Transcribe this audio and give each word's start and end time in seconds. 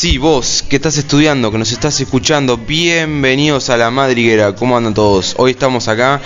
Sí, 0.00 0.16
vos 0.16 0.62
que 0.62 0.76
estás 0.76 0.96
estudiando, 0.96 1.50
que 1.50 1.58
nos 1.58 1.72
estás 1.72 2.00
escuchando, 2.00 2.56
bienvenidos 2.56 3.68
a 3.68 3.76
la 3.76 3.90
madriguera. 3.90 4.54
¿Cómo 4.54 4.76
andan 4.76 4.94
todos? 4.94 5.34
Hoy 5.38 5.50
estamos 5.50 5.88
acá. 5.88 6.20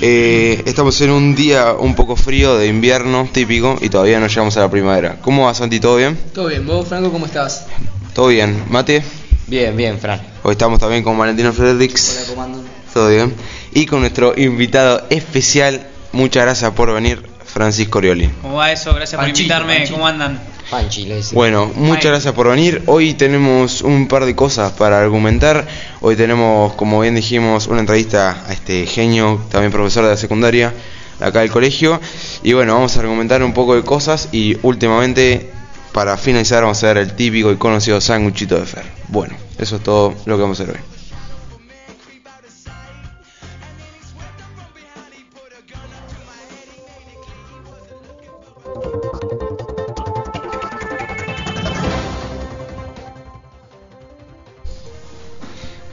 eh, 0.00 0.60
estamos 0.66 1.00
en 1.02 1.10
un 1.10 1.36
día 1.36 1.72
un 1.74 1.94
poco 1.94 2.16
frío 2.16 2.58
de 2.58 2.66
invierno 2.66 3.28
típico 3.32 3.78
y 3.80 3.90
todavía 3.90 4.18
no 4.18 4.26
llegamos 4.26 4.56
a 4.56 4.60
la 4.62 4.70
primavera. 4.72 5.18
¿Cómo 5.22 5.44
va 5.44 5.54
Santi? 5.54 5.78
¿Todo 5.78 5.98
bien? 5.98 6.18
Todo 6.34 6.48
bien, 6.48 6.66
vos 6.66 6.88
Franco, 6.88 7.12
¿cómo 7.12 7.26
estás? 7.26 7.66
¿Todo 8.12 8.26
bien? 8.26 8.64
¿Mate? 8.68 9.04
Bien, 9.46 9.76
bien, 9.76 10.00
Fran. 10.00 10.20
Hoy 10.42 10.50
estamos 10.50 10.80
también 10.80 11.04
con 11.04 11.16
Valentino 11.16 11.52
Fredericks. 11.52 12.16
Hola, 12.16 12.26
comando. 12.26 12.64
Todo 12.92 13.08
bien. 13.08 13.32
Y 13.72 13.86
con 13.86 14.00
nuestro 14.00 14.36
invitado 14.36 15.06
especial, 15.10 15.86
muchas 16.10 16.42
gracias 16.42 16.72
por 16.72 16.92
venir, 16.92 17.22
Francisco 17.52 17.98
Orioli. 17.98 18.28
¿Cómo 18.40 18.56
va 18.56 18.72
eso? 18.72 18.94
Gracias 18.94 19.20
por 19.20 19.28
invitarme. 19.28 19.74
Panchito. 19.74 19.94
¿Cómo 19.94 20.06
andan? 20.06 20.40
Panchi, 20.70 21.04
le 21.04 21.16
decimos. 21.16 21.34
Bueno, 21.34 21.70
muchas 21.74 22.06
Ay. 22.06 22.10
gracias 22.12 22.34
por 22.34 22.48
venir. 22.48 22.82
Hoy 22.86 23.12
tenemos 23.12 23.82
un 23.82 24.08
par 24.08 24.24
de 24.24 24.34
cosas 24.34 24.72
para 24.72 24.98
argumentar. 24.98 25.66
Hoy 26.00 26.16
tenemos, 26.16 26.72
como 26.74 27.00
bien 27.00 27.14
dijimos, 27.14 27.66
una 27.66 27.80
entrevista 27.80 28.44
a 28.46 28.52
este 28.54 28.86
genio, 28.86 29.38
también 29.50 29.70
profesor 29.70 30.04
de 30.04 30.10
la 30.10 30.16
secundaria, 30.16 30.72
acá 31.20 31.40
del 31.40 31.50
colegio. 31.50 32.00
Y 32.42 32.54
bueno, 32.54 32.72
vamos 32.72 32.96
a 32.96 33.00
argumentar 33.00 33.42
un 33.42 33.52
poco 33.52 33.74
de 33.74 33.82
cosas 33.82 34.30
y 34.32 34.56
últimamente, 34.62 35.50
para 35.92 36.16
finalizar, 36.16 36.62
vamos 36.62 36.82
a 36.82 36.86
ver 36.86 36.96
el 36.96 37.12
típico 37.12 37.52
y 37.52 37.56
conocido 37.56 38.00
sanguchito 38.00 38.58
de 38.58 38.64
Fer. 38.64 38.84
Bueno, 39.08 39.36
eso 39.58 39.76
es 39.76 39.82
todo 39.82 40.14
lo 40.24 40.36
que 40.36 40.42
vamos 40.42 40.58
a 40.58 40.62
hacer 40.62 40.74
hoy. 40.74 40.91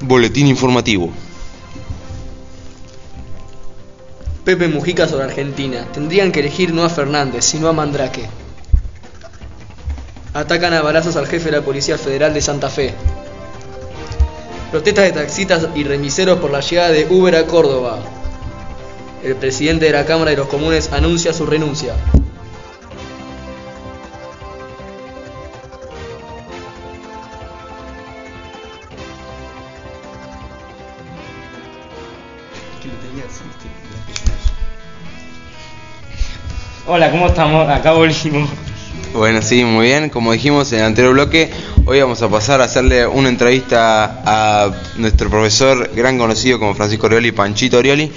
Boletín 0.09 0.47
informativo. 0.47 1.11
Pepe 4.43 4.67
Mujica 4.67 5.07
sobre 5.07 5.25
Argentina. 5.25 5.85
Tendrían 5.93 6.31
que 6.31 6.39
elegir 6.39 6.73
no 6.73 6.83
a 6.83 6.89
Fernández, 6.89 7.45
sino 7.45 7.67
a 7.67 7.73
Mandrake. 7.73 8.27
Atacan 10.33 10.73
a 10.73 10.81
balazos 10.81 11.15
al 11.15 11.27
jefe 11.27 11.51
de 11.51 11.57
la 11.57 11.63
Policía 11.63 11.99
Federal 11.99 12.33
de 12.33 12.41
Santa 12.41 12.71
Fe. 12.71 12.95
Protestas 14.71 15.05
de 15.05 15.11
taxistas 15.11 15.67
y 15.75 15.83
remiseros 15.83 16.39
por 16.39 16.49
la 16.49 16.61
llegada 16.61 16.89
de 16.89 17.05
Uber 17.07 17.35
a 17.35 17.45
Córdoba. 17.45 17.99
El 19.23 19.35
presidente 19.35 19.85
de 19.85 19.91
la 19.91 20.07
Cámara 20.07 20.31
de 20.31 20.37
los 20.37 20.47
Comunes 20.47 20.91
anuncia 20.91 21.33
su 21.33 21.45
renuncia. 21.45 21.93
Hola, 36.91 37.11
¿cómo 37.11 37.27
estamos? 37.27 37.69
Acá 37.69 37.91
volvimos. 37.91 38.49
Bueno, 39.13 39.43
sí, 39.43 39.63
muy 39.63 39.85
bien. 39.85 40.09
Como 40.09 40.31
dijimos 40.31 40.73
en 40.73 40.79
el 40.79 40.85
anterior 40.85 41.13
bloque, 41.13 41.51
hoy 41.85 42.01
vamos 42.01 42.19
a 42.23 42.29
pasar 42.29 42.61
a 42.61 42.63
hacerle 42.63 43.05
una 43.05 43.29
entrevista 43.29 44.23
a 44.25 44.71
nuestro 44.97 45.29
profesor, 45.29 45.91
gran 45.95 46.17
conocido 46.17 46.57
como 46.57 46.73
Francisco 46.73 47.05
Orioli, 47.05 47.31
Panchito 47.31 47.77
Orioli. 47.77 48.11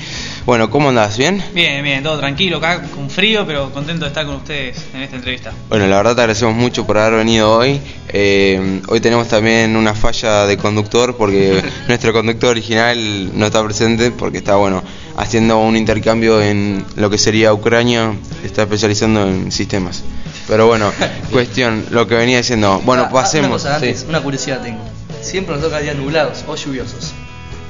Bueno, 0.45 0.71
¿cómo 0.71 0.89
andás? 0.89 1.17
¿Bien? 1.19 1.41
Bien, 1.55 1.85
bien, 1.85 2.03
todo 2.03 2.19
tranquilo 2.19 2.57
acá, 2.57 2.83
con 2.95 3.09
frío, 3.09 3.47
pero 3.47 3.71
contento 3.73 4.05
de 4.05 4.09
estar 4.09 4.27
con 4.27 4.37
ustedes 4.37 4.77
en 4.93 5.03
esta 5.03 5.15
entrevista. 5.17 5.53
Bueno, 5.69 5.87
la 5.87 5.97
verdad 5.99 6.17
te 6.17 6.21
agradecemos 6.23 6.55
mucho 6.57 6.85
por 6.85 6.99
haber 6.99 7.19
venido 7.19 7.57
hoy. 7.59 7.81
Eh, 8.09 8.81
hoy 8.89 9.01
tenemos 9.01 9.29
también 9.29 9.77
una 9.77 9.95
falla 9.95 10.45
de 10.47 10.57
conductor 10.57 11.17
porque 11.17 11.63
nuestro 11.89 12.13
conductor 12.13 12.51
original 12.51 13.39
no 13.39 13.47
está 13.47 13.63
presente 13.65 14.11
porque 14.11 14.39
está, 14.39 14.57
bueno, 14.57 14.83
haciendo 15.17 15.59
un 15.61 15.77
intercambio 15.77 16.43
en 16.43 16.85
lo 16.97 17.09
que 17.09 17.19
sería 17.19 17.53
Ucrania, 17.55 18.13
está 18.45 18.63
especializando 18.63 19.23
en 19.29 19.53
sistemas. 19.53 20.03
Pero 20.49 20.67
bueno, 20.67 20.93
cuestión, 21.31 21.85
lo 21.91 22.09
que 22.09 22.17
venía 22.17 22.39
diciendo. 22.39 22.83
Bueno, 22.85 23.05
Ah, 23.05 23.09
ah, 23.11 23.13
pasemos. 23.13 23.47
Una, 23.49 23.57
cosa 23.59 23.75
antes, 23.77 24.01
Sí. 24.01 24.07
una 24.09 24.21
curiosidad 24.21 24.61
tengo. 24.61 24.83
Siempre 25.21 25.55
nos 25.55 25.63
toca 25.65 25.79
días 25.79 25.95
nublados 25.95 26.45
o 26.49 26.57
lluviosos. 26.57 27.13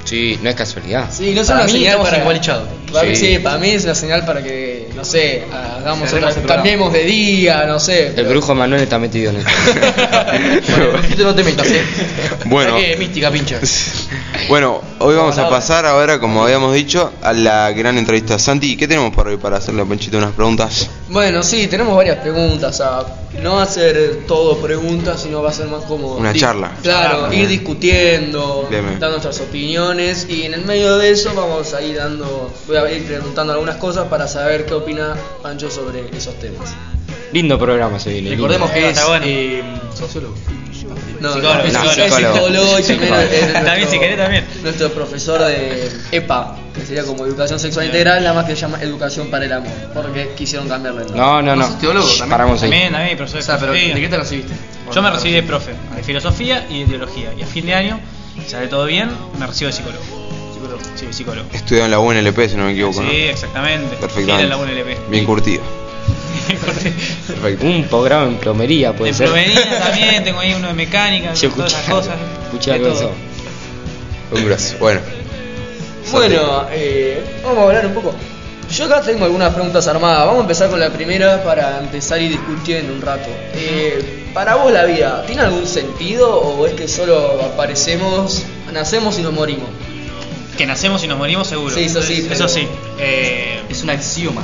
Sí, 0.03 0.39
no 0.41 0.49
es 0.49 0.55
casualidad. 0.55 1.09
Sí, 1.11 1.33
no 1.33 1.41
es 1.41 1.47
Para 1.47 1.63
una 1.63 1.67
mí 1.67 1.79
señal 1.79 1.99
para 1.99 2.17
igualichados. 2.19 2.67
Para 2.93 3.07
mí, 3.09 3.15
Sí. 3.15 3.33
sí, 3.33 3.39
para 3.39 3.57
mí 3.57 3.69
es 3.71 3.83
una 3.83 3.95
señal 3.95 4.25
para 4.25 4.41
que, 4.43 4.87
no 4.95 5.03
sé, 5.03 5.43
hagamos 5.51 6.13
otra, 6.13 6.33
cambiemos 6.47 6.93
de 6.93 7.03
día, 7.03 7.65
no 7.65 7.79
sé. 7.79 8.07
El 8.07 8.13
pero- 8.13 8.29
brujo 8.29 8.53
Manuel 8.55 8.83
está 8.83 8.99
metido 8.99 9.31
en 9.31 9.37
esto. 9.37 9.51
Bueno, 11.17 11.31
no 11.31 11.35
te 11.35 11.43
metas, 11.43 11.67
eh. 11.67 11.81
Bueno. 12.45 12.75
¿Qué 12.77 12.95
mística, 12.97 13.31
pincha? 13.31 13.59
Bueno, 14.49 14.81
hoy 14.99 15.15
vamos 15.15 15.37
a 15.37 15.47
pasar 15.49 15.85
ahora, 15.85 16.19
como 16.19 16.43
habíamos 16.43 16.73
dicho, 16.73 17.13
a 17.21 17.31
la 17.31 17.71
gran 17.71 17.97
entrevista. 17.97 18.37
Santi, 18.37 18.75
¿qué 18.75 18.87
tenemos 18.89 19.15
para 19.15 19.29
hoy 19.29 19.37
para 19.37 19.57
hacerle 19.57 19.83
a 19.83 19.85
Panchito 19.85 20.17
unas 20.17 20.31
preguntas? 20.33 20.89
Bueno, 21.07 21.43
sí, 21.43 21.67
tenemos 21.67 21.95
varias 21.95 22.17
preguntas. 22.17 22.81
no 23.41 23.59
a 23.59 23.65
ser 23.65 24.21
todo 24.27 24.57
preguntas, 24.57 25.21
sino 25.21 25.41
va 25.41 25.49
a 25.49 25.53
ser 25.53 25.67
más 25.67 25.85
como. 25.85 26.15
Una 26.15 26.33
charla. 26.33 26.71
Claro, 26.81 27.31
ir 27.31 27.47
discutiendo, 27.47 28.67
dando 28.99 29.11
nuestras 29.11 29.39
opiniones. 29.39 30.27
Y 30.29 30.43
en 30.43 30.55
el 30.55 30.65
medio 30.65 30.97
de 30.97 31.11
eso 31.11 31.31
vamos 31.33 31.73
a 31.73 31.81
ir 31.81 31.95
dando. 31.97 32.51
Voy 32.67 32.77
a 32.77 32.82
ir 32.89 33.03
preguntando 33.05 33.53
algunas 33.53 33.75
cosas 33.77 34.07
para 34.07 34.27
saber 34.27 34.65
qué 34.65 34.73
opina 34.73 35.15
Pancho 35.41 35.69
sobre 35.69 36.05
esos 36.15 36.37
temas. 36.39 36.73
Lindo 37.31 37.57
programa 37.57 37.99
se 37.99 38.11
viene. 38.11 38.29
lindo. 38.31 38.47
Recordemos 38.47 38.71
que 38.71 38.89
es 38.89 39.05
bueno. 39.07 39.25
eh, 39.27 39.63
sociólogo. 39.95 40.35
No, 41.19 41.33
Psicólogo, 41.35 41.59
es, 41.63 41.73
psicólogo. 41.73 42.17
psicólogo 42.35 42.79
y 42.79 42.83
también 42.83 43.09
nuestro- 43.09 43.63
También, 43.63 43.89
si 43.89 43.99
querés, 43.99 44.17
también. 44.17 44.45
Nuestro 44.61 44.89
profesor 44.91 45.39
de 45.45 45.89
EPA, 46.11 46.57
que 46.75 46.85
sería 46.85 47.03
como 47.05 47.25
Educación 47.25 47.59
Sexual 47.59 47.85
Integral, 47.85 48.21
nada 48.23 48.33
más 48.35 48.45
que 48.45 48.55
se 48.55 48.61
llama 48.61 48.81
Educación 48.81 49.27
para 49.29 49.45
el 49.45 49.53
Amor, 49.53 49.71
porque 49.93 50.33
quisieron 50.35 50.67
cambiarle 50.67 51.03
el 51.03 51.07
nombre. 51.07 51.21
No, 51.25 51.41
no, 51.41 51.51
¿Vos 51.51 51.59
no. 51.59 51.67
sos 51.67 51.79
teólogo 51.79 52.07
también? 52.07 52.29
Paramos 52.29 52.61
ahí. 52.63 52.69
También, 52.69 52.91
también, 52.91 53.17
profesor 53.17 53.37
O 53.37 53.41
de 53.41 53.45
sea, 53.45 53.57
pero. 53.57 53.71
¿de 53.71 53.93
qué 54.01 54.07
te 54.09 54.17
recibiste? 54.17 54.53
Yo 54.93 55.01
me 55.01 55.11
recibí 55.11 55.33
de 55.33 55.43
profe, 55.43 55.71
de 55.95 56.03
filosofía 56.03 56.67
y 56.69 56.81
de 56.81 56.85
teología. 56.89 57.29
Y 57.37 57.41
a 57.43 57.47
fin 57.47 57.65
de 57.67 57.73
año, 57.73 57.99
si 58.43 58.49
sale 58.51 58.67
todo 58.67 58.85
bien, 58.85 59.09
me 59.39 59.47
recibo 59.47 59.67
de 59.67 59.73
psicólogo. 59.77 60.03
Sí, 60.95 61.07
psicólogo. 61.11 61.47
Estudió 61.53 61.85
en 61.85 61.91
la 61.91 61.99
UNLP, 61.99 62.47
si 62.49 62.55
no 62.55 62.65
me 62.65 62.71
equivoco, 62.73 63.01
¿no? 63.01 63.09
Sí, 63.09 63.15
exactamente. 63.17 63.95
Perfectamente. 63.97 64.45
Era 64.47 64.55
la 64.55 64.57
UNLP. 64.57 65.09
Bien 65.09 65.25
curtido. 65.25 65.61
Perfecto. 66.47 67.65
Un 67.65 67.83
programa 67.85 68.27
en 68.27 68.37
plomería 68.37 68.93
puede 68.95 69.11
En 69.11 69.15
ser. 69.17 69.27
plomería 69.27 69.79
también, 69.79 70.23
tengo 70.23 70.39
ahí 70.39 70.53
uno 70.53 70.67
de 70.67 70.73
mecánica, 70.73 71.33
Yo 71.33 71.49
todas 71.51 71.71
esas 71.71 71.83
escuché- 71.83 71.91
cosas. 71.91 72.15
escuché 72.45 72.71
de 72.71 72.75
algo 72.77 72.87
de 72.89 72.93
todo. 72.93 73.03
eso. 73.03 74.35
Un 74.35 74.45
brazo. 74.45 74.75
Bueno. 74.79 74.99
Bueno, 76.11 76.65
eh, 76.71 77.23
vamos 77.43 77.59
a 77.59 77.63
hablar 77.63 77.85
un 77.87 77.93
poco. 77.93 78.13
Yo 78.71 78.85
acá 78.85 79.01
tengo 79.01 79.25
algunas 79.25 79.53
preguntas 79.53 79.87
armadas. 79.87 80.19
Vamos 80.25 80.37
a 80.39 80.41
empezar 80.41 80.69
con 80.69 80.79
la 80.79 80.89
primera 80.91 81.43
para 81.43 81.79
empezar 81.79 82.21
y 82.21 82.29
discutiendo 82.29 82.93
un 82.93 83.01
rato. 83.01 83.29
Eh, 83.55 84.25
para 84.33 84.55
vos 84.55 84.71
la 84.71 84.85
vida, 84.85 85.23
¿tiene 85.27 85.43
algún 85.43 85.65
sentido 85.67 86.35
o 86.39 86.65
es 86.65 86.73
que 86.73 86.87
solo 86.87 87.39
aparecemos, 87.53 88.43
nacemos 88.71 89.17
y 89.19 89.21
nos 89.21 89.33
morimos? 89.33 89.69
Que 90.57 90.65
nacemos 90.65 91.03
y 91.03 91.07
nos 91.07 91.17
morimos 91.17 91.47
seguro. 91.47 91.73
Sí, 91.73 91.83
eso 91.85 92.01
sí, 92.01 92.27
Eso 92.29 92.47
sí. 92.47 92.67
Eh, 92.99 93.59
Es 93.69 93.81
un 93.83 93.89
axioma. 93.89 94.43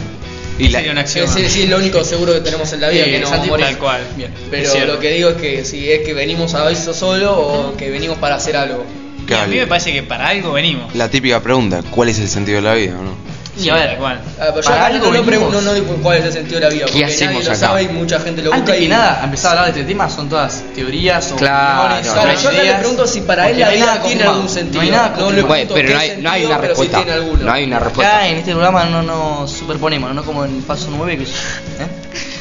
Y 0.57 0.69
la, 0.69 0.79
sería 0.79 0.91
una 0.91 1.07
Sí, 1.07 1.19
acción. 1.19 1.38
sí, 1.45 1.50
sí, 1.50 1.61
es 1.63 1.69
lo 1.69 1.77
único 1.77 2.03
seguro 2.03 2.33
que 2.33 2.41
tenemos 2.41 2.71
en 2.73 2.81
la 2.81 2.89
vida, 2.89 3.06
Eh, 3.06 3.11
que 3.11 3.19
no 3.19 3.29
morir. 3.45 3.65
Tal 3.65 3.77
cual. 3.77 4.01
Bien. 4.17 4.31
Pero 4.51 4.73
Es 4.73 4.88
lo 4.88 5.00
que 5.00 5.11
digo 5.11 5.29
es 5.29 5.38
que 5.38 5.63
si 5.63 5.89
es 5.89 6.00
que 6.06 6.13
venimos 6.13 6.53
a 6.56 6.69
eso 6.69 6.94
solo 6.94 7.38
o 7.39 7.77
que 7.77 7.89
venimos 7.89 8.17
para 8.17 8.35
hacer 8.35 8.57
algo. 8.57 8.83
Y 9.27 9.33
a 9.33 9.45
mí 9.45 9.56
me 9.57 9.67
parece 9.67 9.94
que 9.94 10.01
para 10.03 10.27
algo 10.29 10.51
venimos. 10.53 10.94
la 10.95 11.07
típica 11.09 11.39
pregunta, 11.41 11.81
¿cuál 11.91 12.09
es 12.09 12.17
el 12.19 12.27
sentido 12.27 12.57
de 12.57 12.61
la 12.63 12.73
vida? 12.73 12.97
o 13.00 13.03
¿no? 13.03 13.28
Y 13.59 13.69
a 13.69 13.73
ver, 13.75 13.97
cual. 13.97 14.19
Ah, 14.39 14.45
pero 14.50 14.56
yo 14.61 14.69
Para 14.69 14.75
acá 14.77 14.85
algo 14.88 15.11
no, 15.11 15.17
no, 15.17 15.23
pregunto- 15.25 15.61
no 15.61 15.73
digo 15.73 15.95
cuál 16.01 16.17
es 16.17 16.25
el 16.25 16.33
sentido 16.33 16.59
de 16.59 16.65
la 16.67 16.73
vida, 16.73 16.85
¿Qué 16.85 16.91
porque 16.91 17.01
nadie 17.01 17.15
hacemos 17.15 17.44
lo 17.45 17.51
acá? 17.51 17.59
sabe 17.59 17.83
y 17.83 17.88
mucha 17.89 18.19
gente 18.19 18.41
lo 18.41 18.50
busca 18.51 18.59
Antes 18.59 18.75
y... 18.77 18.83
que 18.83 18.89
nada, 18.89 19.21
empezar 19.23 19.50
a 19.50 19.51
hablar 19.59 19.73
de 19.73 19.79
este 19.81 19.91
tema 19.91 20.09
son 20.09 20.29
todas 20.29 20.63
teorías 20.75 21.31
o 21.31 21.35
Claro, 21.35 21.95
no, 21.95 22.13
Claro, 22.13 22.39
yo 22.41 22.50
acá 22.50 22.63
le 22.63 22.73
pregunto 22.75 23.07
si 23.07 23.21
para 23.21 23.50
él 23.50 23.59
la 23.59 23.65
no 23.67 23.71
vida 23.73 24.01
tiene 24.03 24.23
algún 24.23 24.50
sentido. 24.50 24.75
No 24.75 24.81
hay 24.81 24.91
nada 24.91 25.13
No 25.19 25.31
le. 25.31 25.41
Bueno, 25.41 25.47
pregunto 25.67 25.73
pero 25.75 25.89
no 25.89 26.00
hay- 26.00 26.09
no 26.21 26.29
hay 26.29 26.41
sentido, 26.41 26.50
una 26.50 26.61
pero 26.61 26.75
si 26.75 26.81
respuesta. 26.81 26.97
tiene 26.97 27.11
alguno. 27.11 27.44
No 27.45 27.51
hay 27.51 27.63
una 27.65 27.79
respuesta. 27.79 28.15
Acá 28.17 28.27
en 28.27 28.38
este 28.38 28.51
programa 28.51 28.85
no 28.85 29.01
nos 29.03 29.51
superponemos, 29.51 30.13
no 30.15 30.23
como 30.23 30.45
en 30.45 30.56
el 30.57 30.63
paso 30.63 30.88
9 30.91 31.17
que 31.17 31.23
¿eh? 31.23 31.27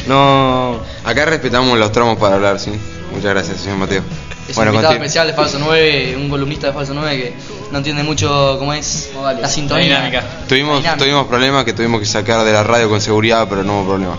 No. 0.07 0.81
Acá 1.05 1.25
respetamos 1.25 1.79
los 1.79 1.93
tramos 1.93 2.19
para 2.19 2.37
hablar, 2.37 2.59
sí. 2.59 2.71
Muchas 3.13 3.31
gracias, 3.31 3.61
señor 3.61 3.79
Mateo. 3.79 4.03
Es 4.49 4.57
bueno, 4.57 4.71
un 4.71 4.77
invitado 4.77 4.95
especial 4.95 5.27
de 5.27 5.33
Falso 5.35 5.59
9, 5.61 6.17
un 6.17 6.29
columnista 6.31 6.69
de 6.69 6.73
Falso 6.73 6.95
9 6.95 7.17
que 7.17 7.33
no 7.71 7.79
entiende 7.79 8.03
mucho 8.03 8.57
cómo 8.59 8.73
es 8.73 9.11
la 9.41 9.49
sintonía. 9.49 9.85
dinámica. 9.87 10.23
Tuvimos, 10.49 10.77
La 10.77 10.81
dinámica. 10.81 11.05
tuvimos 11.05 11.27
problemas 11.27 11.65
que 11.65 11.73
tuvimos 11.75 12.01
que 12.01 12.07
sacar 12.07 12.45
de 12.45 12.53
la 12.53 12.63
radio 12.63 12.89
con 12.89 13.01
seguridad, 13.01 13.47
pero 13.49 13.63
no 13.63 13.81
hubo 13.81 13.89
problema. 13.91 14.17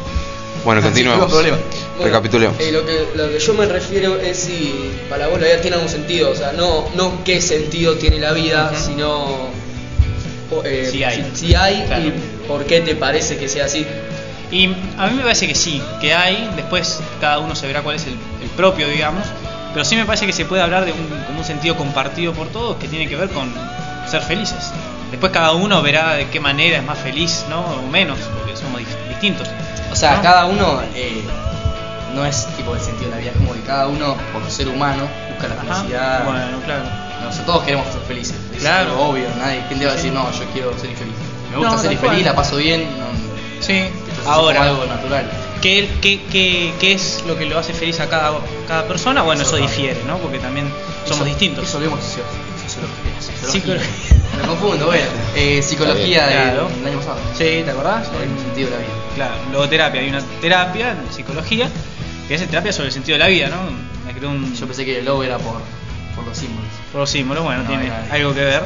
Bueno, 0.63 0.81
Sí, 0.81 0.87
continuemos. 0.87 1.19
hubo 1.25 1.27
problema. 1.29 1.57
Bueno, 1.57 2.03
Recapitulemos. 2.05 2.59
eh, 2.59 2.71
lo, 2.71 2.85
que, 2.85 3.07
lo 3.15 3.29
que 3.29 3.39
yo 3.39 3.53
me 3.55 3.65
refiero 3.65 4.17
es 4.19 4.37
si 4.37 4.91
para 5.09 5.27
vos 5.27 5.39
la 5.39 5.47
vida 5.47 5.61
tiene 5.61 5.75
algún 5.77 5.89
sentido, 5.89 6.29
o 6.31 6.35
sea, 6.35 6.51
no, 6.51 6.85
no 6.95 7.23
qué 7.23 7.41
sentido 7.41 7.95
tiene 7.95 8.19
la 8.19 8.33
vida, 8.33 8.71
sino 8.75 9.47
eh, 10.63 10.89
Si 10.91 11.03
hay. 11.03 11.25
si, 11.33 11.47
si 11.47 11.55
hay 11.55 11.83
Claro. 11.87 12.03
y 12.03 12.13
por 12.47 12.65
qué 12.65 12.81
te 12.81 12.95
parece 12.95 13.37
que 13.37 13.47
sea 13.47 13.65
así. 13.65 13.85
Y 14.51 14.65
a 14.97 15.07
mí 15.07 15.15
me 15.15 15.21
parece 15.21 15.47
que 15.47 15.53
sí, 15.55 15.81
que 16.01 16.13
hay, 16.13 16.49
después 16.55 16.99
cada 17.21 17.39
uno 17.39 17.55
se 17.55 17.67
verá 17.67 17.81
cuál 17.81 17.95
es 17.97 18.05
el, 18.07 18.13
el 18.41 18.49
propio, 18.57 18.87
digamos, 18.89 19.23
pero 19.73 19.85
sí 19.85 19.95
me 19.95 20.05
parece 20.05 20.25
que 20.25 20.33
se 20.33 20.45
puede 20.45 20.61
hablar 20.61 20.85
de 20.85 20.91
un, 20.91 21.07
como 21.27 21.39
un 21.39 21.45
sentido 21.45 21.75
compartido 21.75 22.33
por 22.33 22.47
todos 22.47 22.77
que 22.77 22.87
tiene 22.87 23.07
que 23.07 23.15
ver 23.15 23.29
con 23.29 23.51
ser 24.09 24.21
felices. 24.21 24.71
Después 25.11 25.31
cada 25.31 25.53
uno 25.53 25.81
verá 25.81 26.13
de 26.15 26.27
qué 26.29 26.39
manera 26.39 26.77
es 26.77 26.83
más 26.83 26.97
feliz, 26.97 27.45
¿no? 27.49 27.61
O 27.61 27.81
menos, 27.87 28.17
porque 28.37 28.55
somos 28.55 28.81
distintos. 29.09 29.47
O 29.91 29.95
sea, 29.95 30.17
¿no? 30.17 30.21
cada 30.21 30.45
uno 30.45 30.81
eh, 30.95 31.23
no 32.13 32.25
es 32.25 32.45
tipo 32.57 32.75
el 32.75 32.81
sentido 32.81 33.09
de 33.09 33.15
la 33.15 33.21
vida, 33.21 33.31
es 33.31 33.37
como 33.37 33.53
que 33.53 33.61
cada 33.61 33.87
uno, 33.87 34.15
por 34.31 34.49
ser 34.51 34.67
humano, 34.67 35.03
busca 35.31 35.47
la 35.47 35.61
Ajá. 35.61 35.75
felicidad. 35.81 36.25
Bueno, 36.25 36.59
claro. 36.65 36.83
No 37.23 37.31
sé, 37.33 37.41
todos 37.41 37.63
queremos 37.63 37.85
ser 37.91 38.01
felices. 38.03 38.35
Es 38.53 38.59
Claro. 38.61 38.99
obvio, 39.01 39.25
nadie. 39.37 39.61
¿Quién 39.67 39.79
te 39.79 39.85
va 39.85 39.91
a 39.91 39.95
decir, 39.95 40.13
no, 40.13 40.31
yo 40.31 40.45
quiero 40.53 40.77
ser 40.79 40.89
infeliz? 40.91 41.13
Me 41.51 41.57
gusta 41.57 41.71
No, 41.75 41.77
ser 41.81 41.91
infeliz, 41.91 42.25
la 42.25 42.35
paso 42.35 42.55
bien. 42.57 42.83
No, 42.99 43.05
Sí, 43.59 43.73
esto 43.77 44.21
es 44.21 44.27
ahora, 44.27 44.63
algo 44.63 44.85
natural. 44.85 45.25
¿Qué, 45.61 45.89
qué, 46.01 46.21
qué, 46.31 46.73
qué 46.79 46.93
es 46.93 47.23
lo 47.27 47.37
que 47.37 47.45
lo 47.45 47.57
hace 47.59 47.73
feliz 47.73 47.99
a 47.99 48.09
cada, 48.09 48.39
cada 48.67 48.87
persona? 48.87 49.21
Bueno, 49.21 49.41
eso 49.43 49.57
Eso, 49.57 49.65
difiere, 49.67 49.99
¿no? 50.07 50.17
Porque 50.17 50.39
también 50.39 50.67
somos 51.05 51.17
Eso- 51.17 51.25
distintos. 51.25 51.67
Eso 51.67 51.79
vemos 51.79 51.99
socio- 51.99 52.23
sociología. 52.65 53.49
Psicología. 53.51 53.87
Me 54.41 54.47
confundo, 54.47 54.85
bueno. 54.87 55.05
Eh, 55.35 55.61
psicología 55.61 56.27
del, 56.27 56.37
Claro. 56.37 56.69
año 56.85 56.97
pasado. 56.97 57.17
Sí, 57.33 57.61
¿te 57.65 57.69
acordás? 57.71 58.07
Sobre 58.07 58.23
el 58.25 58.37
sentido 58.39 58.69
de 58.69 58.75
la 58.75 58.81
vida. 58.81 58.93
Claro, 59.15 59.33
logoterapia. 59.51 60.01
Hay 60.01 60.09
una 60.09 60.21
terapia 60.41 60.91
en 60.91 61.13
psicología 61.13 61.69
que 62.27 62.35
hace 62.35 62.47
terapia 62.47 62.71
sobre 62.71 62.87
el 62.87 62.93
sentido 62.93 63.17
de 63.17 63.23
la 63.23 63.27
vida, 63.27 63.47
¿no? 63.49 63.57
Me 64.05 64.13
creó 64.13 64.29
un, 64.29 64.53
Yo 64.55 64.65
pensé 64.67 64.85
que 64.85 64.99
el 64.99 65.05
logo 65.05 65.23
era 65.23 65.37
por, 65.39 65.61
por 66.15 66.25
los 66.25 66.37
símbolos. 66.37 66.69
por 66.91 67.01
los 67.01 67.09
símbolos, 67.09 67.43
bueno, 67.43 67.63
No, 67.63 67.69
tiene 67.69 67.91
algo 68.11 68.33
que 68.33 68.41
ver. 68.45 68.63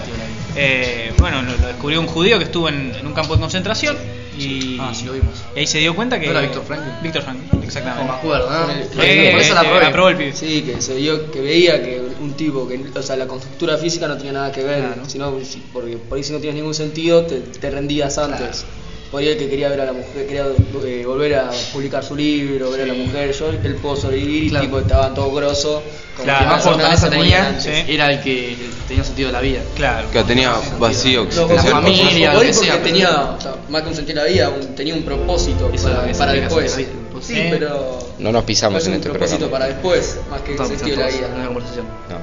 Eh, 0.56 1.14
bueno, 1.18 1.42
lo, 1.42 1.54
lo 1.58 1.68
descubrió 1.68 2.00
un 2.02 2.08
judío 2.08 2.38
que 2.38 2.44
estuvo 2.46 2.70
en, 2.70 2.94
en 2.94 3.08
un 3.08 3.14
campo 3.14 3.34
de 3.36 3.40
concentración 3.42 3.98
y, 4.38 4.78
Ah, 4.80 4.92
sí, 4.94 5.06
lo 5.06 5.14
vimos. 5.14 5.44
y 5.56 5.60
ahí 5.60 5.68
se 5.68 5.80
dio 5.80 5.96
cuenta 5.96 6.20
que... 6.20 6.26
¿No 6.26 6.32
era 6.32 6.42
Víctor 6.42 6.64
Franklin? 6.66 6.94
Víctor 7.02 7.22
Franklin, 7.24 7.50
No 7.52 7.60
me 7.60 7.66
exactamente. 7.66 8.12
acuerdo, 8.14 8.50
¿no? 8.50 8.72
Eh, 8.72 8.88
Por 8.94 9.04
Eh, 9.04 9.38
eso 9.40 9.54
la 9.54 9.62
eh, 9.62 9.66
probé. 9.70 9.86
aprobó 9.86 10.10
el 10.10 10.18
pibe. 10.18 10.34
Sí, 10.34 10.62
que 10.64 10.82
se 10.82 10.96
vio, 10.96 11.32
que 11.32 11.42
veía 11.42 11.82
que 11.84 12.02
un 12.20 12.34
tipo 12.34 12.68
que, 12.68 12.80
o 12.96 13.02
sea, 13.04 13.16
la 13.16 13.28
constructura 13.28 13.78
física 13.78 14.08
no 14.08 14.18
tenía 14.18 14.34
nada 14.34 14.52
que 14.52 14.64
ver, 14.64 14.80
Claro. 14.80 15.04
sino 15.08 15.40
si- 15.44 15.64
porque 15.74 15.98
por 15.98 16.18
ahí 16.18 16.24
si 16.24 16.34
no 16.34 16.40
tienes 16.40 16.56
ningún 16.56 16.74
sentido 16.74 17.26
te, 17.26 17.40
te 17.42 17.70
rendías 17.70 18.18
antes. 18.18 18.66
Por 19.14 19.22
ahí 19.22 19.28
el 19.28 19.38
que 19.38 19.48
quería 19.48 19.70
ver 19.70 19.80
a 19.82 19.86
la 19.86 19.94
mujer, 19.94 20.26
quería 20.26 20.44
eh, 20.88 21.04
volver 21.06 21.36
a 21.36 21.52
publicar 21.72 22.04
su 22.04 22.16
libro, 22.16 22.72
ver 22.72 22.82
a 22.82 22.86
la 22.88 22.96
mujer, 22.96 23.32
yo 23.32 23.50
él 23.50 23.76
puedo 23.80 23.96
sobrevivir 23.96 24.50
Claro. 24.50 24.66
tipo 24.66 24.80
estaban 24.80 25.14
todos 25.14 25.36
grosos. 25.36 25.82
como 26.16 26.24
Claro. 26.26 26.40
Que 26.40 26.46
más 26.48 26.64
fortaleza 26.64 27.10
tenía. 27.12 27.60
Sí. 27.60 27.70
era 27.90 28.12
el 28.12 28.22
que 28.22 28.58
tenía 28.88 29.04
sentido 29.04 29.28
de 29.28 29.34
la 29.34 29.42
vida. 29.42 29.62
Claro. 29.76 30.10
Que 30.12 30.24
tenía 30.24 30.52
vacío 30.80 31.28
No, 31.36 31.48
la 31.54 31.62
familia, 31.64 32.34
lo 32.34 32.40
que 32.42 32.54
sea, 32.54 32.82
tenía, 32.82 33.36
o 33.38 33.40
sea, 33.40 33.54
más 33.70 33.84
que 33.84 33.90
un 33.90 33.96
sentido 33.96 34.24
de 34.24 34.30
la 34.30 34.34
vida, 34.34 34.50
un- 34.50 34.74
tenía 34.76 34.96
un 34.96 35.04
propósito 35.04 35.70
Eso 35.72 35.90
para, 35.90 36.12
para 36.14 36.34
después. 36.34 36.76
vida, 36.78 36.88
Sí, 37.22 37.36
pero 37.52 38.00
No 38.18 38.32
nos 38.32 38.44
pisamos 38.46 38.82
es 38.82 38.88
en 38.88 38.94
un 38.94 38.98
este 38.98 39.10
propósito 39.12 39.48
programa. 39.48 39.60
para 39.60 39.74
después, 39.76 40.18
más 40.32 40.42
que 40.42 40.54
el 40.54 40.58
sentido 40.58 40.98
de 40.98 41.04
la 41.04 41.10
en 41.10 41.18
vida. 41.18 41.28
una 41.36 41.46
conversación. 41.46 41.86
No. 42.10 42.18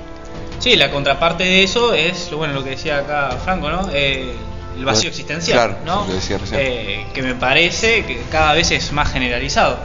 Sí, 0.58 0.74
la 0.76 0.90
contraparte 0.90 1.44
de 1.44 1.62
eso 1.62 1.94
es 1.94 2.30
lo 2.32 2.38
bueno 2.38 2.52
lo 2.52 2.64
que 2.64 2.70
decía 2.70 2.98
acá 2.98 3.30
Franco, 3.44 3.70
¿no? 3.70 3.88
Eh, 3.94 4.32
el 4.76 4.84
vacío 4.84 5.10
existencial, 5.10 5.56
claro, 5.58 5.76
¿no? 5.84 6.00
lo 6.02 6.06
que 6.08 6.12
decía 6.14 6.38
recién. 6.38 6.60
Eh, 6.62 7.06
que 7.12 7.22
me 7.22 7.34
parece 7.34 8.04
que 8.04 8.22
cada 8.30 8.52
vez 8.54 8.70
es 8.70 8.92
más 8.92 9.10
generalizado, 9.12 9.78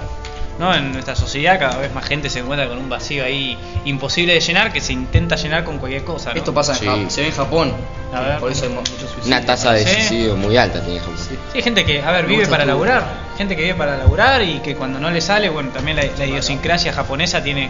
¿no? 0.59 0.73
En 0.73 0.93
nuestra 0.93 1.15
sociedad 1.15 1.59
cada 1.59 1.77
vez 1.77 1.93
más 1.93 2.05
gente 2.05 2.29
se 2.29 2.39
encuentra 2.39 2.67
con 2.69 2.77
un 2.77 2.87
vacío 2.87 3.25
ahí 3.25 3.57
imposible 3.83 4.33
de 4.33 4.39
llenar 4.39 4.71
que 4.71 4.79
se 4.79 4.93
intenta 4.93 5.35
llenar 5.35 5.63
con 5.65 5.79
cualquier 5.79 6.03
cosa, 6.05 6.31
¿no? 6.31 6.37
Esto 6.37 6.53
pasa 6.53 6.71
en 6.73 6.77
Sí. 6.79 6.85
Japón, 6.85 7.11
se 7.11 7.21
ve 7.21 7.27
en 7.27 7.33
Japón. 7.33 7.73
A 8.13 8.19
ver. 8.21 8.37
Por 8.39 8.51
eso 8.51 8.63
hay 8.63 8.69
muchos 8.69 8.97
suicidios. 8.97 9.27
Una 9.27 9.41
tasa 9.45 9.73
de 9.73 9.85
Sí. 9.85 9.93
suicidio 9.95 10.37
muy 10.37 10.55
alta 10.55 10.79
tiene 10.81 10.99
Japón. 11.01 11.15
Sí. 11.17 11.35
Sí, 11.51 11.57
hay 11.57 11.61
gente 11.61 11.83
que, 11.85 12.01
a 12.01 12.11
ver, 12.11 12.25
vive 12.25 12.47
para 12.47 12.63
laburar, 12.65 13.03
gente 13.37 13.55
que 13.57 13.63
vive 13.63 13.75
para 13.75 13.97
laburar 13.97 14.41
y 14.43 14.59
que 14.59 14.75
cuando 14.75 14.97
no 14.99 15.11
le 15.11 15.19
sale, 15.19 15.49
bueno, 15.49 15.71
también 15.71 15.97
la, 15.97 16.03
la 16.17 16.25
idiosincrasia 16.25 16.93
japonesa 16.93 17.43
tiene 17.43 17.69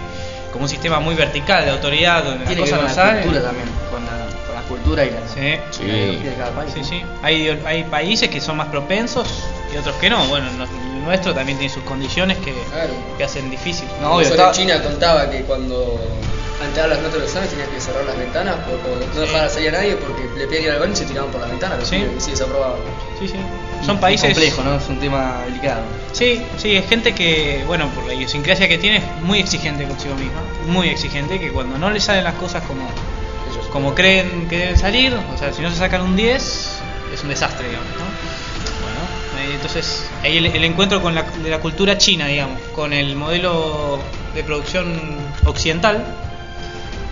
como 0.51 0.65
un 0.65 0.69
sistema 0.69 0.99
muy 0.99 1.15
vertical 1.15 1.65
de 1.65 1.71
autoridad 1.71 2.23
donde 2.23 2.45
Tiene 2.45 2.61
cosas 2.61 2.77
con 2.77 2.83
no 2.83 2.89
la 2.89 2.95
salen. 2.95 3.23
cultura 3.23 3.41
también, 3.45 3.67
la, 3.67 3.89
con 3.89 4.05
la 4.05 4.24
cultura 4.85 5.05
y 5.05 5.09
la, 5.11 5.27
Sí. 5.27 5.59
Sí. 5.71 5.87
la 5.87 5.93
ideología 5.97 6.29
de 6.31 6.35
cada 6.37 6.51
país. 6.51 6.71
Sí, 6.73 6.79
¿no? 6.81 6.85
sí. 6.87 7.01
Hay, 7.23 7.61
hay 7.65 7.83
países 7.85 8.29
que 8.29 8.39
son 8.39 8.57
más 8.57 8.67
propensos 8.67 9.43
y 9.73 9.77
otros 9.77 9.95
que 9.95 10.09
no. 10.09 10.25
Bueno, 10.27 10.45
no- 10.57 10.63
el 10.65 11.03
nuestro 11.03 11.33
también 11.33 11.57
tiene 11.57 11.71
sus 11.73 11.83
condiciones 11.83 12.37
que, 12.39 12.53
Claro. 12.71 12.93
que 13.17 13.23
hacen 13.23 13.49
difícil. 13.51 13.87
No, 14.01 14.13
obvio, 14.15 14.27
está- 14.27 14.51
China 14.51 14.81
contaba 14.81 15.29
que 15.29 15.41
cuando 15.41 15.99
antes 16.61 16.73
de 16.75 16.79
dar 16.81 16.89
las 16.89 16.97
notas 16.99 17.13
de 17.13 17.19
los 17.19 17.27
exámenes 17.27 17.51
tenías 17.53 17.69
que 17.69 17.81
cerrar 17.81 18.05
las 18.05 18.17
ventanas 18.17 18.55
porque 18.65 19.05
no 19.13 19.21
dejar 19.21 19.49
salir 19.49 19.69
a 19.69 19.71
nadie 19.73 19.95
porque 19.97 20.23
le 20.37 20.47
pedían 20.47 20.63
ir 20.63 20.71
al 20.71 20.79
baño 20.79 20.93
y 20.93 20.95
se 20.95 21.05
tiraban 21.05 21.29
por 21.31 21.41
las 21.41 21.49
ventanas, 21.51 21.87
Sí. 21.87 22.03
sí, 22.17 22.31
desaprobaban. 22.31 22.79
Sí, 23.19 23.27
sí. 23.27 23.35
Son 23.85 23.99
países. 23.99 24.31
complejo, 24.31 24.63
¿no? 24.63 24.77
Es 24.77 24.87
un 24.89 24.99
tema 24.99 25.41
delicado. 25.45 25.81
Sí, 26.11 26.41
sí, 26.57 26.75
es 26.75 26.87
gente 26.87 27.13
que, 27.13 27.63
bueno, 27.67 27.87
por 27.89 28.05
la 28.05 28.13
idiosincrasia 28.15 28.67
que 28.67 28.77
tiene, 28.79 28.97
es 28.97 29.03
muy 29.21 29.39
exigente 29.39 29.83
consigo 29.83 30.15
misma. 30.15 30.39
Muy 30.67 30.87
exigente, 30.89 31.39
que 31.39 31.51
cuando 31.51 31.77
no 31.77 31.91
le 31.91 31.99
salen 31.99 32.23
las 32.23 32.33
cosas 32.35 32.63
como, 32.63 32.87
Ellos. 33.55 33.67
como 33.71 33.93
creen 33.95 34.47
que 34.49 34.57
deben 34.57 34.77
salir, 34.77 35.13
o 35.33 35.37
sea, 35.37 35.51
si 35.53 35.61
no 35.61 35.69
se 35.69 35.77
sacan 35.77 36.01
un 36.01 36.15
10, 36.15 36.79
es 37.13 37.23
un 37.23 37.29
desastre, 37.29 37.67
digamos, 37.67 37.87
¿no? 37.97 38.05
Bueno, 38.83 38.99
eh, 39.49 39.53
entonces, 39.55 40.09
ahí 40.23 40.37
el, 40.37 40.45
el 40.47 40.63
encuentro 40.63 41.01
con 41.01 41.15
la, 41.15 41.23
de 41.23 41.49
la 41.49 41.59
cultura 41.59 41.97
china, 41.97 42.27
digamos, 42.27 42.59
con 42.73 42.93
el 42.93 43.15
modelo 43.15 43.99
de 44.33 44.43
producción 44.43 44.99
occidental, 45.45 46.03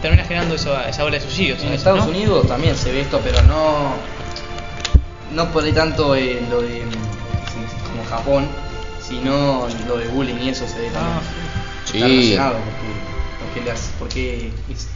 termina 0.01 0.23
generando 0.23 0.55
eso, 0.55 0.77
esa 0.81 1.03
ola 1.05 1.15
de 1.17 1.21
suicidios. 1.21 1.61
En. 1.63 1.73
Estados 1.73 2.05
¿no? 2.05 2.11
Unidos 2.11 2.47
también 2.47 2.75
se 2.75 2.91
ve 2.91 3.01
esto, 3.01 3.21
pero 3.23 3.41
no 3.43 3.95
no 5.31 5.49
por 5.51 5.63
ahí 5.63 5.71
tanto 5.71 6.15
en 6.15 6.47
lo 6.49 6.61
de 6.61 6.83
como 7.89 8.03
Japón, 8.09 8.47
sino 9.01 9.67
lo 9.87 9.97
de 9.97 10.07
bullying 10.07 10.35
y 10.43 10.49
eso 10.49 10.67
se 10.67 10.79
ve 10.79 10.89
también. 10.89 11.17
Ah, 11.17 11.21
Sí. 11.85 11.97
Está 11.97 12.07
relacionado 12.07 12.53
porque, 12.59 12.93
porque, 13.39 13.69
las- 13.69 13.91
porque 13.99 14.51
es 14.71 14.87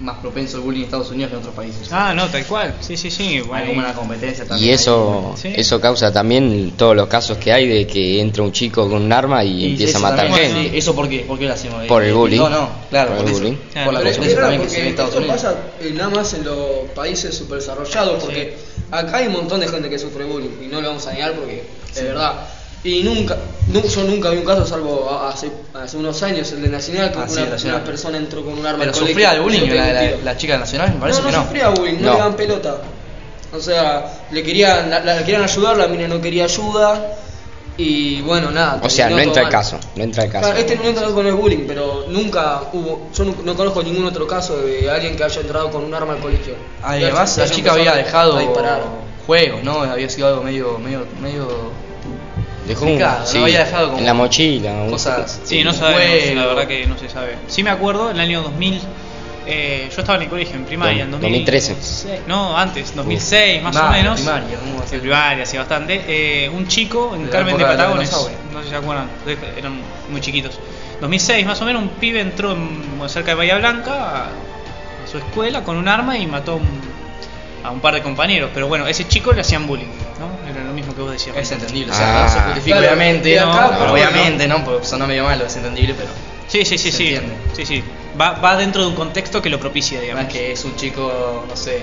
más 0.00 0.18
propenso 0.18 0.58
el 0.58 0.62
bullying 0.62 0.80
en 0.80 0.84
Estados 0.84 1.10
Unidos 1.10 1.30
que 1.30 1.34
en 1.36 1.40
otros 1.40 1.54
países. 1.56 1.88
Ah, 1.90 2.14
no, 2.14 2.28
tal 2.28 2.44
cual. 2.46 2.74
Sí, 2.80 2.96
sí, 2.96 3.10
sí. 3.10 3.24
Hay 3.36 3.40
Bueno, 3.42 3.66
como 3.68 3.78
una 3.80 3.92
competencia 3.94 4.44
también. 4.46 4.70
Y 4.70 4.72
eso, 4.72 5.34
Sí. 5.36 5.52
eso 5.56 5.80
causa 5.80 6.12
también 6.12 6.74
todos 6.76 6.94
los 6.94 7.08
casos 7.08 7.36
que 7.38 7.52
hay 7.52 7.66
de 7.66 7.86
que 7.86 8.20
entra 8.20 8.42
un 8.44 8.52
chico 8.52 8.88
con 8.88 9.02
un 9.02 9.12
arma 9.12 9.42
y, 9.44 9.64
Y 9.64 9.70
empieza 9.72 9.98
a 9.98 10.00
matar 10.02 10.26
también, 10.28 10.52
gente. 10.54 10.70
sí, 10.70 10.76
¿Eso 10.78 10.94
por 10.94 11.08
qué? 11.08 11.20
¿Por 11.20 11.36
qué 11.38 11.46
lo 11.46 11.54
hacemos? 11.54 11.84
Por 11.86 12.02
el 12.04 12.10
Eh, 12.10 12.12
bullying. 12.12 12.38
No, 12.38 12.48
no, 12.48 12.68
claro, 12.90 13.10
Por 13.16 13.18
el 13.18 13.24
eso. 13.32 13.38
bullying. 13.40 13.56
Por 13.84 13.92
la 13.94 14.00
competencia 14.02 14.40
también 14.40 14.62
que 14.62 14.68
se 14.68 14.80
ve 14.82 14.88
en 14.88 14.94
porque 14.94 15.02
Estados 15.02 15.10
esto 15.10 15.18
Unidos. 15.18 15.36
pasa 15.42 15.56
eh, 15.80 15.92
nada 15.96 16.10
más 16.10 16.34
en 16.34 16.44
los 16.44 16.58
países 16.94 17.34
super 17.36 17.58
desarrollados, 17.58 18.22
porque 18.22 18.56
acá 18.92 19.16
hay 19.16 19.26
un 19.26 19.32
montón 19.32 19.58
de 19.60 19.68
gente 19.68 19.90
que 19.90 19.98
sufre 19.98 20.24
bullying 20.24 20.50
y 20.64 20.66
no 20.68 20.80
lo 20.80 20.88
vamos 20.88 21.06
a 21.08 21.12
negar 21.12 21.32
porque 21.32 21.64
es 21.94 22.02
verdad. 22.04 22.34
Y 22.88 23.02
nunca, 23.02 23.36
nu- 23.68 23.82
yo 23.82 24.04
nunca 24.04 24.30
vi 24.30 24.38
un 24.38 24.44
caso, 24.44 24.64
salvo 24.64 25.10
hace, 25.28 25.50
hace 25.74 25.96
unos 25.96 26.22
años, 26.22 26.50
el 26.52 26.62
de 26.62 26.68
Nacional, 26.68 27.12
que 27.12 27.18
Ah, 27.18 27.26
sí, 27.28 27.34
una, 27.34 27.42
el 27.44 27.50
Nacional. 27.50 27.76
una 27.76 27.84
persona 27.84 28.18
entró 28.18 28.44
con 28.44 28.58
un 28.58 28.64
arma 28.66 28.78
Pero 28.84 28.92
al 28.92 28.96
sufría 28.96 29.34
de 29.34 29.40
bullying 29.40 29.68
la, 30.24 30.36
chica 30.36 30.56
nacional, 30.56 30.94
me 30.94 31.00
parece 31.00 31.20
no, 31.20 31.24
no 31.26 31.30
que 31.30 31.36
no. 31.36 31.42
sufría 31.44 31.68
bullying, 31.70 31.94
no, 31.96 32.00
No. 32.06 32.12
le 32.12 32.18
daban 32.18 32.36
pelota. 32.36 32.76
O 33.54 33.60
sea, 33.60 34.04
le 34.30 34.42
querían, 34.42 34.88
la, 34.90 35.00
la 35.00 35.18
querían 35.18 35.42
ayudar, 35.42 35.76
la 35.76 35.88
mina 35.88 36.06
no 36.08 36.20
quería 36.20 36.44
ayuda. 36.44 37.14
Y 37.80 38.22
bueno, 38.22 38.50
nada. 38.50 38.80
O 38.82 38.90
sea, 38.90 39.08
no 39.08 39.18
entra 39.20 39.42
el 39.42 39.48
caso, 39.50 39.78
no 39.94 40.02
entra 40.02 40.24
el 40.24 40.30
caso. 40.30 40.46
Claro, 40.46 40.58
este 40.58 40.74
no 40.76 40.82
entra 40.84 41.06
con 41.10 41.26
el 41.26 41.34
bullying, 41.34 41.64
pero 41.66 42.06
nunca 42.08 42.62
hubo. 42.72 43.08
Yo 43.14 43.24
no, 43.24 43.34
no 43.44 43.54
conozco 43.54 43.82
ningún 43.84 44.04
otro 44.06 44.26
caso 44.26 44.56
de 44.58 44.90
alguien 44.90 45.14
que 45.16 45.22
haya 45.24 45.40
entrado 45.40 45.70
con 45.70 45.84
un 45.84 45.94
arma 45.94 46.14
al 46.14 46.18
colegio. 46.18 46.54
Además, 46.82 47.34
Que 47.34 47.40
la 47.42 47.50
chica 47.50 47.72
había 47.74 47.94
dejado 47.94 48.38
juegos, 49.26 49.62
¿no? 49.62 49.82
Había 49.82 50.08
sido 50.10 50.26
algo 50.28 50.42
medio, 50.42 50.78
medio, 50.78 51.06
medio 51.22 51.46
Dejó 52.68 52.84
un, 52.84 52.98
sí, 53.24 53.38
¿no? 53.38 53.44
Había 53.44 53.58
dejado 53.64 53.86
como 53.88 53.98
en 53.98 54.06
la 54.06 54.14
mochila. 54.14 54.86
cosas. 54.90 55.40
Sí, 55.44 55.64
no 55.64 55.72
sabemos, 55.72 56.34
la 56.36 56.46
verdad 56.46 56.66
que 56.68 56.86
no 56.86 56.96
se 56.98 57.08
sabe. 57.08 57.36
Sí 57.48 57.62
me 57.62 57.70
acuerdo, 57.70 58.10
en 58.10 58.16
el 58.16 58.20
año 58.22 58.42
2000, 58.42 58.80
eh, 59.46 59.88
yo 59.94 60.00
estaba 60.02 60.16
en 60.16 60.24
el 60.24 60.28
colegio, 60.28 60.56
en 60.56 60.64
primaria, 60.66 61.04
en 61.04 61.10
2000, 61.10 61.30
2013. 61.46 62.20
No, 62.26 62.56
antes, 62.58 62.94
2006 62.94 63.62
más 63.62 63.74
o 63.74 63.78
Primaria, 63.80 64.02
menos. 64.02 64.20
primaria, 64.20 64.58
¿cómo 64.58 64.78
va 64.78 64.84
a 64.84 64.86
ser? 64.86 64.94
En 64.96 65.00
primaria, 65.00 65.46
sí, 65.46 65.56
bastante. 65.56 66.04
Eh, 66.06 66.50
un 66.50 66.68
chico 66.68 67.14
en 67.14 67.24
De 67.24 67.30
Carmen 67.30 67.56
de 67.56 67.64
Patagones, 67.64 68.12
no 68.12 68.58
sé 68.58 68.64
si 68.64 68.70
se 68.70 68.76
acuerdan, 68.76 69.08
eran 69.56 69.80
muy 70.10 70.20
chiquitos. 70.20 70.58
2006 71.00 71.46
más 71.46 71.60
o 71.62 71.64
menos, 71.64 71.80
un 71.82 71.88
pibe 71.90 72.20
entró 72.20 72.52
en- 72.52 73.08
cerca 73.08 73.30
de 73.30 73.34
Bahía 73.36 73.56
Blanca 73.56 73.92
a, 73.94 74.24
a 74.26 75.06
su 75.10 75.16
escuela 75.16 75.64
con 75.64 75.76
un 75.76 75.88
arma 75.88 76.18
y 76.18 76.26
mató 76.26 76.52
a 76.52 76.56
un, 76.56 76.68
a 77.64 77.70
un 77.70 77.80
par 77.80 77.94
de 77.94 78.02
compañeros. 78.02 78.50
Pero 78.52 78.68
bueno, 78.68 78.84
a 78.84 78.90
ese 78.90 79.08
chico 79.08 79.32
le 79.32 79.40
hacían 79.40 79.66
bullying, 79.66 79.86
¿no? 80.18 80.28
Era 80.50 80.64
lo 80.64 80.72
mismo 80.72 80.94
que 80.94 81.02
vos 81.02 81.12
decías. 81.12 81.36
Es 81.36 81.50
entendible, 81.50 81.92
o 81.92 81.94
Ah. 81.94 81.98
sea, 81.98 82.22
no 82.22 82.28
se 82.28 82.40
justifica 82.40 82.76
Claro, 82.78 82.92
obviamente, 82.94 83.36
no, 83.36 83.52
acá, 83.52 83.66
pero 83.68 83.78
pero 83.80 83.92
obviamente, 83.92 84.48
¿no? 84.48 84.64
Porque 84.64 84.86
sonó 84.86 85.06
medio 85.06 85.24
malo, 85.24 85.44
es 85.46 85.56
entendible, 85.56 85.94
pero 85.96 86.08
Sí, 86.48 86.64
sí, 86.64 86.78
sí, 86.78 86.90
Se 86.90 86.96
sí. 86.96 87.14
entiende. 87.14 87.36
Sí, 87.54 87.66
sí. 87.66 87.84
Va, 88.18 88.30
va 88.32 88.56
dentro 88.56 88.82
de 88.82 88.88
un 88.88 88.94
contexto 88.94 89.42
que 89.42 89.50
lo 89.50 89.60
propicia, 89.60 89.98
no 89.98 90.02
digamos. 90.02 90.24
es 90.24 90.32
que 90.32 90.52
es 90.52 90.64
un 90.64 90.74
chico, 90.76 91.44
no 91.48 91.54
sé, 91.56 91.82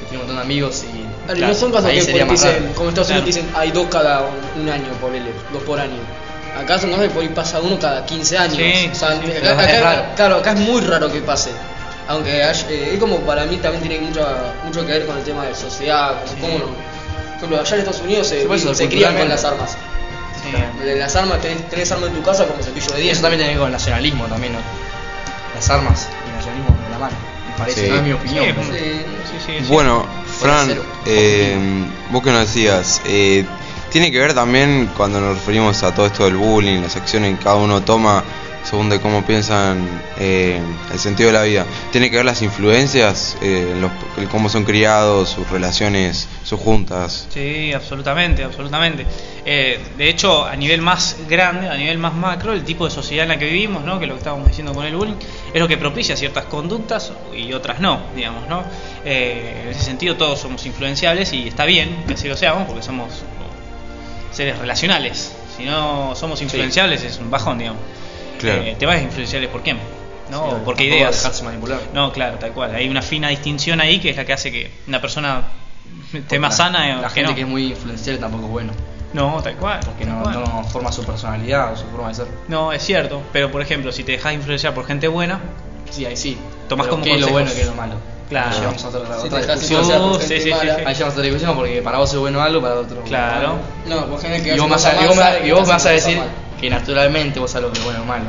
que 0.00 0.06
tiene 0.08 0.16
un 0.22 0.26
montón 0.28 0.36
de 0.36 0.42
amigos 0.42 0.82
y... 0.84 1.02
Claro, 1.26 1.34
y 1.34 1.36
Claro, 1.38 1.52
no 1.52 1.58
son 1.58 1.72
casos 1.72 1.90
que 1.90 2.00
sería 2.00 2.24
más 2.24 2.32
dicen, 2.40 2.62
raro. 2.62 2.74
como 2.74 2.84
en 2.84 2.88
Estados 2.88 3.10
Unidos 3.10 3.24
Claro. 3.28 3.42
dicen, 3.44 3.50
hay 3.54 3.70
dos 3.72 3.86
cada 3.90 4.22
un, 4.56 4.68
año, 4.68 4.88
por 5.00 5.12
dos 5.52 5.62
por 5.64 5.78
año. 5.78 5.98
Acá 6.56 6.78
son 6.78 6.90
cosas 6.90 7.04
que 7.08 7.10
por 7.14 7.22
ahí 7.22 7.28
pasa 7.28 7.60
uno 7.60 7.78
cada 7.78 8.04
15 8.06 8.38
años. 8.38 8.56
Sí, 8.56 8.90
o 8.90 8.94
sea, 8.94 9.10
sí, 9.20 9.30
acá, 9.30 9.64
es 9.70 9.80
raro. 9.82 10.02
claro, 10.16 10.36
acá 10.36 10.52
es 10.54 10.60
muy 10.60 10.80
raro 10.80 11.12
que 11.12 11.20
pase. 11.20 11.50
Aunque 12.08 12.42
hay- 12.42 12.64
eh, 12.70 12.90
es 12.94 12.98
como 12.98 13.18
para 13.20 13.44
mí 13.44 13.58
también 13.58 13.82
tiene 13.86 14.04
mucho, 14.06 14.26
mucho 14.64 14.84
que 14.86 14.92
ver 14.92 15.06
con 15.06 15.18
el 15.18 15.22
tema 15.24 15.44
de 15.44 15.54
sociedad, 15.54 16.14
como 16.24 16.40
cómo 16.40 16.58
no. 16.60 16.64
Ejemplo, 17.38 17.60
allá 17.60 17.74
en 17.74 17.80
Estados 17.80 18.00
Unidos 18.02 18.26
se, 18.28 18.74
se 18.74 18.88
crían 18.88 19.16
con 19.16 19.28
las 19.28 19.44
armas. 19.44 19.76
Sí. 20.42 20.84
De 20.84 20.96
Las 20.96 21.16
armas, 21.16 21.40
tenés, 21.40 21.68
tenés 21.68 21.90
armas 21.92 22.10
en 22.10 22.16
tu 22.16 22.22
casa 22.22 22.46
como 22.46 22.62
cepillo 22.62 22.86
de 22.92 23.00
dientes. 23.00 23.18
eso 23.18 23.22
también 23.22 23.40
tiene 23.40 23.52
que 23.52 23.58
ver 23.58 23.58
con 23.58 23.66
el 23.68 23.72
nacionalismo 23.72 24.24
también, 24.26 24.52
¿no? 24.52 24.58
las 25.54 25.70
armas 25.70 26.08
y 26.24 26.28
el 26.30 26.36
nacionalismo 26.36 26.76
de 26.84 26.90
la 26.90 26.98
mano. 26.98 27.16
Me 27.50 27.58
parece, 27.58 27.84
Sí. 27.84 27.90
no 27.90 27.96
es 27.96 28.02
mi 28.02 28.12
opinión. 28.12 28.44
Sí, 28.44 28.52
pero- 28.54 28.72
Sí. 28.72 28.78
Sí, 28.78 29.36
sí, 29.46 29.52
sí. 29.66 29.72
Bueno, 29.72 30.06
Fran, 30.40 30.78
eh, 31.06 31.56
vos 32.10 32.22
que 32.22 32.30
nos 32.30 32.40
decías, 32.40 33.02
eh, 33.06 33.44
tiene 33.90 34.12
que 34.12 34.18
ver 34.18 34.32
también 34.34 34.90
cuando 34.96 35.20
nos 35.20 35.34
referimos 35.36 35.82
a 35.82 35.94
todo 35.94 36.06
esto 36.06 36.24
del 36.24 36.36
bullying, 36.36 36.80
las 36.82 36.94
acciones 36.96 37.36
que 37.36 37.44
cada 37.44 37.56
uno 37.56 37.82
toma 37.82 38.22
según 38.64 38.90
de 38.90 39.00
cómo 39.00 39.24
piensan 39.24 39.86
eh, 40.18 40.60
el 40.92 40.98
sentido 40.98 41.28
de 41.28 41.32
la 41.32 41.42
vida. 41.42 41.66
Tiene 41.90 42.10
que 42.10 42.16
ver 42.16 42.24
las 42.24 42.42
influencias, 42.42 43.36
eh, 43.40 43.76
los, 43.80 43.90
el 44.16 44.28
cómo 44.28 44.48
son 44.48 44.64
criados, 44.64 45.30
sus 45.30 45.48
relaciones, 45.50 46.28
sus 46.44 46.60
juntas. 46.60 47.26
Sí, 47.30 47.72
absolutamente, 47.72 48.44
absolutamente. 48.44 49.06
Eh, 49.44 49.80
de 49.96 50.10
hecho, 50.10 50.44
a 50.44 50.54
nivel 50.56 50.82
más 50.82 51.16
grande, 51.26 51.68
a 51.68 51.76
nivel 51.76 51.96
más 51.96 52.12
macro, 52.12 52.52
el 52.52 52.64
tipo 52.64 52.84
de 52.84 52.90
sociedad 52.90 53.22
en 53.22 53.30
la 53.30 53.38
que 53.38 53.46
vivimos, 53.46 53.82
¿no? 53.84 53.98
que 53.98 54.04
es 54.04 54.08
lo 54.08 54.14
que 54.14 54.18
estábamos 54.18 54.48
diciendo 54.48 54.74
con 54.74 54.84
el 54.84 54.94
bullying, 54.94 55.16
es 55.52 55.58
lo 55.58 55.66
que 55.66 55.78
propicia 55.78 56.16
ciertas 56.16 56.44
conductas 56.44 57.12
y 57.34 57.52
otras 57.54 57.80
no, 57.80 58.02
digamos. 58.14 58.46
¿no? 58.48 58.62
Eh, 59.04 59.62
en 59.64 59.68
ese 59.70 59.80
sentido, 59.80 60.16
todos 60.16 60.38
somos 60.38 60.66
influenciables 60.66 61.32
y 61.32 61.48
está 61.48 61.64
bien 61.64 62.04
que 62.06 62.14
así 62.14 62.28
lo 62.28 62.36
seamos 62.36 62.66
porque 62.66 62.82
somos 62.82 63.08
seres 64.32 64.58
relacionales. 64.58 65.32
Si 65.56 65.64
no 65.64 66.14
somos 66.14 66.42
influenciables 66.42 67.02
es 67.02 67.18
un 67.18 67.30
bajón, 67.30 67.58
digamos. 67.58 67.80
Claro. 68.38 68.62
Eh, 68.62 68.76
te 68.78 68.86
vas 68.86 68.96
a 68.96 69.02
influenciables 69.02 69.50
por 69.50 69.62
quién, 69.62 69.78
¿no? 70.30 70.44
Sí, 70.48 70.54
¿O 70.54 70.64
por 70.64 70.76
qué 70.76 70.84
tampoco 70.84 70.96
ideas. 70.96 71.16
dejarse 71.16 71.42
manipular. 71.44 71.80
No, 71.92 72.12
claro, 72.12 72.38
tal 72.38 72.52
cual. 72.52 72.74
Hay 72.74 72.88
una 72.88 73.02
fina 73.02 73.28
distinción 73.28 73.80
ahí 73.80 73.98
que 74.00 74.10
es 74.10 74.16
la 74.16 74.24
que 74.24 74.32
hace 74.32 74.50
que 74.52 74.70
una 74.86 75.00
persona 75.00 75.42
esté 76.12 76.38
más 76.38 76.56
La- 76.58 76.64
sana 76.64 76.98
o 76.98 77.02
La 77.02 77.08
que 77.08 77.14
gente 77.14 77.30
no. 77.30 77.34
que 77.34 77.40
es 77.42 77.48
muy 77.48 77.66
influenciable 77.68 78.20
tampoco 78.20 78.44
es 78.46 78.50
bueno. 78.50 78.72
No, 79.12 79.40
tal 79.42 79.56
cual. 79.56 79.80
Porque 79.84 80.04
tal 80.04 80.16
no, 80.18 80.22
cual. 80.22 80.34
no 80.44 80.64
forma 80.64 80.92
su 80.92 81.02
personalidad 81.04 81.72
o 81.72 81.76
su 81.76 81.84
forma 81.86 82.08
de 82.08 82.14
ser. 82.14 82.26
No, 82.48 82.72
es 82.72 82.82
cierto. 82.82 83.22
Pero 83.32 83.50
por 83.50 83.62
ejemplo, 83.62 83.90
si 83.90 84.04
te 84.04 84.12
dejas 84.12 84.34
influenciar 84.34 84.74
por 84.74 84.86
gente 84.86 85.08
buena, 85.08 85.40
Sí, 85.90 86.04
ahí 86.04 86.16
sí. 86.18 86.36
Pero 86.68 86.86
como 86.86 87.02
¿Qué 87.02 87.14
es 87.14 87.20
lo 87.22 87.28
bueno 87.28 87.50
y 87.50 87.54
qué 87.54 87.62
es 87.62 87.66
lo 87.66 87.74
malo? 87.74 87.94
Claro. 88.28 88.48
Ahí 88.50 88.56
llegamos 88.60 88.84
a 88.84 88.88
otra, 88.88 89.00
Si 89.20 89.26
otra 89.26 89.38
discusión. 89.56 90.20
Sí, 90.20 90.26
sí, 90.28 90.40
sí. 90.42 90.50
Ahí 90.52 90.68
llegamos 90.68 91.00
a 91.00 91.08
otra 91.08 91.22
discusión 91.22 91.56
porque 91.56 91.82
para 91.82 91.98
vos 91.98 92.12
es 92.12 92.18
bueno 92.18 92.42
algo, 92.42 92.60
para 92.60 92.74
otro. 92.74 93.00
Claro. 93.04 93.56
No, 93.86 94.06
por 94.06 94.20
gente 94.20 94.42
que 94.42 94.54
Y 94.54 94.58
vos, 94.58 94.68
me 94.68 94.72
vas 94.74 94.82
cosas 94.84 94.98
a, 95.00 95.02
y 95.02 95.06
vos 95.08 95.16
me- 95.16 95.48
y 95.48 95.50
vos 95.52 95.68
vas 95.68 95.86
a 95.86 95.90
decir 95.90 96.18
mal. 96.18 96.28
que 96.60 96.68
naturalmente 96.70 97.40
vos 97.40 97.50
sabés 97.50 97.68
lo 97.68 97.72
que 97.72 97.78
es 97.78 97.84
bueno 97.84 98.02
o 98.02 98.04
malo. 98.04 98.24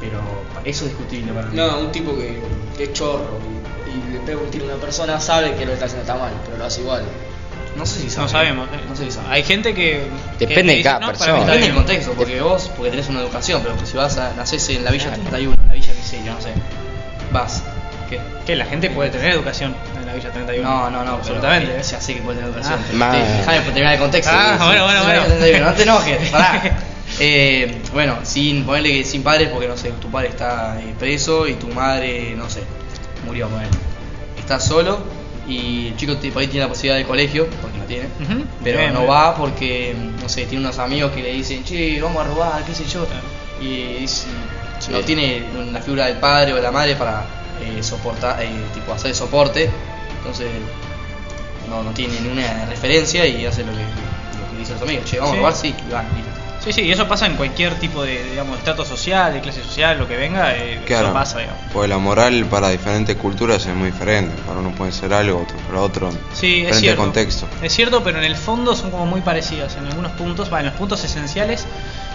Pero 0.00 0.18
eso 0.64 0.84
es 0.84 0.90
discutible 0.90 1.32
para 1.32 1.46
mí. 1.48 1.56
No, 1.56 1.78
un 1.78 1.92
tipo 1.92 2.16
que, 2.16 2.40
que 2.76 2.84
es 2.84 2.92
chorro 2.92 3.38
y, 3.86 4.08
y 4.10 4.12
le 4.14 4.18
pega 4.20 4.38
un 4.40 4.50
tiro 4.50 4.64
a 4.64 4.68
una 4.68 4.76
persona 4.76 5.20
sabe 5.20 5.52
que 5.54 5.60
lo 5.60 5.66
que 5.68 5.72
está 5.74 5.84
haciendo 5.86 6.02
está 6.02 6.14
mal, 6.16 6.32
pero 6.46 6.56
lo 6.58 6.64
hace 6.64 6.80
igual. 6.80 7.04
No 7.76 7.86
sé 7.86 8.00
si 8.00 8.10
sabe. 8.10 8.22
no 8.24 8.28
sabemos. 8.30 8.68
¿eh? 8.68 8.80
No 8.88 8.96
sé 8.96 9.04
si 9.04 9.10
sabe. 9.12 9.26
Hay 9.30 9.42
gente 9.44 9.74
que. 9.74 10.02
Depende 10.38 10.72
que 10.72 10.78
de 10.78 10.82
cada 10.84 11.00
"No, 11.00 11.06
para 11.06 11.18
persona". 11.18 11.32
Depende 11.40 11.52
del 11.52 11.60
bien". 11.62 11.74
contexto, 11.74 12.12
porque 12.12 12.40
vos, 12.40 12.70
porque 12.76 12.90
tenés 12.90 13.08
una 13.08 13.20
educación, 13.20 13.62
pero 13.62 13.74
si 13.86 13.96
vas 13.96 14.16
a 14.18 14.32
nacés 14.34 14.68
en 14.70 14.84
la 14.84 14.90
Villa 14.90 15.12
31, 15.12 15.54
en 15.60 15.68
la 15.68 15.74
Villa 15.74 15.92
Miseria, 15.94 16.32
no 16.34 16.40
sé, 16.40 16.52
vas. 17.30 17.62
Que 18.46 18.56
la 18.56 18.64
gente 18.66 18.90
puede 18.90 19.10
tener 19.10 19.30
educación 19.32 19.74
en 19.98 20.06
la 20.06 20.14
Villa 20.14 20.30
31. 20.30 20.68
No, 20.68 20.90
no, 20.90 21.04
no, 21.04 21.12
Absolutamente. 21.14 21.68
Pero, 21.68 21.80
¿eh? 21.80 21.84
sé 21.84 22.14
que 22.14 22.20
puede 22.22 22.38
tener 22.38 22.52
educación. 22.52 22.80
Ah. 22.82 22.92
Ma- 22.94 23.12
te- 23.12 23.18
Déjame 23.18 23.58
terminar 23.60 23.92
el 23.94 23.98
contexto. 24.00 24.32
Ah, 24.34 24.56
Sí, 24.58 24.66
bueno, 24.66 24.84
bueno, 24.84 25.02
bueno. 25.04 25.22
sí, 25.22 25.28
31, 25.28 25.66
No 25.66 25.72
te 25.74 25.82
enojes, 25.82 26.28
pará. 26.30 26.62
Eh, 27.20 27.82
bueno, 27.92 28.16
sin 28.22 28.64
ponerle 28.64 28.90
que 28.90 29.04
sin 29.04 29.22
padres, 29.22 29.48
porque 29.48 29.68
no 29.68 29.76
sé, 29.76 29.90
tu 30.00 30.10
padre 30.10 30.28
está 30.28 30.80
eh, 30.80 30.94
preso 30.98 31.46
y 31.46 31.54
tu 31.54 31.68
madre, 31.68 32.34
no 32.36 32.48
sé, 32.48 32.62
murió 33.26 33.48
con 33.50 33.60
él. 33.60 33.68
Estás 34.38 34.64
solo 34.66 34.98
y 35.46 35.88
el 35.88 35.96
chico 35.96 36.14
por 36.32 36.40
ahí 36.40 36.48
tiene 36.48 36.64
la 36.66 36.68
posibilidad 36.68 36.96
de 36.96 37.04
colegio, 37.04 37.46
porque 37.60 37.78
la 37.78 37.84
tiene, 37.84 38.04
pero 38.64 38.78
Bien, 38.78 38.92
no 38.94 39.00
bien. 39.00 39.10
va 39.12 39.34
porque, 39.36 39.94
no 40.22 40.28
sé, 40.28 40.46
tiene 40.46 40.64
unos 40.64 40.78
amigos 40.78 41.12
que 41.12 41.22
le 41.22 41.32
dicen, 41.32 41.62
che, 41.64 42.00
vamos 42.00 42.24
a 42.24 42.28
robar, 42.28 42.64
qué 42.64 42.74
sé 42.74 42.84
yo. 42.86 43.06
Y 43.60 44.04
no 44.90 45.00
tiene 45.00 45.42
la 45.72 45.80
figura 45.80 46.06
del 46.06 46.16
padre 46.16 46.52
o 46.52 46.56
de 46.56 46.62
la 46.62 46.70
madre 46.72 46.94
para 46.96 47.24
eh, 47.62 47.82
soportar, 47.82 48.42
eh, 48.42 48.50
tipo 48.74 48.92
hacer 48.92 49.14
soporte, 49.14 49.70
entonces 50.18 50.48
no, 51.68 51.82
no 51.82 51.90
tiene 51.92 52.20
ninguna 52.20 52.66
referencia 52.66 53.26
y 53.26 53.46
hace 53.46 53.64
lo 53.64 53.72
que, 53.72 53.78
lo 53.78 54.50
que 54.50 54.58
dicen 54.58 54.74
los 54.74 54.82
amigos, 54.82 55.04
che, 55.10 55.18
vamos 55.18 55.30
Sí. 55.32 55.36
a 55.36 55.40
robar, 55.40 55.54
sí, 55.54 55.74
y 55.88 55.92
van, 55.92 56.06
listo. 56.16 56.31
Sí, 56.64 56.72
sí, 56.72 56.82
y 56.82 56.92
eso 56.92 57.08
pasa 57.08 57.26
en 57.26 57.34
cualquier 57.36 57.74
tipo 57.80 58.04
de, 58.04 58.22
digamos, 58.30 58.56
estrato 58.58 58.84
social, 58.84 59.32
de 59.34 59.40
clase 59.40 59.64
social, 59.64 59.98
lo 59.98 60.06
que 60.06 60.16
venga, 60.16 60.54
eh, 60.56 60.80
Claro, 60.86 61.06
eso 61.06 61.12
pasa, 61.14 61.38
digamos. 61.40 61.60
porque 61.72 61.88
la 61.88 61.98
moral 61.98 62.44
para 62.46 62.68
diferentes 62.70 63.16
culturas 63.16 63.66
es 63.66 63.74
muy 63.74 63.90
diferente. 63.90 64.32
Para 64.46 64.60
uno 64.60 64.70
puede 64.72 64.92
ser 64.92 65.12
algo, 65.12 65.40
otro 65.42 65.56
para 65.68 65.80
otro. 65.80 66.10
Sí, 66.32 66.60
es 66.60 66.66
diferente 66.66 66.78
cierto. 66.80 67.02
contexto. 67.02 67.48
Es 67.62 67.72
cierto, 67.72 68.04
pero 68.04 68.18
en 68.18 68.24
el 68.24 68.36
fondo 68.36 68.76
son 68.76 68.92
como 68.92 69.06
muy 69.06 69.22
parecidas. 69.22 69.74
En 69.76 69.86
algunos 69.86 70.12
puntos, 70.12 70.50
bueno, 70.50 70.66
en 70.66 70.70
los 70.72 70.78
puntos 70.78 71.02
esenciales 71.02 71.66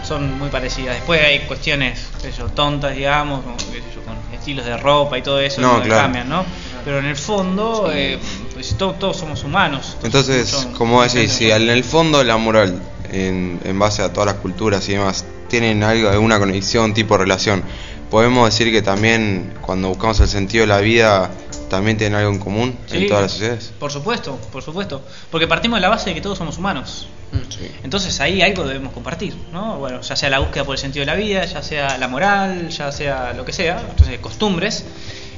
son 0.04 0.38
muy 0.40 0.48
parecidas. 0.50 0.96
Después 0.96 1.22
hay 1.22 1.40
cuestiones, 1.40 2.08
qué 2.22 2.32
sé 2.32 2.38
yo, 2.38 2.46
tontas, 2.48 2.96
digamos, 2.96 3.42
como, 3.44 3.58
qué 3.58 3.64
sé 3.82 3.84
yo, 3.96 4.02
con 4.04 4.16
estilos 4.34 4.66
de 4.66 4.78
ropa 4.78 5.18
y 5.18 5.22
todo 5.24 5.42
eso 5.42 5.60
No, 5.60 5.82
que 5.82 5.88
claro. 5.90 6.04
cambian, 6.04 6.30
¿no? 6.30 6.46
Pero 6.86 7.00
en 7.00 7.06
el 7.06 7.18
fondo, 7.18 7.92
eh, 7.94 8.18
pues 8.54 8.78
to- 8.78 8.94
todos 8.94 9.18
somos 9.18 9.44
humanos. 9.44 9.98
Entonces, 10.04 10.48
son- 10.48 10.72
como 10.72 11.04
decís, 11.04 11.34
si 11.34 11.50
son- 11.50 11.62
en 11.64 11.70
el 11.70 11.84
fondo 11.84 12.24
la 12.24 12.38
moral, 12.38 12.82
en, 13.12 13.60
en 13.64 13.80
base 13.80 14.02
a 14.02 14.12
todas 14.12 14.28
las 14.28 14.36
culturas 14.42 14.88
y 14.90 14.94
demás, 14.94 15.26
tienen 15.48 15.84
algo, 15.84 16.10
alguna 16.10 16.40
conexión, 16.40 16.94
tipo 16.94 17.16
de 17.16 17.24
relación, 17.24 17.64
podemos 18.10 18.50
decir 18.50 18.72
que 18.72 18.82
también 18.82 19.54
cuando 19.62 19.90
buscamos 19.90 20.20
el 20.20 20.28
sentido 20.28 20.62
de 20.62 20.68
la 20.68 20.80
vida, 20.80 21.32
también 21.70 21.98
tienen 21.98 22.18
algo 22.18 22.32
en 22.32 22.40
común 22.40 22.78
Sí, 22.88 22.98
en 22.98 23.08
todas 23.08 23.24
las 23.24 23.32
sociedades. 23.34 23.74
Por 23.80 23.92
supuesto, 23.92 24.38
por 24.52 24.64
supuesto. 24.64 25.02
Porque 25.30 25.48
partimos 25.48 25.78
de 25.78 25.82
la 25.82 25.90
base 25.90 26.10
de 26.10 26.16
que 26.16 26.22
todos 26.22 26.38
somos 26.38 26.58
humanos. 26.58 27.08
Sí. 27.50 27.70
Entonces 27.84 28.20
ahí 28.22 28.42
algo 28.42 28.64
debemos 28.64 28.94
compartir, 28.94 29.36
¿no? 29.52 29.78
Bueno, 29.78 30.00
ya 30.02 30.16
sea 30.16 30.30
la 30.30 30.40
búsqueda 30.40 30.64
por 30.64 30.76
el 30.76 30.80
sentido 30.80 31.02
de 31.02 31.08
la 31.08 31.16
vida, 31.16 31.46
ya 31.46 31.62
sea 31.62 31.98
la 31.98 32.08
moral, 32.08 32.70
ya 32.70 32.92
sea 32.92 33.34
lo 33.34 33.44
que 33.44 33.52
sea, 33.52 33.86
entonces 33.90 34.20
costumbres, 34.20 34.86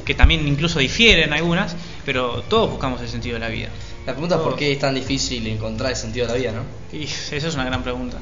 que 0.06 0.14
también 0.14 0.48
incluso 0.48 0.80
difieren 0.80 1.34
algunas, 1.34 1.76
pero 2.10 2.42
todos 2.50 2.72
buscamos 2.72 3.00
el 3.02 3.08
sentido 3.08 3.36
de 3.36 3.40
la 3.42 3.50
vida. 3.50 3.68
La 4.08 4.14
pregunta 4.14 4.38
es 4.38 4.42
por 4.42 4.56
qué 4.56 4.72
es 4.72 4.80
tan 4.80 4.96
difícil 4.96 5.46
encontrar 5.46 5.92
el 5.92 5.96
sentido 5.96 6.26
de 6.26 6.34
la 6.34 6.40
vida, 6.40 6.52
¿no? 6.54 6.64
Y 6.98 7.04
esa 7.04 7.36
es 7.36 7.54
una 7.54 7.66
gran 7.66 7.84
pregunta. 7.84 8.18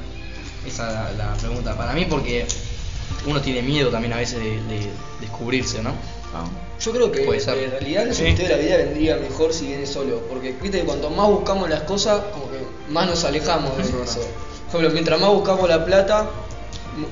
Esa 0.66 1.10
es 1.10 1.16
la, 1.16 1.24
la 1.28 1.34
pregunta. 1.36 1.74
Para 1.74 1.94
mí 1.94 2.04
porque 2.04 2.44
uno 3.26 3.40
tiene 3.40 3.62
miedo 3.62 3.88
también 3.88 4.12
a 4.12 4.18
veces 4.18 4.40
de, 4.40 4.50
de 4.62 4.86
descubrirse, 5.22 5.82
¿no? 5.82 5.92
Yo 6.78 6.92
creo 6.92 7.10
que 7.10 7.22
Puede 7.22 7.40
ser. 7.40 7.56
en 7.56 7.70
realidad 7.70 8.06
el 8.08 8.14
Sí. 8.14 8.24
sentido 8.24 8.48
de 8.48 8.56
la 8.56 8.62
vida 8.62 8.76
vendría 8.76 9.16
mejor 9.16 9.54
si 9.54 9.68
viene 9.68 9.86
solo, 9.86 10.20
porque 10.28 10.52
viste 10.60 10.80
que 10.80 10.84
cuanto 10.84 11.08
más 11.08 11.26
buscamos 11.28 11.70
las 11.70 11.80
cosas, 11.84 12.20
como 12.34 12.50
que 12.50 12.58
más 12.90 13.06
nos 13.06 13.24
alejamos 13.24 13.74
de 13.78 13.84
eso. 13.84 13.96
Por 14.70 14.80
ejemplo, 14.82 14.90
mientras 14.92 15.18
más 15.18 15.30
buscamos 15.30 15.66
la 15.66 15.82
plata, 15.86 16.28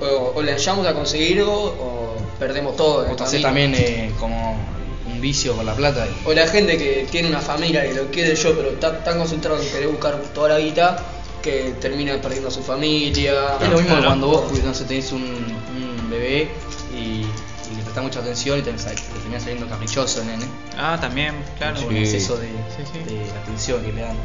o, 0.02 0.32
o 0.34 0.42
la 0.42 0.52
hallamos 0.52 0.86
a 0.86 0.92
conseguir 0.92 1.40
o, 1.40 1.50
o 1.54 2.16
perdemos 2.38 2.76
todo. 2.76 3.06
en 3.06 3.10
el 3.12 3.16
camino. 3.16 3.42
también 3.42 3.74
eh, 3.74 4.10
como 4.20 4.75
un 5.16 5.20
vicio 5.20 5.54
por 5.54 5.64
la 5.64 5.74
plata. 5.74 6.06
O 6.24 6.32
la 6.32 6.46
gente 6.46 6.76
que 6.78 7.06
tiene 7.10 7.28
una 7.28 7.40
familia 7.40 7.84
y 7.86 7.94
lo 7.94 8.06
quiere 8.10 8.34
yo, 8.36 8.54
pero 8.56 8.70
está 8.70 9.02
tan 9.02 9.18
concentrado 9.18 9.60
en 9.60 9.68
querer 9.68 9.88
buscar 9.88 10.16
toda 10.34 10.50
la 10.50 10.58
guita 10.58 10.96
que 11.42 11.74
termina 11.80 12.20
perdiendo 12.20 12.48
a 12.48 12.52
su 12.52 12.62
familia. 12.62 13.56
Es 13.60 13.68
lo 13.68 13.76
mismo 13.78 13.94
que 13.94 14.00
Claro. 14.00 14.06
cuando 14.06 14.26
vos 14.28 14.52
no 14.64 14.74
sé, 14.74 14.84
tenés 14.84 15.12
un, 15.12 15.22
un 15.22 16.10
bebé 16.10 16.48
y, 16.94 16.96
y 17.22 17.76
le 17.76 17.82
prestás 17.82 18.02
mucha 18.04 18.20
atención 18.20 18.58
y 18.58 18.62
te, 18.62 18.72
te 18.72 18.78
termina 18.84 19.38
saliendo 19.40 19.66
caprichoso 19.68 20.20
el 20.22 20.26
nene. 20.28 20.44
Ah, 20.76 20.98
también, 21.00 21.34
claro. 21.58 21.76
Sí. 21.78 21.84
un 21.86 21.96
exceso 21.96 22.36
de, 22.36 22.48
Sí, 22.48 22.82
sí. 22.92 23.14
de 23.14 23.30
atención 23.42 23.82
que 23.84 23.92
le 23.92 24.02
dan. 24.02 24.16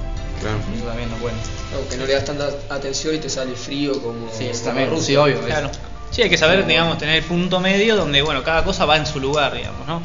Claro. 0.42 0.58
Eso 0.76 0.86
también 0.86 1.10
no 1.10 1.16
es 1.18 1.22
bueno. 1.22 1.38
Aunque 1.76 1.98
no 1.98 2.06
le 2.08 2.14
das 2.14 2.26
tanta 2.26 2.50
atención 2.70 3.14
y 3.14 3.20
te 3.20 3.30
sale 3.30 3.54
frío 3.56 4.02
como. 4.02 4.28
Sí, 4.36 4.46
eso 4.48 4.66
también, 4.66 4.90
Rusia. 4.90 5.06
sí, 5.06 5.16
obvio. 5.16 5.40
Claro. 5.42 5.68
es- 5.70 5.80
Sí, 6.10 6.22
hay 6.24 6.30
que 6.30 6.38
saber, 6.38 6.66
digamos, 6.68 6.98
tener 6.98 7.16
el 7.16 7.24
punto 7.24 7.62
medio 7.62 7.96
donde, 7.96 8.22
bueno, 8.22 8.44
cada 8.44 8.66
cosa 8.66 8.84
va 8.86 8.98
en 8.98 9.06
su 9.06 9.20
lugar, 9.22 9.54
digamos, 9.56 9.88
¿no? 9.88 10.02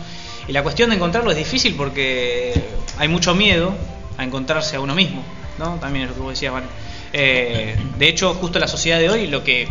Y 0.48 0.52
la 0.52 0.62
cuestión 0.62 0.90
de 0.90 0.96
encontrarlo 0.96 1.30
es 1.30 1.36
difícil 1.36 1.74
porque 1.76 2.54
hay 2.98 3.08
mucho 3.08 3.34
miedo 3.34 3.74
a 4.16 4.24
encontrarse 4.24 4.76
a 4.76 4.80
uno 4.80 4.94
mismo, 4.94 5.22
¿no? 5.58 5.74
También 5.80 6.04
es 6.04 6.10
lo 6.10 6.14
que 6.16 6.20
vos 6.22 6.30
decías, 6.30 6.52
Juan. 6.52 6.64
Eh, 7.12 7.76
de 7.98 8.08
hecho, 8.08 8.34
justo 8.34 8.58
la 8.58 8.68
sociedad 8.68 8.98
de 8.98 9.08
hoy 9.10 9.26
lo 9.26 9.42
que, 9.42 9.68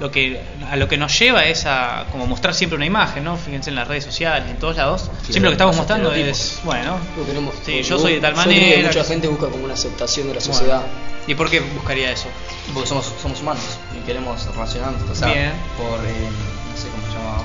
lo 0.00 0.10
que 0.10 0.40
a 0.70 0.76
lo 0.76 0.88
que 0.88 0.96
nos 0.96 1.18
lleva 1.18 1.44
es 1.44 1.66
a 1.66 2.06
como 2.10 2.26
mostrar 2.26 2.54
siempre 2.54 2.76
una 2.76 2.86
imagen, 2.86 3.24
¿no? 3.24 3.36
Fíjense 3.36 3.70
en 3.70 3.76
las 3.76 3.86
redes 3.88 4.04
sociales, 4.04 4.50
en 4.50 4.56
todos 4.58 4.76
lados. 4.76 5.10
siempre 5.22 5.42
lo 5.42 5.48
que 5.50 5.54
estamos 5.54 5.76
mostrando 5.76 6.12
es, 6.12 6.60
bueno, 6.64 6.98
Lo 7.16 7.52
sí, 7.64 7.82
yo 7.82 7.98
soy 7.98 8.14
de 8.14 8.20
tal 8.20 8.34
manera. 8.34 8.86
mucha 8.88 9.04
gente 9.04 9.28
busca 9.28 9.48
como 9.48 9.64
una 9.64 9.74
aceptación 9.74 10.28
de 10.28 10.34
la 10.34 10.40
sociedad. 10.40 10.82
¿Y 11.26 11.34
por 11.34 11.50
qué 11.50 11.60
buscaría 11.60 12.10
eso? 12.10 12.28
Porque 12.72 12.88
somos, 12.88 13.12
somos 13.20 13.40
humanos 13.42 13.62
y 13.94 14.04
queremos 14.06 14.46
relacionarnos. 14.46 15.02
O 15.10 15.14
sea, 15.14 15.28
Bien. 15.28 15.52
por. 15.76 15.98
eh, 16.00 16.28
no 16.70 16.76
sé 16.76 16.88
cómo 16.88 17.06
se 17.06 17.18
llamaba. 17.18 17.44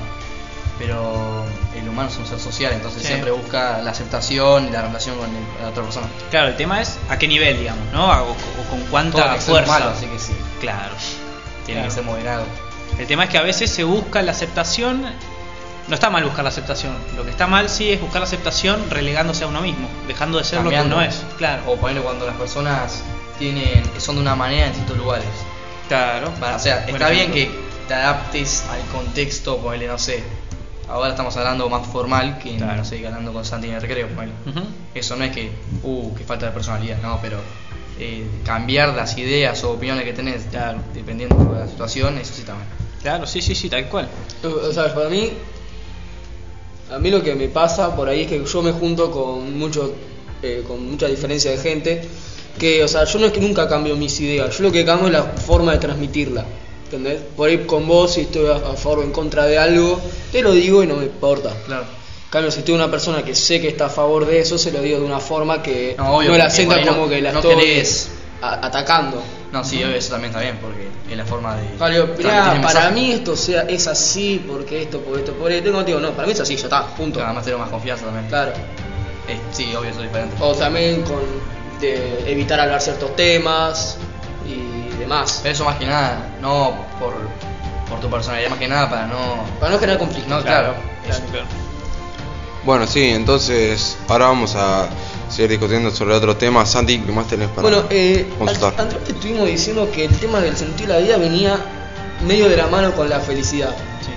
Pero 0.78 1.44
el 1.84 1.90
humano 1.90 2.08
es 2.08 2.16
un 2.16 2.26
ser 2.26 2.40
social, 2.40 2.72
entonces 2.72 3.02
Sí. 3.02 3.08
siempre 3.08 3.30
busca 3.30 3.78
la 3.82 3.90
aceptación 3.92 4.66
y 4.68 4.70
la 4.70 4.82
relación 4.82 5.16
con 5.16 5.26
el- 5.28 5.62
la 5.62 5.68
otra 5.68 5.82
persona. 5.84 6.06
Claro, 6.30 6.48
el 6.48 6.56
tema 6.56 6.80
es 6.80 6.96
a 7.08 7.16
qué 7.18 7.28
nivel, 7.28 7.58
digamos, 7.58 7.84
¿no? 7.92 8.06
O, 8.06 8.32
o 8.32 8.70
con 8.70 8.80
cuánta 8.90 9.34
fuerza. 9.36 9.70
malo, 9.72 9.90
así 9.90 10.06
que 10.06 10.18
sí. 10.18 10.32
Claro. 10.60 10.94
Tiene 11.66 11.80
Claro. 11.82 11.88
que 11.88 11.94
ser 11.94 12.04
moderado. 12.04 12.44
El 12.98 13.06
tema 13.06 13.24
es 13.24 13.30
que 13.30 13.38
a 13.38 13.42
veces 13.42 13.70
se 13.70 13.84
busca 13.84 14.22
la 14.22 14.32
aceptación. 14.32 15.04
No 15.88 15.94
está 15.94 16.08
mal 16.10 16.24
buscar 16.24 16.44
la 16.44 16.48
aceptación. 16.50 16.94
Lo 17.16 17.24
que 17.24 17.30
está 17.30 17.46
mal 17.46 17.68
sí 17.68 17.92
es 17.92 18.00
buscar 18.00 18.20
la 18.20 18.26
aceptación 18.26 18.88
relegándose 18.90 19.44
a 19.44 19.48
uno 19.48 19.60
mismo, 19.60 19.86
dejando 20.08 20.38
de 20.38 20.44
ser 20.44 20.58
Cambiando. 20.60 20.96
lo 20.96 21.02
que 21.02 21.08
uno 21.08 21.14
es. 21.14 21.22
Claro. 21.36 21.62
O 21.66 21.76
ponerle 21.76 22.00
cuando 22.02 22.24
las 22.26 22.36
personas 22.36 23.02
tienen 23.38 23.82
son 23.98 24.14
de 24.16 24.22
una 24.22 24.34
manera 24.34 24.66
en 24.66 24.72
distintos 24.72 24.96
lugares. 24.96 25.26
Claro. 25.88 26.30
Para, 26.40 26.56
o 26.56 26.58
sea, 26.58 26.86
está 26.86 27.10
bien 27.10 27.32
que 27.32 27.50
te 27.88 27.92
adaptes 27.94 28.64
al 28.70 28.80
contexto, 28.92 29.58
ponerle, 29.58 29.88
no 29.88 29.98
sé, 29.98 30.22
ahora 30.88 31.10
estamos 31.10 31.36
hablando 31.36 31.68
más 31.68 31.86
formal 31.86 32.38
que 32.38 32.56
Claro. 32.56 32.76
no 32.78 32.84
sé, 32.84 33.06
hablando 33.06 33.32
con 33.32 33.44
Santi 33.44 33.68
en 33.68 33.74
el 33.74 33.80
recreo. 33.82 34.06
Ujú. 34.06 34.60
Eso 34.94 35.16
no 35.16 35.24
es 35.24 35.32
que, 35.32 35.50
uh, 35.82 36.14
que 36.14 36.24
falta 36.24 36.46
de 36.46 36.52
personalidad, 36.52 37.00
no, 37.02 37.18
pero 37.22 37.38
eh, 37.98 38.26
cambiar 38.44 38.94
las 38.94 39.16
ideas 39.18 39.62
o 39.64 39.72
opiniones 39.72 40.04
que 40.04 40.12
tenés 40.12 40.42
Claro. 40.50 40.78
dependiendo 40.92 41.36
de 41.36 41.60
la 41.60 41.68
situación, 41.68 42.18
eso 42.18 42.34
sí 42.34 42.42
también. 42.42 42.68
Claro, 43.02 43.26
sí, 43.26 43.40
sí, 43.42 43.54
sí, 43.54 43.68
tal 43.68 43.86
cual. 43.88 44.08
O 44.42 44.72
sea, 44.72 44.92
para 44.94 45.08
mí, 45.08 45.30
a 46.90 46.98
mí 46.98 47.10
lo 47.10 47.22
que 47.22 47.34
me 47.34 47.48
pasa 47.48 47.94
por 47.94 48.08
ahí 48.08 48.22
es 48.22 48.28
que 48.28 48.44
yo 48.44 48.62
me 48.62 48.72
junto 48.72 49.10
con 49.10 49.58
mucho, 49.58 49.94
eh, 50.42 50.64
con 50.66 50.90
mucha 50.90 51.06
diferencia 51.06 51.50
de 51.50 51.58
gente, 51.58 52.08
que, 52.58 52.82
o 52.84 52.88
sea, 52.88 53.04
yo 53.04 53.18
no 53.18 53.26
es 53.26 53.32
que 53.32 53.40
nunca 53.40 53.68
cambio 53.68 53.96
mis 53.96 54.18
ideas, 54.20 54.56
yo 54.56 54.64
lo 54.64 54.72
que 54.72 54.84
cambio 54.84 55.06
es 55.08 55.12
la 55.12 55.22
forma 55.24 55.72
de 55.72 55.78
transmitirla, 55.78 56.44
¿entendés? 56.96 57.22
Por 57.36 57.48
ahí 57.48 57.58
con 57.66 57.86
vos, 57.86 58.14
si 58.14 58.22
estoy 58.22 58.46
a, 58.48 58.56
a 58.56 58.74
favor 58.76 59.00
o 59.00 59.02
en 59.02 59.12
contra 59.12 59.44
de 59.46 59.58
algo, 59.58 60.00
te 60.32 60.42
lo 60.42 60.52
digo 60.52 60.82
y 60.82 60.86
no 60.86 60.96
me 60.96 61.04
importa. 61.04 61.50
Claro. 61.66 61.82
En 61.82 62.30
cambio, 62.30 62.50
si 62.50 62.58
estoy 62.60 62.74
una 62.74 62.90
persona 62.90 63.22
que 63.22 63.34
sé 63.34 63.60
que 63.60 63.68
está 63.68 63.86
a 63.86 63.90
favor 63.90 64.26
de 64.26 64.40
eso, 64.40 64.58
se 64.58 64.72
lo 64.72 64.80
digo 64.82 64.98
de 64.98 65.04
una 65.04 65.20
forma 65.20 65.62
que 65.62 65.94
No, 65.96 66.16
obvio, 66.16 66.30
no 66.32 66.38
la 66.38 66.50
sienta 66.50 66.80
no- 66.84 66.94
como 66.94 67.08
que 67.08 67.20
la 67.20 67.30
no 67.32 67.38
estoy 67.40 67.54
querés. 67.56 68.10
atacando. 68.42 69.22
No, 69.52 69.62
sí, 69.64 69.82
obvio, 69.84 69.94
eso 69.94 70.10
también 70.10 70.30
está 70.30 70.40
bien, 70.42 70.58
porque 70.60 70.88
es 71.10 71.16
la 71.16 71.24
forma 71.24 71.54
de. 71.56 71.76
Vale, 71.78 72.04
mirá, 72.18 72.60
para 72.60 72.90
mí 72.90 73.12
esto 73.12 73.36
sea, 73.36 73.62
es 73.62 73.86
así, 73.86 74.44
porque 74.48 74.82
esto, 74.82 74.98
por 75.00 75.16
esto, 75.18 75.32
por 75.34 75.52
esto. 75.52 75.64
Tengo, 75.70 75.84
digo, 75.84 76.00
no, 76.00 76.10
para 76.10 76.26
mí 76.26 76.32
es 76.32 76.40
así, 76.40 76.56
ya 76.56 76.64
está, 76.64 76.86
punto. 76.88 77.14
Claro, 77.20 77.28
además 77.28 77.44
tengo 77.44 77.58
más 77.60 77.70
confianza 77.70 78.04
también. 78.06 78.26
Claro. 78.26 78.50
Eh, 79.28 79.38
sí, 79.52 79.72
obvio, 79.76 79.90
eso 79.90 80.00
es 80.00 80.06
diferente. 80.08 80.34
O 80.40 80.52
también 80.54 81.02
con 81.02 81.20
de 81.80 82.30
evitar 82.30 82.58
hablar 82.58 82.80
ciertos 82.80 83.14
temas 83.16 83.96
y 84.96 84.98
demás. 85.00 85.40
Pero 85.42 85.52
eso 85.54 85.64
más 85.64 85.76
que 85.76 85.86
nada, 85.86 86.28
no 86.40 86.74
por, 86.98 87.14
por 87.88 88.00
tu 88.00 88.08
personalidad, 88.10 88.50
más 88.50 88.58
que 88.58 88.68
nada 88.68 88.88
para 88.90 89.06
no. 89.06 89.44
Para 89.60 89.72
no 89.72 89.78
generar 89.78 89.98
conflicto. 89.98 90.28
No, 90.34 90.42
claro. 90.42 90.74
Claro, 91.04 91.24
claro. 91.30 91.46
Bueno, 92.64 92.86
sí, 92.86 93.10
entonces 93.10 93.98
ahora 94.08 94.26
vamos 94.28 94.54
a 94.56 94.86
seguir 95.28 95.50
discutiendo 95.50 95.90
sobre 95.90 96.14
otro 96.14 96.36
tema. 96.36 96.64
Santi, 96.64 96.98
¿qué 97.00 97.12
más 97.12 97.26
tenés 97.26 97.48
para 97.48 97.62
Bueno, 97.62 97.84
eh, 97.90 98.26
consultar? 98.38 98.72
al- 98.74 98.80
antes 98.80 99.08
estuvimos 99.08 99.46
diciendo 99.46 99.90
que 99.92 100.06
el 100.06 100.16
tema 100.18 100.40
del 100.40 100.56
sentido 100.56 100.94
de 100.94 101.00
la 101.00 101.04
vida 101.06 101.16
venía 101.18 101.58
medio 102.26 102.48
de 102.48 102.56
la 102.56 102.66
mano 102.68 102.92
con 102.92 103.08
la 103.10 103.20
felicidad. 103.20 103.74
Sí. 104.00 104.12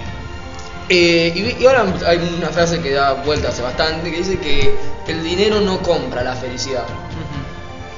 Eh, 0.89 1.33
y, 1.59 1.61
y 1.61 1.65
ahora 1.67 1.85
hay 2.07 2.17
una 2.37 2.47
frase 2.47 2.79
que 2.79 2.91
da 2.91 3.11
vuelta 3.13 3.49
hace 3.49 3.61
bastante 3.61 4.09
que 4.09 4.17
dice 4.19 4.39
que 4.39 4.73
el 5.07 5.21
dinero 5.23 5.59
no 5.59 5.81
compra 5.81 6.23
la 6.23 6.33
felicidad. 6.33 6.85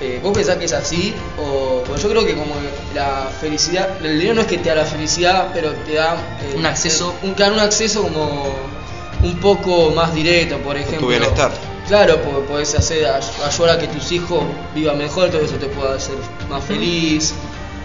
Eh, 0.02 0.20
¿Vos 0.24 0.32
pensás 0.34 0.56
que 0.58 0.66
es 0.66 0.74
así? 0.74 1.14
O, 1.38 1.84
porque 1.86 2.02
yo 2.02 2.10
creo 2.10 2.26
que 2.26 2.34
como 2.36 2.56
la 2.96 3.30
felicidad, 3.42 3.98
el 4.02 4.18
dinero 4.18 4.36
no 4.36 4.42
es 4.42 4.48
que 4.48 4.58
te 4.58 4.70
da 4.70 4.76
la 4.76 4.86
felicidad, 4.86 5.50
pero 5.54 5.74
te 5.74 5.96
da 5.96 6.16
eh, 6.42 6.54
Un 6.56 6.66
acceso. 6.66 7.14
un, 7.24 7.34
claro, 7.34 7.56
un 7.56 7.60
acceso 7.60 8.04
como 8.04 8.46
un 9.24 9.40
poco 9.42 9.92
más 9.92 10.14
directo, 10.14 10.58
por 10.60 10.78
ejemplo. 10.78 11.08
bienestar. 11.08 11.52
Claro, 11.88 12.22
po- 12.22 12.42
podés 12.44 12.74
hacer 12.76 13.08
ay- 13.08 13.22
ayudar 13.46 13.78
a 13.78 13.80
que 13.80 13.88
tus 13.88 14.10
hijos 14.14 14.44
vivan 14.74 14.98
mejor, 14.98 15.30
todo 15.32 15.42
eso 15.42 15.56
te 15.56 15.68
puede 15.68 15.96
hacer 15.98 16.16
más 16.50 16.64
feliz 16.64 17.34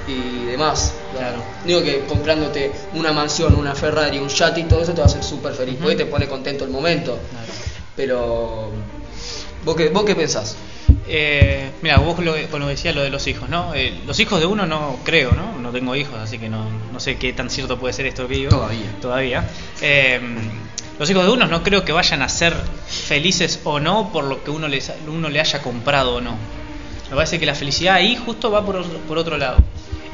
y 0.07 0.45
demás. 0.45 0.93
Claro. 1.17 1.39
Digo 1.65 1.83
que 1.83 2.05
comprándote 2.05 2.71
una 2.95 3.13
mansión, 3.13 3.57
una 3.57 3.75
Ferrari, 3.75 4.19
un 4.21 4.29
yate 4.29 4.61
y 4.61 4.65
todo 4.65 4.83
eso 4.83 4.93
te 4.93 4.99
va 5.01 5.07
a 5.07 5.09
hacer 5.11 5.25
súper 5.25 5.53
feliz, 5.55 5.79
porque 5.81 5.97
te 5.97 6.07
pone 6.07 6.29
contento 6.29 6.63
el 6.65 6.71
momento. 6.71 7.19
Claro. 7.31 7.53
Pero, 7.97 8.71
¿vos 9.65 9.75
qué, 9.75 9.89
vos 9.89 10.05
qué 10.05 10.15
pensás? 10.15 10.55
Eh, 11.07 11.71
mira, 11.83 11.99
vos 11.99 12.19
lo, 12.19 12.35
con 12.51 12.61
lo 12.61 12.67
que 12.67 12.73
decías 12.73 12.95
lo 12.95 13.03
de 13.03 13.11
los 13.11 13.27
hijos, 13.27 13.49
¿no? 13.49 13.75
Eh, 13.75 14.01
los 14.07 14.19
hijos 14.21 14.41
de 14.41 14.47
uno 14.47 14.67
no 14.67 14.99
creo, 15.05 15.33
¿no? 15.35 15.59
No 15.61 15.71
tengo 15.71 15.95
hijos, 15.97 16.15
así 16.19 16.39
que 16.39 16.49
no, 16.49 16.67
no 16.93 17.01
sé 17.01 17.17
qué 17.17 17.33
tan 17.33 17.51
cierto 17.51 17.79
puede 17.79 17.93
ser 17.93 18.07
esto 18.07 18.27
que 18.29 18.35
digo. 18.35 18.51
Todavía. 18.51 18.91
Todavía. 19.01 19.49
Eh, 19.83 20.21
los 20.99 21.11
hijos 21.11 21.25
de 21.25 21.31
uno 21.33 21.47
no 21.47 21.63
creo 21.63 21.85
que 21.85 21.93
vayan 21.93 22.23
a 22.23 22.29
ser 22.29 22.55
felices 22.87 23.61
o 23.65 23.81
no 23.81 24.11
por 24.13 24.25
lo 24.25 24.43
que 24.45 24.51
uno, 24.51 24.69
les, 24.69 24.93
uno 25.09 25.29
le 25.29 25.41
haya 25.41 25.61
comprado 25.61 26.17
o 26.17 26.21
no. 26.21 26.37
Me 27.11 27.17
parece 27.17 27.39
que 27.39 27.47
la 27.47 27.55
felicidad 27.55 27.95
ahí 27.97 28.17
justo 28.17 28.51
va 28.51 28.65
por, 28.65 28.77
otro- 28.77 28.99
por 29.01 29.19
otro 29.19 29.37
lado. 29.37 29.57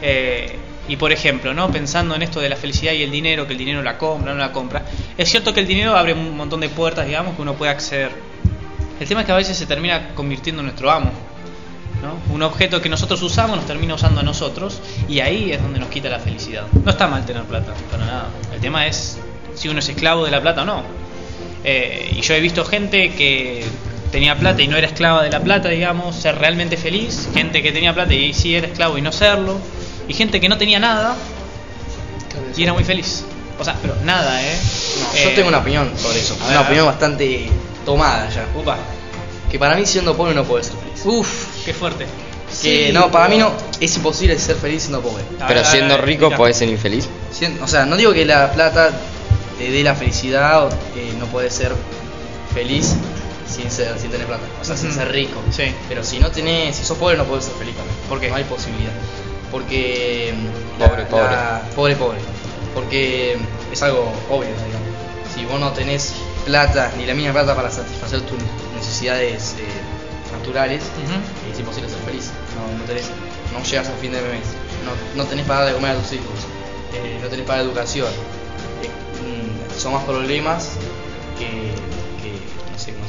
Eh, 0.03 0.57
y 0.89 0.97
por 0.97 1.13
ejemplo, 1.13 1.55
¿no? 1.55 1.71
pensando 1.71 2.15
en 2.17 2.23
esto 2.23 2.41
de 2.41 2.49
la 2.49 2.57
felicidad 2.57 2.93
y 2.95 3.03
el 3.03 3.11
dinero, 3.13 3.47
que 3.47 3.53
el 3.53 3.59
dinero 3.59 3.81
la 3.83 3.97
compra, 3.97 4.33
no 4.33 4.39
la 4.41 4.51
compra, 4.51 4.85
es 5.17 5.29
cierto 5.31 5.53
que 5.55 5.61
el 5.61 5.67
dinero 5.69 5.95
abre 5.97 6.15
un 6.15 6.37
montón 6.37 6.59
de 6.61 6.69
puertas, 6.69 7.07
digamos, 7.07 7.37
que 7.37 7.43
uno 7.43 7.55
puede 7.55 7.71
acceder. 7.71 8.11
El 9.01 9.09
tema 9.09 9.21
es 9.21 9.27
que 9.27 9.33
a 9.33 9.37
veces 9.37 9.57
se 9.57 9.67
termina 9.67 10.15
convirtiendo 10.15 10.61
en 10.61 10.67
nuestro 10.67 10.91
amo. 10.91 11.11
¿no? 12.03 12.35
Un 12.35 12.43
objeto 12.43 12.81
que 12.81 12.89
nosotros 12.89 13.21
usamos 13.23 13.57
nos 13.57 13.67
termina 13.67 13.95
usando 13.95 14.21
a 14.21 14.23
nosotros 14.23 14.81
y 15.09 15.21
ahí 15.21 15.53
es 15.53 15.61
donde 15.61 15.79
nos 15.79 15.89
quita 15.89 16.09
la 16.09 16.19
felicidad. 16.19 16.65
No 16.85 16.91
está 16.91 17.07
mal 17.07 17.25
tener 17.25 17.43
plata, 17.45 17.73
para 17.91 18.07
nada. 18.07 18.29
El 18.55 18.61
tema 18.61 18.87
es 18.87 19.19
si 19.55 19.69
uno 19.69 19.81
es 19.81 19.89
esclavo 19.89 20.25
de 20.25 20.31
la 20.31 20.41
plata 20.41 20.63
o 20.63 20.65
no. 20.65 20.83
Eh, 21.65 22.15
y 22.17 22.21
yo 22.21 22.35
he 22.35 22.41
visto 22.41 22.65
gente 22.65 23.15
que 23.15 23.65
tenía 24.13 24.37
plata 24.37 24.63
y 24.63 24.69
no 24.69 24.77
era 24.77 24.87
esclava 24.87 25.23
de 25.23 25.31
la 25.31 25.41
plata, 25.41 25.69
digamos, 25.69 26.17
ser 26.17 26.39
realmente 26.39 26.77
feliz. 26.77 27.29
Gente 27.35 27.63
que 27.63 27.73
tenía 27.73 27.95
plata 27.95 28.15
y 28.15 28.33
sí 28.33 28.55
era 28.55 28.67
esclavo 28.67 28.97
y 28.99 29.03
no 29.03 29.13
serlo. 29.13 29.59
Y 30.09 30.15
gente 30.15 30.41
que 30.41 30.49
no 30.49 30.57
tenía 30.59 30.79
nada 30.79 31.17
y 32.57 32.63
era 32.63 32.73
muy 32.73 32.85
feliz. 32.85 33.25
O 33.59 33.65
sea, 33.65 33.77
pero 33.81 33.95
nada, 34.05 34.43
¿eh? 34.43 34.59
No, 34.59 35.19
Eh, 35.19 35.25
yo 35.25 35.31
tengo 35.35 35.49
una 35.49 35.59
opinión 35.59 35.93
sobre 35.99 36.21
eso. 36.21 36.35
ver, 36.39 36.51
una 36.51 36.61
opinión 36.63 36.87
bastante 36.87 37.51
tomada 37.93 38.29
ya. 38.31 38.47
Upa. 38.55 38.77
Que 39.51 39.59
para 39.59 39.75
mí 39.77 39.85
siendo 39.87 40.17
pobre 40.17 40.35
no 40.35 40.45
puede 40.45 40.63
ser 40.65 40.75
feliz. 40.77 41.03
Uf, 41.05 41.65
qué 41.65 41.75
fuerte. 41.75 42.05
Que 42.63 42.87
Sí, 42.89 42.93
no, 42.93 43.11
para 43.11 43.29
mí 43.29 43.37
no, 43.39 43.53
es 43.81 43.97
imposible 43.97 44.39
ser 44.39 44.57
feliz 44.57 44.83
siendo 44.83 45.01
pobre. 45.01 45.25
Pero 45.47 45.65
siendo 45.65 45.97
rico 45.99 46.31
podés 46.31 46.57
ser 46.57 46.69
infeliz. 46.69 47.09
O 47.63 47.67
sea, 47.67 47.85
no 47.87 47.97
digo 47.97 48.13
que 48.13 48.25
la 48.25 48.53
plata 48.53 48.91
te 49.59 49.71
dé 49.71 49.83
la 49.83 49.95
felicidad 49.95 50.67
o 50.67 50.69
que 50.95 51.13
no 51.19 51.27
puedes 51.27 51.53
ser 51.55 51.73
feliz 52.55 52.95
sin, 53.47 53.71
ser, 53.71 53.99
sin 53.99 54.11
tener 54.11 54.27
plata, 54.27 54.43
o 54.61 54.65
sea, 54.65 54.77
sin 54.77 54.93
ser 54.93 55.11
rico. 55.13 55.41
Sí. 55.51 55.65
Pero 55.89 56.03
si 56.05 56.19
no 56.19 56.31
tenés, 56.31 56.77
si 56.77 56.85
sos 56.85 56.97
pobre 56.99 57.17
no 57.17 57.25
puedes 57.25 57.45
ser 57.45 57.55
feliz 57.55 57.75
también. 57.77 57.97
¿Por 58.09 58.21
qué? 58.21 58.29
No 58.31 58.37
hay 58.37 58.45
posibilidad. 58.45 58.93
Porque 59.51 60.33
mm, 60.37 60.79
Pobre, 60.83 61.03
la- 61.03 61.09
pobre. 61.09 61.25
la- 61.25 61.63
pobre, 61.75 61.97
pobre. 61.97 62.19
Porque 62.75 63.37
es 63.73 63.83
algo 63.83 64.13
obvio, 64.29 64.49
digamos. 64.49 64.89
Si 65.35 65.45
vos 65.45 65.59
no 65.61 65.71
tenés 65.73 66.15
plata, 66.45 66.93
ni 66.97 67.07
la 67.07 67.15
mínima 67.15 67.33
plata 67.33 67.55
para 67.55 67.71
satisfacer 67.71 68.21
tus 68.23 68.39
necesidades 68.77 69.55
eh, 69.59 70.37
naturales, 70.37 70.83
Ujú. 71.05 71.53
es 71.53 71.59
imposible 71.59 71.89
ser 71.89 71.99
feliz. 72.01 72.31
No, 72.57 72.79
no 72.79 72.85
tenés, 72.85 73.11
no 73.53 73.63
llegas 73.63 73.89
al 73.89 73.97
fin 73.97 74.13
de 74.13 74.21
mes, 74.23 74.47
no, 74.85 75.23
no 75.23 75.29
tenés 75.29 75.47
para 75.47 75.61
dar 75.61 75.69
de 75.71 75.75
comer 75.75 75.93
a 75.93 76.01
tus 76.01 76.13
hijos, 76.13 76.27
eh, 76.95 77.19
no 77.23 77.29
tenés 77.29 77.47
para 77.47 77.63
educación. 77.63 78.09
Eh, 78.83 78.89
mm, 78.89 79.79
son 79.81 79.93
más 79.95 80.05
problemas 80.05 80.71
que, 81.39 81.47
que 82.23 82.33
no 82.73 82.79
sé 82.79 82.93
cómo 82.93 83.07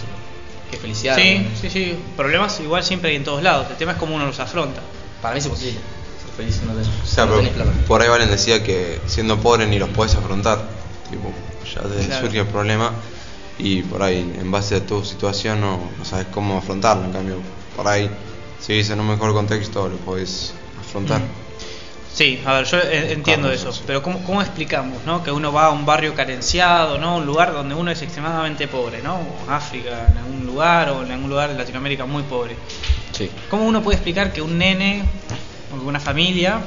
que 0.70 0.78
felicidad. 0.78 1.16
Sí, 1.18 1.48
sí, 1.60 1.70
sí. 1.70 2.00
Problemas 2.16 2.60
igual 2.62 2.84
siempre 2.84 3.10
hay 3.10 3.18
en 3.18 3.24
todos 3.26 3.44
lados. 3.44 3.68
El 3.70 3.76
tema 3.76 3.92
es 3.94 3.98
cómo 3.98 4.16
uno 4.16 4.26
los 4.26 4.40
afronta. 4.40 4.82
Para 5.22 5.34
mí 5.34 5.40
es 5.40 5.46
imposible 5.46 5.74
ser 5.74 6.34
feliz 6.38 6.56
si 6.56 6.66
no 6.66 6.72
tenés, 6.74 6.88
O 6.88 7.06
si 7.06 7.14
sea, 7.16 7.26
no 7.26 7.32
pero 7.32 7.42
tenés 7.44 7.56
plata. 7.56 7.72
por 7.88 8.02
ahí 8.02 8.08
Valen 8.10 8.30
decía 8.30 8.64
que 8.64 9.00
siendo 9.06 9.38
pobre 9.40 9.68
ni 9.68 9.80
los 9.80 9.90
podés 9.90 10.16
afrontar. 10.16 10.62
Tipo, 11.10 11.32
ya 11.76 11.82
te 11.82 12.06
Claro. 12.06 12.26
surge 12.26 12.40
el 12.40 12.48
problema 12.48 12.92
y 13.62 13.84
por 13.84 14.02
ahí, 14.02 14.20
en 14.40 14.50
base 14.50 14.76
a 14.76 14.86
tu 14.86 15.04
situación, 15.06 15.62
no, 15.62 15.80
no 15.98 16.06
sabes 16.06 16.28
cómo 16.32 16.58
afrontarlo. 16.58 17.06
En 17.06 17.12
cambio, 17.12 17.36
por 17.76 17.88
ahí, 17.88 18.10
si 18.60 18.74
vivís 18.74 18.90
en 18.90 19.00
un 19.00 19.08
mejor 19.08 19.34
contexto, 19.34 19.88
lo 19.88 19.98
podés 19.98 20.54
afrontar. 20.80 21.20
Mm. 21.20 21.42
Sí, 22.14 22.42
a 22.46 22.54
ver, 22.54 22.66
yo 22.66 22.78
eh, 22.78 23.14
entiendo 23.14 23.50
eso, 23.50 23.72
pero 23.88 24.04
¿cómo, 24.04 24.22
¿cómo 24.26 24.42
explicamos, 24.42 25.06
no? 25.06 25.24
Que 25.24 25.32
uno 25.32 25.54
va 25.54 25.68
a 25.68 25.70
un 25.70 25.86
barrio 25.86 26.14
carenciado, 26.14 26.98
¿no? 26.98 27.18
Un 27.18 27.26
lugar 27.26 27.54
donde 27.54 27.74
uno 27.74 27.90
es 27.90 28.02
extremadamente 28.02 28.68
pobre, 28.68 29.02
¿no? 29.02 29.20
África, 29.48 30.08
en 30.10 30.18
algún 30.18 30.46
lugar, 30.46 30.90
o 30.90 31.04
en 31.06 31.12
algún 31.12 31.30
lugar 31.30 31.50
de 31.52 31.56
Latinoamérica 31.56 32.06
muy 32.06 32.24
pobre. 32.24 32.58
Sí. 33.12 33.30
¿Cómo 33.50 33.64
uno 33.64 33.82
puede 33.82 33.96
explicar 33.96 34.34
que 34.34 34.42
un 34.42 34.58
nene 34.58 35.06
o 35.72 35.88
una 35.88 36.02
familia 36.02 36.60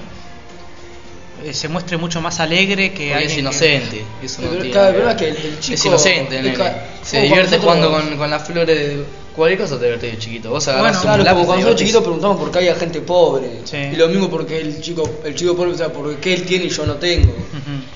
eh, 1.44 1.52
se 1.54 1.68
muestre 1.68 1.96
mucho 1.96 2.20
más 2.20 2.40
alegre 2.40 2.92
que 2.92 3.10
Porque 3.10 3.24
es 3.26 3.32
que- 3.34 3.40
inocente. 3.40 4.04
Eso 4.22 4.42
no 4.42 4.48
Pero, 4.48 4.60
tiene 4.62 4.70
claro, 4.72 4.88
el 4.88 4.94
que 4.94 5.00
ver. 5.00 5.04
problema 5.04 5.10
es 5.12 5.16
que 5.16 5.28
el- 5.28 5.52
el 5.52 5.60
chico- 5.60 5.74
es 5.74 5.84
inocente, 5.84 6.38
el 6.38 6.46
el 6.46 6.56
ca- 6.56 6.84
Se 7.02 7.20
divierte 7.20 7.58
jugando 7.58 7.90
con, 7.90 8.16
con 8.16 8.30
las 8.30 8.46
flores. 8.46 8.78
De, 8.78 9.04
cualquier 9.36 9.60
cosa 9.60 9.76
te 9.78 9.82
divierte 9.84 10.06
de 10.12 10.18
chiquito. 10.18 10.50
Vos 10.50 10.64
Bueno, 10.64 11.00
Claro, 11.00 11.22
lápiz 11.24 11.24
cuando 11.24 11.32
nosotros 11.34 11.56
divertís. 11.58 11.78
chiquitos 11.80 12.02
preguntamos 12.02 12.36
por 12.38 12.50
qué 12.52 12.58
hay 12.60 12.74
gente 12.78 13.00
pobre. 13.00 13.46
Sí. 13.64 13.76
Y 13.76 13.96
lo 13.96 14.08
mismo 14.08 14.30
porque 14.30 14.60
el 14.60 14.80
chico, 14.80 15.08
el 15.24 15.34
chico 15.34 15.56
pobre, 15.56 15.72
o 15.72 15.76
sea, 15.76 15.92
por 15.92 16.14
qué 16.16 16.34
él 16.34 16.42
tiene 16.44 16.64
y 16.66 16.68
yo 16.70 16.86
no 16.86 16.94
tengo. 16.94 17.34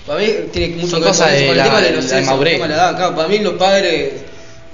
Para 0.07 0.21
mí 0.21 0.27
tiene 0.53 0.75
mucho 0.77 0.89
Son 0.89 0.99
que 1.01 1.05
ver 1.05 1.09
cosas 1.11 1.27
con 1.29 1.35
eso, 1.37 1.45
de 1.45 1.51
el 1.51 1.57
la- 1.57 1.65
tema 1.65 1.77
de 1.77 1.83
la 1.93 1.99
el 3.09 3.15
para 3.15 3.29
mí 3.29 3.39
los 3.39 3.55
padres 3.55 4.13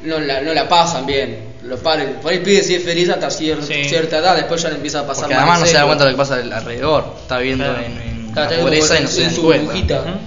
no 0.05 0.19
la, 0.21 0.41
no 0.41 0.53
la 0.55 0.69
pasan 0.69 1.05
bien. 1.07 1.55
Los 1.65 1.81
padres, 1.81 2.09
por 2.21 2.31
ahí 2.33 2.41
pide 2.41 2.63
si 2.63 2.75
es 2.75 2.83
feliz 2.85 3.09
hasta 3.09 3.29
cier- 3.29 3.63
Sí. 3.63 3.85
cierta 3.89 4.19
edad, 4.19 4.37
después 4.37 4.61
ya 4.63 4.69
le 4.69 4.75
empieza 4.77 5.01
a 5.01 5.07
pasar 5.07 5.25
Porque 5.25 5.35
además 5.35 5.61
no 5.61 5.67
se 5.67 5.73
da 5.75 5.87
cuenta 5.87 6.05
de 6.05 6.11
lo 6.11 6.17
que 6.17 6.19
pasa 6.21 6.35
al- 6.35 6.53
alrededor. 6.53 7.15
Está 7.23 7.39
Claro. 7.39 7.79
en, 7.81 8.14
en 8.43 8.49
Claro, 8.49 8.69
la 8.69 8.77
y 8.77 8.83
se 8.83 8.97
en 8.99 9.05
da 9.05 9.31
su 9.31 9.43
burbujita. 9.43 10.21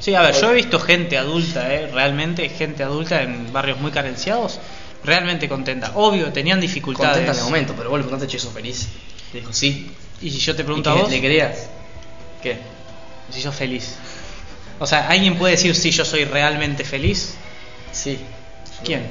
Sí, 0.00 0.14
a 0.14 0.22
ver, 0.22 0.34
yo 0.34 0.50
he 0.50 0.54
visto 0.54 0.80
gente 0.80 1.16
adulta, 1.16 1.72
¿eh? 1.72 1.88
realmente 1.92 2.48
gente 2.48 2.82
adulta 2.82 3.22
en 3.22 3.52
barrios 3.52 3.78
muy 3.78 3.92
carenciados, 3.92 4.58
realmente 5.04 5.48
contenta. 5.48 5.92
Obvio, 5.94 6.32
tenían 6.32 6.60
dificultades. 6.60 7.18
Contenta 7.18 7.32
en 7.32 7.38
el 7.38 7.44
momento, 7.44 7.74
pero 7.76 7.90
vos 7.90 7.98
le 7.98 8.04
preguntaste, 8.04 8.32
che, 8.32 8.40
¿sos 8.40 8.52
feliz? 8.52 8.88
Le 9.32 9.40
dijo, 9.40 9.52
sí. 9.52 9.92
Y 10.20 10.30
si 10.30 10.38
yo 10.38 10.56
te 10.56 10.62
¿Y 10.62 10.64
pregunto 10.64 10.90
a 10.90 10.94
que 10.96 11.02
vos, 11.02 11.10
le 11.10 11.20
creas? 11.20 11.68
¿Qué? 12.42 12.58
si 13.30 13.40
sos 13.40 13.54
feliz. 13.54 13.94
O 14.78 14.86
sea, 14.86 15.08
¿alguien 15.08 15.36
puede 15.38 15.52
decir 15.52 15.74
si 15.74 15.90
yo 15.90 16.04
soy 16.04 16.24
realmente 16.24 16.84
feliz? 16.84 17.34
Sí. 17.92 18.18
¿Quién? 18.84 19.06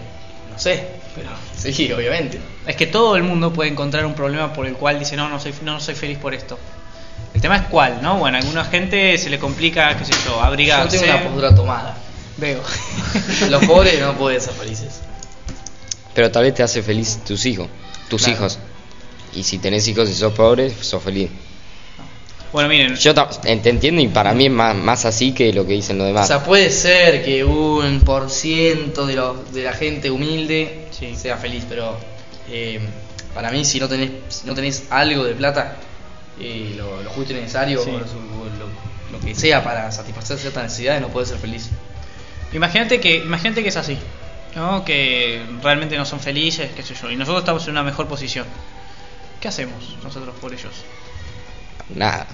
No 0.51 0.59
sé, 0.59 0.85
pero 1.15 1.29
sí, 1.55 1.91
obviamente. 1.91 2.39
Es 2.67 2.75
que 2.75 2.87
todo 2.87 3.15
el 3.15 3.23
mundo 3.23 3.53
puede 3.53 3.69
encontrar 3.69 4.05
un 4.05 4.13
problema 4.13 4.51
por 4.53 4.65
el 4.65 4.73
cual 4.73 4.99
dice, 4.99 5.15
no, 5.15 5.29
no 5.29 5.39
soy, 5.39 5.53
no, 5.63 5.73
no 5.73 5.79
soy 5.79 5.95
feliz 5.95 6.17
por 6.17 6.33
esto. 6.33 6.59
El 7.33 7.41
tema 7.41 7.55
es 7.57 7.63
cuál, 7.67 8.01
¿no? 8.01 8.17
Bueno, 8.17 8.37
a 8.37 8.41
alguna 8.41 8.65
gente 8.65 9.17
se 9.17 9.29
le 9.29 9.39
complica, 9.39 9.95
qué 9.97 10.05
sé 10.05 10.11
yo, 10.25 10.31
Yo 10.35 10.41
abrigarse. 10.41 10.99
tengo 10.99 11.11
una 11.13 11.23
postura 11.23 11.55
tomada. 11.55 11.97
Veo. 12.37 12.61
Los 13.49 13.65
pobres 13.65 13.99
no 13.99 14.13
pueden 14.17 14.41
ser 14.41 14.53
felices. 14.53 15.01
Pero 16.13 16.29
tal 16.31 16.43
vez 16.43 16.53
te 16.55 16.63
hace 16.63 16.81
feliz 16.83 17.19
tus 17.25 17.45
hijos, 17.45 17.67
tus 18.09 18.23
Claro. 18.23 18.37
hijos. 18.39 18.59
Y 19.33 19.43
si 19.43 19.59
tenés 19.59 19.87
hijos 19.87 20.09
y 20.09 20.13
sos 20.13 20.33
pobre, 20.33 20.69
sos 20.81 21.01
feliz. 21.01 21.29
bueno, 22.51 22.67
miren, 22.67 22.95
Yo 22.97 23.11
eh, 23.45 23.57
te 23.63 23.69
entiendo 23.69 24.01
y 24.01 24.09
para 24.09 24.33
mí 24.33 24.47
es 24.47 24.51
más, 24.51 24.75
más 24.75 25.05
así 25.05 25.31
que 25.31 25.53
lo 25.53 25.65
que 25.65 25.71
dicen 25.73 25.97
los 25.97 26.03
O 26.05 26.07
demás. 26.09 26.27
sea, 26.27 26.43
puede 26.43 26.69
ser 26.69 27.23
que 27.23 27.45
un 27.45 28.01
por 28.01 28.29
ciento 28.29 29.05
de, 29.07 29.15
los- 29.15 29.53
de 29.53 29.63
la 29.63 29.71
gente 29.73 30.11
humilde 30.11 30.87
Sí. 30.91 31.15
sea 31.15 31.37
feliz, 31.37 31.63
pero 31.69 31.97
eh, 32.49 32.81
para 33.33 33.49
mí 33.51 33.63
si 33.63 33.79
no 33.79 33.87
tenés, 33.87 34.11
si 34.27 34.45
no 34.47 34.53
tenés 34.53 34.83
algo 34.89 35.23
de 35.23 35.33
plata, 35.33 35.77
eh, 36.39 36.73
lo, 36.77 37.01
lo 37.03 37.09
justo 37.11 37.33
y 37.33 37.35
necesario, 37.37 37.83
Sí. 37.83 37.89
o 37.89 37.93
lo, 37.93 37.99
lo- 37.99 38.91
lo 39.11 39.19
que 39.19 39.35
sea 39.35 39.63
para 39.63 39.91
satisfacer 39.91 40.37
ciertas 40.37 40.63
necesidades, 40.63 41.01
no 41.01 41.09
puedes 41.09 41.29
ser 41.29 41.37
feliz. 41.37 41.69
imagínate 42.53 42.99
que, 43.01 43.17
imagínate 43.17 43.61
que 43.63 43.69
es 43.69 43.75
así, 43.77 43.97
¿no? 44.55 44.83
Que 44.85 45.43
realmente 45.61 45.97
no 45.97 46.05
son 46.05 46.19
felices, 46.21 46.71
qué 46.75 46.81
sé 46.83 46.95
yo, 46.95 47.09
y 47.11 47.15
nosotros 47.17 47.41
estamos 47.43 47.63
en 47.65 47.71
una 47.71 47.83
mejor 47.83 48.07
posición. 48.07 48.45
¿Qué 49.41 49.47
hacemos 49.49 49.97
nosotros 50.03 50.33
por 50.39 50.53
ellos? 50.53 50.71
Nada. 51.95 52.25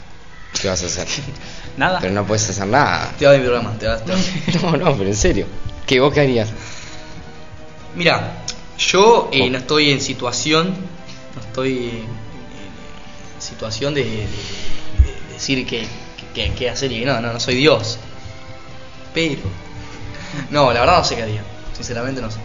¿Qué 0.61 0.67
vas 0.67 0.83
a 0.83 0.85
hacer? 0.87 1.07
Nada. 1.77 1.99
Pero 1.99 2.13
no 2.13 2.25
puedes 2.25 2.49
hacer 2.49 2.67
nada. 2.67 3.11
Te 3.17 3.25
va 3.25 3.33
mi 3.33 3.39
programa, 3.39 3.73
te 3.77 3.87
va, 3.87 3.97
te 3.97 4.11
va. 4.11 4.17
No, 4.61 4.77
no, 4.77 4.97
pero 4.97 5.09
en 5.09 5.15
serio. 5.15 5.45
¿Qué 5.85 5.99
vos 5.99 6.13
qué 6.13 6.21
harías? 6.21 6.49
Mira, 7.95 8.33
yo 8.77 9.29
eh, 9.31 9.49
no 9.49 9.57
estoy 9.59 9.91
en 9.91 10.01
situación, 10.01 10.75
no 11.35 11.41
estoy 11.41 12.03
situación 13.47 13.93
de, 13.93 14.03
de- 14.03 14.09
de 14.19 15.33
decir 15.33 15.65
que, 15.65 15.87
que 16.33 16.69
hacer 16.69 16.91
y 16.91 16.99
que 16.99 17.05
no, 17.05 17.19
no, 17.21 17.33
no 17.33 17.39
soy 17.39 17.55
Dios. 17.55 17.97
Pero, 19.13 19.41
no, 20.51 20.71
la 20.73 20.81
verdad 20.81 20.97
no 20.99 21.03
sé 21.03 21.15
qué 21.15 21.23
haría, 21.23 21.43
sinceramente 21.75 22.21
no 22.21 22.29
sé. 22.29 22.37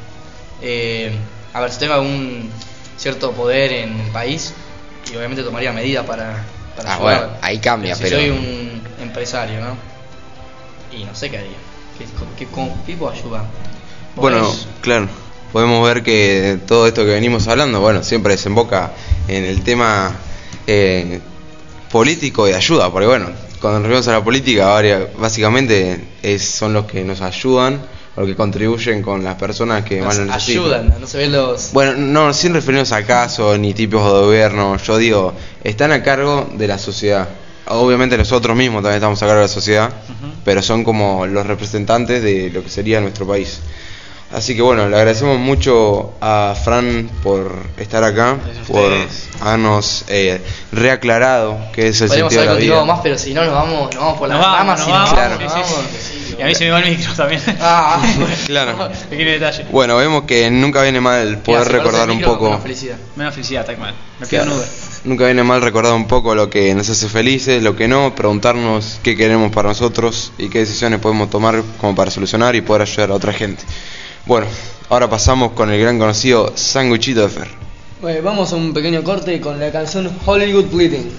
Eh, 0.62 1.12
a 1.52 1.60
ver, 1.60 1.70
si 1.70 1.78
tengo 1.80 1.94
algún 1.94 2.50
cierto 2.96 3.32
poder 3.32 3.72
en 3.72 4.00
el 4.00 4.10
país, 4.10 4.54
y 5.12 5.16
obviamente 5.16 5.42
tomaría 5.42 5.72
medidas 5.72 6.06
para, 6.06 6.44
para 6.76 6.92
Ah, 6.92 6.96
ayudar. 6.96 7.18
bueno, 7.26 7.32
ahí 7.42 7.58
cambia, 7.58 7.94
si 7.94 8.02
pero- 8.04 8.16
soy 8.18 8.30
un 8.30 8.82
empresario, 9.00 9.60
¿no? 9.60 9.76
Y 10.96 11.04
no 11.04 11.14
sé 11.14 11.30
qué 11.30 11.38
haría. 11.38 11.56
¿Qué, 11.98 12.06
qué, 12.38 12.46
con- 12.50 12.82
qué 12.84 12.96
puedo 12.96 13.12
ayudar? 13.12 13.42
¿Vos 14.14 14.22
Bueno, 14.22 14.48
ves? 14.48 14.66
claro, 14.80 15.08
podemos 15.52 15.86
ver 15.86 16.02
que 16.02 16.58
todo 16.66 16.86
esto 16.86 17.02
que 17.04 17.10
venimos 17.12 17.48
hablando, 17.48 17.80
bueno, 17.80 18.02
siempre 18.02 18.32
desemboca 18.34 18.92
en 19.28 19.44
el 19.44 19.62
tema 19.62 20.14
eh, 20.66 21.20
político 21.90 22.46
y 22.48 22.50
de 22.50 22.56
ayuda, 22.56 22.90
porque 22.90 23.06
bueno, 23.06 23.26
cuando 23.60 23.80
nos 23.80 23.88
referimos 23.88 24.08
a 24.08 24.12
la 24.12 24.24
política, 24.24 24.80
básicamente 25.18 26.00
es, 26.22 26.42
son 26.44 26.72
los 26.72 26.86
que 26.86 27.04
nos 27.04 27.20
ayudan 27.20 27.80
o 28.16 28.20
los 28.20 28.28
que 28.28 28.36
contribuyen 28.36 29.02
con 29.02 29.24
las 29.24 29.36
personas 29.36 29.84
que 29.84 30.02
más 30.02 30.18
Nos 30.18 30.26
necesitan. 30.26 30.64
ayudan, 30.64 30.94
no 31.00 31.06
se 31.06 31.18
ven 31.18 31.32
los. 31.32 31.72
Bueno, 31.72 31.94
no, 31.94 32.32
sin 32.34 32.54
referirnos 32.54 32.92
a 32.92 33.04
casos 33.04 33.58
ni 33.58 33.72
tipos 33.72 34.04
de 34.04 34.10
gobierno, 34.10 34.76
yo 34.76 34.98
digo, 34.98 35.34
están 35.64 35.92
a 35.92 36.02
cargo 36.02 36.48
de 36.54 36.66
la 36.66 36.78
sociedad. 36.78 37.28
Obviamente 37.66 38.18
nosotros 38.18 38.56
mismos 38.56 38.82
también 38.82 38.96
estamos 38.96 39.22
a 39.22 39.26
cargo 39.26 39.40
de 39.40 39.46
la 39.46 39.52
sociedad, 39.52 39.90
pero 40.44 40.60
son 40.62 40.82
como 40.82 41.26
los 41.26 41.46
representantes 41.46 42.22
de 42.22 42.50
lo 42.50 42.62
que 42.62 42.68
sería 42.68 43.00
nuestro 43.00 43.26
país. 43.26 43.60
Así 44.32 44.56
que 44.56 44.62
bueno, 44.62 44.88
le 44.88 44.96
agradecemos 44.96 45.38
mucho 45.38 46.14
a 46.22 46.54
Fran 46.64 47.10
por 47.22 47.54
estar 47.76 48.02
acá, 48.02 48.38
Gracias 48.42 48.66
por 48.66 48.90
habernos 49.46 50.04
eh, 50.08 50.40
reaclarado 50.72 51.58
qué 51.74 51.88
es 51.88 52.00
el 52.00 52.08
Podríamos 52.08 52.32
sentido 52.32 52.42
de 52.42 52.48
haber 52.48 52.48
la 52.48 52.52
continuado 52.54 52.84
vida. 52.84 52.94
más, 52.94 53.02
pero 53.02 53.18
si 53.18 53.34
no 53.34 53.44
nos 53.44 53.52
vamos, 53.52 53.94
nos 53.94 54.02
vamos 54.02 54.18
por 54.18 54.28
las 54.30 54.38
Nos 54.38 54.46
vamos, 54.46 54.58
ramas 54.58 54.78
nos 54.80 54.88
y 54.88 54.90
vamos, 54.90 55.10
claro. 55.12 55.36
sí, 55.38 55.44
sí, 55.44 55.48
vamos. 55.52 55.68
sí. 56.00 56.34
Y 56.38 56.42
a 56.42 56.46
mí 56.46 56.54
se 56.54 56.64
me 56.64 56.70
va 56.70 56.78
el 56.80 56.90
micro 56.96 57.12
también. 57.16 57.42
Ah, 57.60 58.02
bueno. 58.16 58.34
Claro. 58.46 58.88
Pequeño 59.10 59.30
detalle. 59.32 59.66
Bueno, 59.70 59.96
vemos 59.96 60.22
que 60.24 60.50
nunca 60.50 60.82
viene 60.82 61.00
mal 61.02 61.26
Mira, 61.28 61.42
poder 61.42 61.64
si 61.66 61.68
recordar 61.72 62.10
un 62.10 62.16
micro, 62.16 62.32
poco. 62.32 62.48
una 62.48 62.58
felicidad. 62.58 62.96
Menos 63.16 63.34
felicidad, 63.34 63.66
Tacman. 63.66 63.94
Me 64.18 64.26
pido 64.26 64.42
un 64.44 64.48
Claro. 64.48 64.60
Uber. 64.62 64.68
Nunca 65.04 65.24
viene 65.26 65.42
mal 65.42 65.60
recordar 65.60 65.92
un 65.92 66.06
poco 66.06 66.34
lo 66.34 66.48
que 66.48 66.74
nos 66.74 66.88
hace 66.88 67.08
felices, 67.08 67.62
lo 67.62 67.76
que 67.76 67.86
no, 67.86 68.14
preguntarnos 68.14 68.98
qué 69.02 69.14
queremos 69.16 69.52
para 69.52 69.68
nosotros 69.68 70.32
y 70.38 70.48
qué 70.48 70.60
decisiones 70.60 71.00
podemos 71.00 71.28
tomar 71.28 71.60
como 71.78 71.94
para 71.94 72.10
solucionar 72.10 72.54
y 72.56 72.60
poder 72.62 72.82
ayudar 72.82 73.10
a 73.10 73.14
otra 73.14 73.32
gente. 73.34 73.62
Bueno, 74.24 74.46
ahora 74.88 75.10
pasamos 75.10 75.52
con 75.52 75.72
el 75.72 75.80
gran 75.80 75.98
conocido 75.98 76.52
Sanguichito 76.54 77.22
de 77.22 77.28
Fer. 77.28 77.48
Bueno, 78.00 78.22
vamos 78.22 78.52
a 78.52 78.56
un 78.56 78.72
pequeño 78.72 79.02
corte 79.02 79.40
con 79.40 79.58
la 79.58 79.72
canción 79.72 80.10
Hollywood 80.24 80.66
Bleeding. 80.66 81.10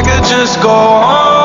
I 0.00 0.02
could 0.02 0.24
just 0.24 0.62
go 0.62 0.70
home. 0.70 1.39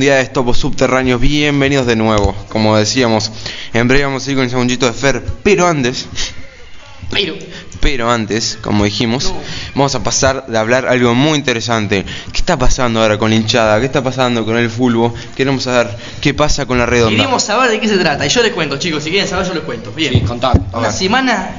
De 0.00 0.24
topos 0.26 0.56
subterráneos, 0.56 1.20
bienvenidos 1.20 1.86
de 1.86 1.96
nuevo. 1.96 2.34
Como 2.48 2.76
decíamos, 2.78 3.30
en 3.74 3.88
breve 3.88 4.04
vamos 4.04 4.26
a 4.26 4.30
ir 4.30 4.36
con 4.36 4.44
el 4.44 4.50
segundito 4.50 4.86
de 4.86 4.92
Fer, 4.94 5.22
pero 5.42 5.66
antes, 5.66 6.06
Pero, 7.10 7.34
pero 7.80 8.10
antes, 8.10 8.58
como 8.62 8.84
dijimos, 8.84 9.34
vamos 9.74 9.94
a 9.94 10.02
pasar 10.02 10.46
de 10.46 10.56
hablar 10.56 10.86
algo 10.86 11.14
muy 11.14 11.38
interesante. 11.38 12.06
¿Qué 12.32 12.38
está 12.38 12.58
pasando 12.58 13.02
ahora 13.02 13.18
con 13.18 13.30
la 13.30 13.36
hinchada? 13.36 13.78
¿Qué 13.80 13.86
está 13.86 14.02
pasando 14.02 14.46
con 14.46 14.56
el 14.56 14.70
fútbol? 14.70 15.12
Queremos 15.36 15.64
saber 15.64 15.94
qué 16.22 16.32
pasa 16.32 16.64
con 16.64 16.78
la 16.78 16.86
redonda. 16.86 17.14
Queremos 17.14 17.42
saber 17.42 17.70
de 17.70 17.78
qué 17.78 17.86
se 17.86 17.98
trata. 17.98 18.24
Y 18.24 18.30
yo 18.30 18.42
les 18.42 18.52
cuento, 18.52 18.78
chicos. 18.78 19.04
Si 19.04 19.10
quieren 19.10 19.28
saber, 19.28 19.46
yo 19.46 19.52
les 19.54 19.62
cuento. 19.62 19.92
Bien. 19.92 20.14
Sí, 20.14 20.22
Una 20.72 20.90
semana. 20.90 21.50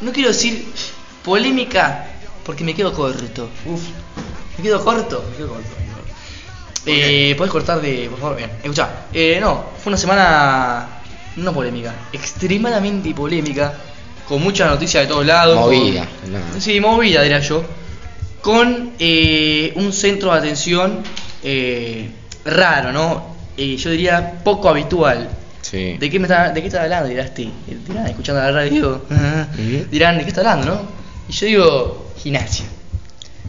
No 0.00 0.10
quiero 0.10 0.30
decir 0.30 0.66
polémica 1.24 2.08
porque 2.44 2.64
me 2.64 2.74
quedo 2.74 2.92
corto. 2.92 3.48
Uf. 3.66 3.82
Me 4.58 4.64
quedo 4.64 4.84
corto. 4.84 5.24
Me 5.30 5.36
quedo 5.36 5.48
corto. 5.50 5.79
Eh, 6.86 7.34
¿Podés 7.36 7.52
cortar 7.52 7.80
de. 7.80 8.08
Por 8.10 8.18
favor? 8.20 8.36
Bien. 8.36 8.50
Escuchá. 8.62 8.88
Eh, 9.12 9.38
no, 9.40 9.66
fue 9.82 9.90
una 9.90 9.96
semana. 9.98 10.86
No 11.36 11.52
polémica. 11.52 11.94
Extremadamente 12.12 13.12
polémica. 13.14 13.72
Con 14.26 14.42
muchas 14.42 14.70
noticias 14.70 15.04
de 15.04 15.08
todos 15.08 15.26
lados. 15.26 15.56
Movida, 15.58 16.06
con- 16.22 16.32
no. 16.32 16.38
Sí, 16.60 16.80
movida, 16.80 17.22
diría 17.22 17.40
yo. 17.40 17.64
Con 18.40 18.92
eh, 18.98 19.72
un 19.76 19.92
centro 19.92 20.32
de 20.32 20.38
atención 20.38 21.02
eh, 21.42 22.08
raro, 22.44 22.92
¿no? 22.92 23.36
Eh, 23.56 23.76
yo 23.76 23.90
diría 23.90 24.40
poco 24.42 24.68
habitual. 24.68 25.28
Sí. 25.60 25.96
¿De 25.98 26.08
qué 26.10 26.18
me 26.18 26.24
está, 26.26 26.50
de 26.50 26.60
qué 26.62 26.68
está 26.68 26.82
hablando? 26.82 27.08
Dirás, 27.08 27.34
ti. 27.34 27.52
dirán, 27.86 28.06
escuchando 28.06 28.40
la 28.40 28.50
radio, 28.50 29.04
dirán, 29.90 30.16
¿de 30.16 30.22
qué 30.24 30.28
está 30.30 30.40
hablando, 30.40 30.66
no? 30.74 30.82
Y 31.28 31.32
yo 31.32 31.46
digo, 31.46 32.12
gimnasia. 32.22 32.64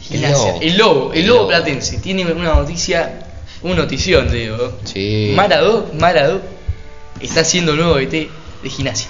El 0.09 0.23
El 0.23 0.31
lobo. 0.31 0.45
lobo, 0.77 1.13
el 1.13 1.19
El 1.19 1.27
lobo 1.27 1.39
lobo. 1.39 1.47
platense. 1.49 1.97
Tiene 1.99 2.25
una 2.31 2.55
noticia, 2.55 3.19
un 3.61 3.75
notición, 3.75 4.27
te 4.27 4.35
digo. 4.35 4.77
Sí. 4.83 5.33
Maradó, 5.35 5.89
Maradó, 5.99 6.41
está 7.19 7.41
haciendo 7.41 7.75
nuevo 7.75 7.95
DT 7.95 8.29
de 8.63 8.69
gimnasia. 8.69 9.07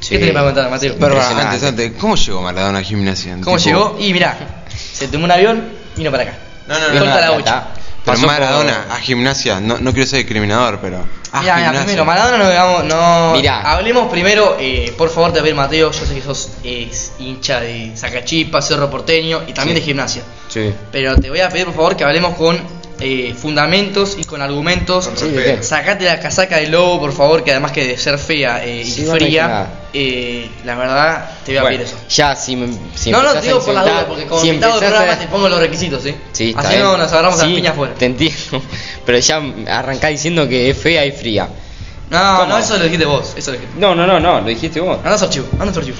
Sí. 0.00 0.10
¿Qué 0.10 0.18
tenés 0.18 0.34
para 0.34 0.46
contar, 0.46 0.70
Mateo? 0.70 0.94
Pero 0.98 1.14
Impresionante. 1.14 1.54
antes, 1.54 1.68
antes, 1.68 1.92
¿cómo 2.00 2.16
llegó 2.16 2.42
Maradona 2.42 2.78
a 2.78 2.82
gimnasia? 2.82 3.38
¿Cómo 3.42 3.56
Tipo- 3.56 3.58
llegó? 3.68 3.96
Y 4.00 4.12
mirá, 4.12 4.64
se 4.92 5.08
tomó 5.08 5.24
un 5.24 5.30
avión, 5.30 5.64
vino 5.96 6.10
para 6.10 6.24
acá. 6.24 6.38
No, 6.66 6.74
no, 6.78 6.88
no, 6.88 6.98
Corta 7.00 7.14
no, 7.14 7.20
la 7.20 7.26
no, 7.26 7.32
bocha. 7.34 7.44
está. 7.44 7.74
Pero 8.04 8.18
Maradona 8.26 8.84
por- 8.86 8.92
a 8.96 9.00
gimnasia, 9.00 9.60
no, 9.60 9.78
no 9.78 9.92
quiero 9.92 10.08
ser 10.08 10.18
discriminador, 10.18 10.78
pero. 10.80 10.98
A 11.32 11.40
Mira, 11.40 11.54
mira, 11.56 11.66
gimnasia. 11.68 11.84
primero, 11.84 12.04
Maradona 12.04 12.38
no 12.38 12.48
digamos, 12.50 12.84
no. 12.84 13.32
Mirá. 13.32 13.60
Hablemos 13.72 14.10
primero, 14.10 14.56
eh, 14.60 14.94
por 14.96 15.10
favor, 15.10 15.32
de 15.32 15.40
ver 15.40 15.54
Mateo. 15.54 15.90
Yo 15.90 16.06
sé 16.06 16.14
que 16.14 16.22
sos 16.22 16.50
eh, 16.62 16.90
hincha 17.18 17.60
de 17.60 17.96
Sacachipa, 17.96 18.60
Cerro 18.62 18.88
Porteño 18.90 19.42
y 19.46 19.52
también 19.52 19.76
Sí. 19.76 19.80
de 19.80 19.86
gimnasia. 19.86 20.22
Sí. 20.48 20.72
Pero 20.92 21.16
te 21.16 21.30
voy 21.30 21.40
a 21.40 21.48
pedir, 21.48 21.64
por 21.66 21.74
favor, 21.74 21.96
que 21.96 22.04
hablemos 22.04 22.36
con 22.36 22.56
eh, 23.00 23.34
fundamentos 23.36 24.16
y 24.18 24.24
con 24.24 24.40
argumentos. 24.42 25.10
Sí, 25.16 25.28
¿de? 25.28 25.62
Sacate 25.62 26.04
la 26.04 26.20
casaca 26.20 26.56
de 26.58 26.68
lobo, 26.68 27.00
por 27.00 27.12
favor, 27.12 27.42
que 27.44 27.50
además 27.50 27.72
que 27.72 27.84
de 27.86 27.98
ser 27.98 28.18
fea 28.18 28.64
eh, 28.64 28.82
y 28.82 28.84
Sí, 28.90 29.04
fría, 29.06 29.66
eh, 29.92 30.48
la 30.64 30.74
verdad, 30.76 31.30
te 31.44 31.52
voy 31.52 31.58
a 31.58 31.62
Bueno, 31.62 31.76
pedir 31.78 31.88
eso. 31.88 31.96
ya 32.08 32.36
si, 32.36 32.56
me, 32.56 32.68
si 32.94 33.10
no, 33.10 33.22
no, 33.22 33.32
te 33.32 33.42
digo 33.42 33.60
por 33.64 33.74
la 33.74 33.82
duda, 33.82 34.06
porque 34.06 34.26
como 34.26 34.40
si 34.40 34.48
invitado 34.48 34.74
a- 34.74 34.78
programa 34.78 35.18
te 35.18 35.26
pongo 35.26 35.48
los 35.48 35.58
requisitos, 35.60 36.02
¿sí? 36.02 36.14
Así 36.56 36.68
bien. 36.68 36.82
no 36.82 36.96
nos 36.96 37.12
agarramos 37.12 37.38
las 37.38 37.48
piñas 37.48 37.72
afuera. 37.72 37.94
Te 37.94 38.06
entiendo. 38.06 38.62
Pero 39.06 39.18
ya 39.18 39.42
arrancá 39.68 40.08
diciendo 40.08 40.48
que 40.48 40.70
es 40.70 40.78
fea 40.78 41.04
y 41.04 41.12
fría. 41.12 41.48
No, 42.10 42.36
¿Cómo? 42.38 42.48
no, 42.50 42.58
eso 42.58 42.76
lo 42.78 42.84
dijiste 42.84 43.06
vos, 43.06 43.32
eso 43.36 43.50
lo 43.50 43.56
dijiste. 43.58 43.80
No, 43.80 43.94
no, 43.94 44.06
no, 44.06 44.20
no, 44.20 44.40
lo 44.40 44.46
dijiste 44.46 44.78
vos. 44.80 44.98
Anda 44.98 45.16
a 45.16 45.20
archivo, 45.24 45.46
anda 45.58 45.72
a 45.72 45.76
archivo. 45.78 45.96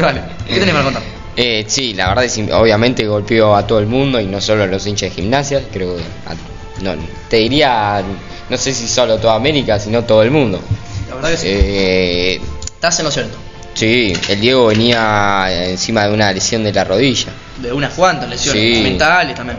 Vale, 0.00 0.22
¿qué 0.48 0.54
tenés 0.58 0.72
para 0.72 0.84
contar? 0.84 1.02
Eh, 1.36 1.64
sí, 1.66 1.94
la 1.94 2.08
verdad 2.08 2.24
es 2.24 2.34
que 2.34 2.52
obviamente 2.52 3.06
golpeó 3.06 3.56
a 3.56 3.66
todo 3.66 3.78
el 3.78 3.86
mundo 3.86 4.20
y 4.20 4.26
no 4.26 4.40
solo 4.40 4.64
a 4.64 4.66
los 4.66 4.86
hinchas 4.86 5.10
de 5.10 5.14
gimnasia, 5.22 5.62
creo 5.72 5.96
que 5.96 6.02
a- 6.02 6.82
no, 6.82 6.94
te 7.28 7.36
diría, 7.38 8.02
no 8.50 8.56
sé 8.58 8.74
si 8.74 8.86
solo 8.86 9.18
toda 9.18 9.34
América, 9.36 9.78
sino 9.78 10.02
todo 10.04 10.22
el 10.22 10.30
mundo. 10.30 10.60
La 11.08 11.14
verdad 11.14 11.30
que 11.30 11.36
sí. 11.38 11.46
Eh, 11.48 12.40
Estás 12.74 12.98
en 12.98 13.04
lo 13.06 13.10
cierto. 13.10 13.38
sí, 13.74 14.12
el 14.28 14.40
Diego 14.40 14.66
venía 14.66 15.46
encima 15.70 16.06
de 16.06 16.12
una 16.12 16.30
lesión 16.32 16.64
de 16.64 16.72
la 16.72 16.84
rodilla. 16.84 17.32
De 17.58 17.72
unas 17.72 17.92
cuantas 17.94 18.28
lesiones 18.28 18.76
Sí. 18.76 18.82
mentales 18.82 19.34
también. 19.36 19.58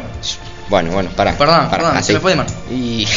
Bueno, 0.70 0.92
bueno, 0.92 1.10
para. 1.16 1.36
Perdón, 1.38 1.70
perdón, 1.70 2.04
se 2.04 2.14
me 2.14 2.20
fue 2.20 2.32
de 2.32 2.38
mano. 2.38 2.50
Y, 2.72 3.08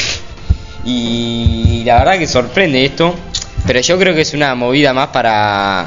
y 0.85 1.83
la 1.85 1.99
verdad 1.99 2.19
que 2.19 2.27
sorprende 2.27 2.85
esto, 2.85 3.15
pero 3.67 3.81
yo 3.81 3.99
creo 3.99 4.15
que 4.15 4.23
es 4.23 4.33
una 4.35 4.55
movida 4.55 4.93
más 4.93 5.09
para 5.09 5.87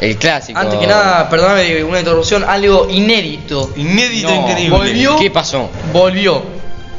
el 0.00 0.16
clásico. 0.16 0.58
Antes 0.58 0.78
que 0.78 0.86
nada, 0.86 1.28
perdóname 1.28 1.82
una 1.84 1.98
interrupción, 2.00 2.44
algo 2.44 2.88
inédito. 2.90 3.72
Inédito, 3.76 4.28
No, 4.30 4.48
increíble. 4.48 4.76
volvió. 4.76 5.16
¿Qué 5.16 5.30
pasó? 5.30 5.70
Volvió. 5.92 6.42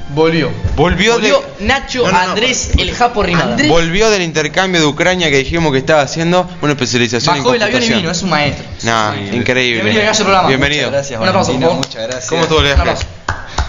Volvió. 0.10 0.52
Volvió, 0.76 1.18
de- 1.18 1.34
Nacho 1.62 2.04
No, 2.06 2.12
no, 2.12 2.12
no. 2.12 2.30
Andrés 2.32 2.72
el 2.78 2.94
Japo 2.94 3.24
Rimada. 3.24 3.58
volvió 3.68 4.10
del 4.12 4.22
intercambio 4.22 4.80
de 4.80 4.86
Ucrania 4.88 5.30
que 5.32 5.38
dijimos 5.40 5.72
que 5.72 5.80
estaba 5.80 6.02
haciendo 6.04 6.48
una 6.62 6.74
especialización 6.74 7.38
Bajó 7.38 7.50
en 7.50 7.54
del 7.54 7.64
avión 7.64 7.82
y 7.84 7.86
computación. 7.86 8.00
vino, 8.02 8.12
es 8.12 8.22
un 8.24 8.30
maestro. 8.30 8.66
Nah, 8.84 9.16
increíble. 9.34 9.82
Bienvenido 9.84 10.12
a 10.12 10.14
su 10.14 10.24
programa. 10.24 10.48
Bienvenido. 10.48 10.84
Muchas 10.86 10.94
gracias, 10.94 11.20
Un 11.20 11.28
aplauso, 11.28 11.52
Valentina, 11.54 11.68
por 11.68 11.76
favor. 11.76 11.88
Muchas 11.88 12.04
gracias. 12.08 12.30
¿Cómo 12.30 12.42
estuvo 12.44 12.60
el 12.60 12.66
Un 12.66 12.68
viaje? 12.70 12.82
aplauso. 12.82 13.06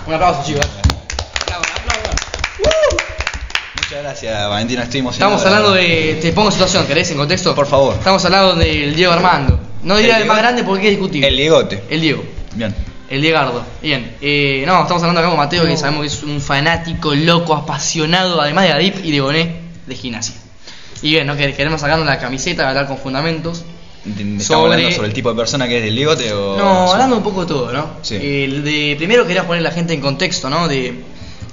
Un 0.06 0.14
aplauso, 0.14 0.42
chicos. 0.46 0.66
Muchas 3.88 4.02
gracias, 4.02 4.48
Valentina. 4.48 4.82
Estoy 4.82 5.00
emocionado. 5.00 5.36
Estamos 5.36 5.54
hablando 5.56 5.74
de. 5.76 6.18
Te 6.20 6.32
pongo 6.32 6.48
en 6.48 6.52
situación, 6.52 6.86
¿querés? 6.86 7.10
En 7.12 7.18
contexto. 7.18 7.54
Por 7.54 7.66
favor. 7.66 7.94
Estamos 7.94 8.24
hablando 8.24 8.54
del 8.56 8.94
Diego 8.96 9.12
Armando. 9.12 9.60
No 9.84 9.96
diría 9.96 10.16
El 10.16 10.22
el, 10.22 10.28
más 10.28 10.38
grande 10.38 10.64
porque 10.64 10.86
es 10.86 10.90
discutible. 10.90 11.28
El 11.28 11.36
Diegote. 11.36 11.82
El 11.88 12.00
Diego. 12.00 12.24
Bien. 12.54 12.74
El 13.08 13.22
Diegardo. 13.22 13.62
Bien. 13.80 14.16
Eh, 14.20 14.64
no, 14.66 14.82
estamos 14.82 15.00
hablando 15.02 15.20
acá 15.20 15.28
con 15.28 15.38
Mateo, 15.38 15.64
que 15.64 15.76
sabemos 15.76 16.00
que 16.00 16.06
es 16.08 16.22
un 16.24 16.40
fanático, 16.40 17.14
loco, 17.14 17.54
apasionado, 17.54 18.40
además 18.40 18.64
de 18.64 18.72
Adip 18.72 19.04
y 19.04 19.12
de 19.12 19.20
Bonet, 19.20 19.50
de 19.86 19.94
gimnasia. 19.94 20.34
Y 21.02 21.10
bien, 21.10 21.26
¿no? 21.28 21.36
Que- 21.36 21.54
queremos 21.54 21.80
sacarnos 21.80 22.04
la 22.06 22.18
camiseta, 22.18 22.68
hablar 22.68 22.88
con 22.88 22.98
fundamentos. 22.98 23.64
¿Estamos 24.04 24.42
Sobre- 24.44 24.74
hablando 24.74 24.96
sobre 24.96 25.08
el 25.08 25.14
tipo 25.14 25.30
de 25.30 25.36
persona 25.36 25.68
que 25.68 25.78
es 25.78 25.84
el 25.84 25.94
Diegote 25.94 26.32
o.? 26.32 26.56
No, 26.56 26.90
hablando 26.90 27.18
un 27.18 27.22
poco 27.22 27.42
de 27.42 27.46
todo, 27.46 27.72
¿no? 27.72 27.90
Sí. 28.02 28.16
El 28.16 28.64
de, 28.64 28.94
primero 28.98 29.24
quería 29.24 29.46
poner 29.46 29.60
a 29.60 29.68
la 29.68 29.70
gente 29.72 29.92
en 29.94 30.00
contexto, 30.00 30.50
¿no? 30.50 30.66
De 30.66 31.04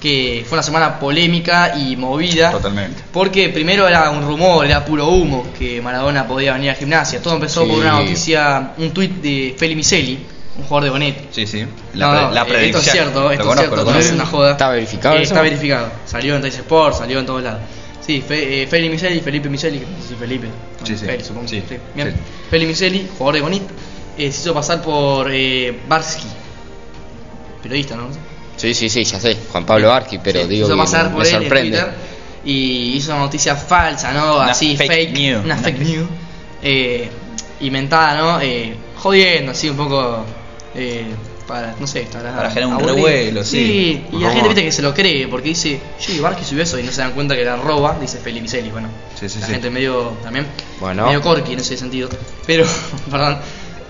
que 0.03 0.43
fue 0.45 0.57
una 0.57 0.63
semana 0.63 0.99
polémica 0.99 1.77
y 1.77 1.95
movida. 1.95 2.51
Totalmente. 2.51 3.01
Porque 3.13 3.47
primero 3.47 3.87
era 3.87 4.09
un 4.09 4.21
rumor, 4.21 4.65
era 4.65 4.83
puro 4.83 5.07
humo 5.07 5.47
que 5.57 5.81
Maradona 5.81 6.27
podía 6.27 6.51
venir 6.55 6.71
a 6.71 6.75
gimnasia. 6.75 7.21
Todo 7.21 7.35
empezó 7.35 7.61
por 7.65 7.75
Sí. 7.75 7.81
una 7.81 7.91
noticia, 7.93 8.73
un 8.79 8.91
tuit 8.91 9.13
de 9.21 9.55
Feli 9.57 9.75
Miseli, 9.77 10.19
un 10.57 10.63
jugador 10.65 10.83
de 10.83 10.89
Bonet. 10.89 11.27
Sí, 11.31 11.47
sí. 11.47 11.61
No, 11.93 12.11
pre- 12.11 12.21
no, 12.21 12.45
predicción. 12.45 12.63
esto 12.65 12.77
es 12.79 12.91
cierto, 12.91 13.31
esto 13.31 13.43
conozco, 13.45 13.63
es 13.63 13.69
cierto, 13.75 13.91
no 13.93 13.97
es 13.99 14.11
una 14.11 14.25
joda. 14.25 14.51
¿Está 14.51 14.69
verificado 14.71 15.15
Eh, 15.15 15.21
eso? 15.21 15.33
Está 15.33 15.41
verificado. 15.41 15.89
Salió 16.05 16.35
en 16.35 16.41
Dice 16.41 16.57
Sport, 16.57 16.97
salió 16.97 17.19
en 17.19 17.25
todos 17.25 17.41
lados. 17.41 17.61
Sí, 18.05 18.21
Fe, 18.27 18.63
eh, 18.63 18.67
Feli 18.67 18.89
Miseli, 18.89 19.21
Felipe 19.21 19.47
Miseli, 19.47 19.79
que 19.79 19.85
no 19.85 20.01
sé 20.01 20.09
si 20.09 20.15
Felipe. 20.15 20.47
no, 20.81 20.85
Sí, 20.85 20.97
sí. 20.97 21.05
Feli, 21.05 21.23
supongo. 21.23 21.47
Sí, 21.47 21.63
Bien. 21.95 22.09
sí. 22.11 22.15
Feli 22.49 22.65
Miseli, 22.65 23.07
jugador 23.17 23.35
de 23.35 23.41
Bonit, 23.41 23.63
eh, 24.17 24.29
se 24.33 24.41
hizo 24.41 24.53
pasar 24.53 24.81
por 24.81 25.29
eh, 25.31 25.79
Barsky, 25.87 26.27
periodista, 27.61 27.95
¿no? 27.95 28.09
Sí, 28.57 28.73
sí, 28.73 28.89
sí, 28.89 29.03
ya 29.03 29.19
sé, 29.19 29.37
Juan 29.51 29.65
Pablo 29.65 29.91
Arqui, 29.91 30.19
pero 30.23 30.41
Sí, 30.43 30.47
digo 30.47 30.67
que 30.69 30.75
pasar 30.75 31.09
me 31.09 31.15
por 31.17 31.25
él 31.25 31.33
en 31.33 31.39
sorprende. 31.41 31.77
Twitter 31.77 31.93
y 32.45 32.93
hizo 32.97 33.11
una 33.11 33.21
noticia 33.21 33.55
falsa, 33.55 34.11
¿no? 34.13 34.35
Una 34.37 34.51
así, 34.51 34.75
fake 34.75 34.91
fake, 34.91 35.11
news. 35.13 35.43
una 35.45 35.53
Una 35.55 35.63
fake 35.63 35.77
fake- 35.77 35.87
news, 35.87 36.09
eh, 36.61 37.09
inventada, 37.61 38.17
¿no? 38.17 38.41
Eh, 38.41 38.75
jodiendo, 38.97 39.51
así 39.53 39.69
un 39.69 39.77
poco, 39.77 40.25
eh, 40.75 41.05
para, 41.47 41.75
no 41.79 41.87
sé, 41.87 42.07
para, 42.11 42.35
Para 42.35 42.49
generar 42.51 42.75
un 42.75 42.79
revuelo, 42.85 43.43
sí. 43.43 44.05
y 44.11 44.17
la 44.19 44.31
gente 44.31 44.49
viste 44.49 44.63
que 44.63 44.71
se 44.71 44.81
lo 44.81 44.93
cree, 44.93 45.27
porque 45.27 45.49
dice, 45.49 45.79
sí, 45.97 46.19
Barqui 46.19 46.43
subió 46.43 46.63
eso 46.63 46.77
y 46.79 46.83
no 46.83 46.91
se 46.91 47.01
dan 47.01 47.11
cuenta 47.13 47.35
que 47.35 47.41
era 47.41 47.55
roba, 47.57 47.97
dice 47.99 48.17
Felipe 48.19 48.43
Miseli, 48.43 48.69
bueno. 48.69 48.87
Sí, 49.19 49.27
sí, 49.29 49.39
la 49.39 49.45
sí. 49.47 49.51
gente 49.53 49.69
medio, 49.69 50.17
también, 50.23 50.45
Bueno. 50.79 51.07
medio 51.07 51.21
corky 51.21 51.53
en 51.53 51.59
ese 51.59 51.75
sentido. 51.77 52.09
Pero, 52.45 52.65
perdón, 53.11 53.37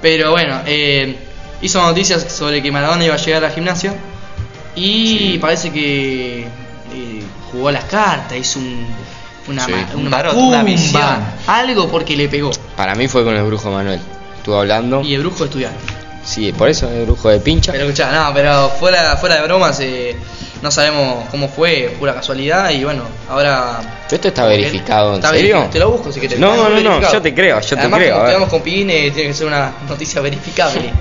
pero 0.02 0.32
bueno, 0.32 0.62
eh, 0.65 1.15
hizo 1.62 1.82
noticias 1.82 2.23
sobre 2.32 2.62
que 2.62 2.71
Maradona 2.71 3.06
iba 3.06 3.15
a 3.15 3.17
llegar 3.17 3.43
a 3.43 3.47
la 3.49 3.54
gimnasia 3.54 3.95
y 4.75 5.38
parece 5.39 5.71
que 5.71 6.41
eh, 6.43 7.23
jugó 7.51 7.71
las 7.71 7.86
cartas, 7.86 8.38
hizo 8.38 8.59
un, 8.59 8.86
una, 9.47 9.65
Sí. 9.65 9.71
ma- 9.71 9.88
una 9.95 10.09
macumba, 10.09 10.47
una 10.47 10.63
visión. 10.63 11.23
algo 11.47 11.89
porque 11.89 12.15
le 12.15 12.27
pegó. 12.29 12.51
Para 12.75 12.95
mí 12.95 13.07
fue 13.07 13.23
con 13.23 13.36
el 13.36 13.43
brujo 13.43 13.69
Manuel. 13.71 13.99
Estuvo 14.38 14.57
hablando. 14.59 15.01
Y 15.01 15.13
el 15.13 15.21
brujo 15.21 15.45
estudiar. 15.45 15.71
Sí, 16.23 16.51
por 16.53 16.69
eso 16.69 16.89
el 16.89 17.03
brujo 17.05 17.29
de 17.29 17.39
pincha. 17.39 17.71
Pero 17.73 17.83
escuchá, 17.86 18.12
no, 18.12 18.33
pero 18.33 18.69
fuera, 18.79 19.17
fuera 19.17 19.36
de 19.36 19.41
bromas, 19.43 19.77
eh, 19.81 20.15
no 20.62 20.71
sabemos 20.71 21.26
cómo 21.30 21.49
fue, 21.49 21.93
pura 21.99 22.13
casualidad 22.13 22.69
y 22.69 22.84
bueno, 22.86 23.03
ahora... 23.30 23.82
Esto 24.09 24.30
está 24.30 24.45
verificado, 24.45 25.09
¿en 25.09 25.15
Está 25.15 25.30
serio? 25.32 25.41
verificado, 25.57 25.69
Te 25.74 25.80
lo 25.80 25.91
busco 25.91 26.11
si 26.13 26.21
querés. 26.21 26.39
No, 26.39 26.55
no, 26.55 26.63
no, 26.69 26.76
verificado. 26.76 27.13
yo 27.13 27.21
te 27.21 27.34
creo, 27.34 27.59
yo 27.59 27.67
te 27.76 27.76
Además, 27.82 27.99
creo, 27.99 28.13
a 28.13 28.17
como 28.19 28.28
quedamos 28.30 28.49
con 28.49 28.61
Pin, 28.61 28.89
eh, 28.89 29.11
tiene 29.13 29.30
que 29.30 29.34
ser 29.34 29.47
una 29.47 29.74
noticia 29.89 30.21
verificable. 30.21 30.91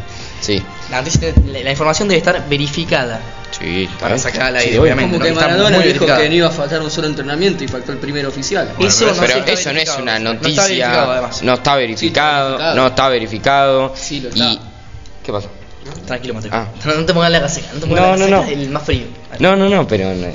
Sí, 0.40 0.60
La, 0.90 0.98
noticia- 1.02 1.32
la- 1.46 1.60
la 1.60 1.70
información 1.70 2.08
debe 2.08 2.18
estar 2.18 2.48
verificada. 2.48 3.20
Sí, 3.58 3.84
está 3.84 3.98
Para 3.98 4.14
bien. 4.14 4.18
sacar 4.22 4.56
al 4.56 4.62
Sí, 4.62 4.76
obviamente. 4.78 5.12
Como 5.12 5.22
que 5.24 5.30
no, 5.30 5.34
está 5.38 5.48
Maradona 5.48 5.76
muy 5.76 5.78
dijo 5.86 5.92
verificado. 6.00 6.20
que 6.22 6.28
no 6.28 6.34
iba 6.34 6.48
a 6.48 6.50
faltar 6.50 6.80
un 6.82 6.90
solo 6.90 7.06
entrenamiento 7.08 7.64
y 7.64 7.68
faltó 7.68 7.92
el 7.92 7.98
primer 7.98 8.26
oficial. 8.26 8.68
Eso 8.78 9.06
no 9.06 9.12
pero 9.20 9.38
está 9.38 9.52
eso 9.52 9.72
no 9.72 9.78
es 9.80 9.96
una 9.98 10.18
No 10.18 10.32
está 10.32 10.42
noticia, 10.42 10.62
verificado, 10.64 11.12
además. 11.12 11.42
no 11.42 11.52
está 11.54 11.76
verificado, 11.76 12.48
verificado. 12.50 12.74
no 12.76 12.86
está 12.88 13.08
verificado. 13.08 13.92
Sí, 13.96 14.20
lo 14.20 14.28
y 14.34 14.40
está. 14.52 14.62
¿Qué 15.24 15.32
pasó? 15.32 15.48
Tranquilo, 16.06 16.34
Mateo. 16.34 16.50
Ah. 16.54 16.66
No, 16.84 16.94
no 16.94 17.04
te 17.06 17.12
pongas 17.14 17.30
la 17.32 17.40
caseca, 17.40 17.66
no 17.74 17.80
te 17.80 17.86
pongas 17.86 18.02
No, 18.04 18.16
la 18.16 18.30
no, 18.30 18.40
caseca 18.40 18.56
no. 18.56 18.62
el 18.62 18.70
más 18.70 18.82
frío. 18.84 19.04
No, 19.40 19.56
no, 19.56 19.68
no, 19.68 19.86
pero 19.88 20.14
no, 20.14 20.26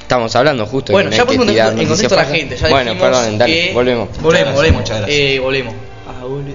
estamos 0.00 0.36
hablando 0.36 0.64
justo. 0.66 0.88
de 0.88 0.92
Bueno, 0.94 1.10
ya 1.10 1.18
no 1.18 1.26
pusimos 1.26 1.48
en 1.48 1.88
contexto- 1.88 2.14
a 2.14 2.18
la 2.18 2.24
gente. 2.24 2.56
Ya 2.56 2.68
bueno, 2.68 2.96
perdón, 2.98 3.38
dale, 3.38 3.72
volvemos. 3.72 4.08
Volvemos, 4.20 4.54
volvemos. 4.54 4.80
muchas 4.82 4.98
gracias. 4.98 5.18
Eh, 5.20 5.38
volvemos. 5.40 5.74
Ah, 6.08 6.22
volve- 6.24 6.54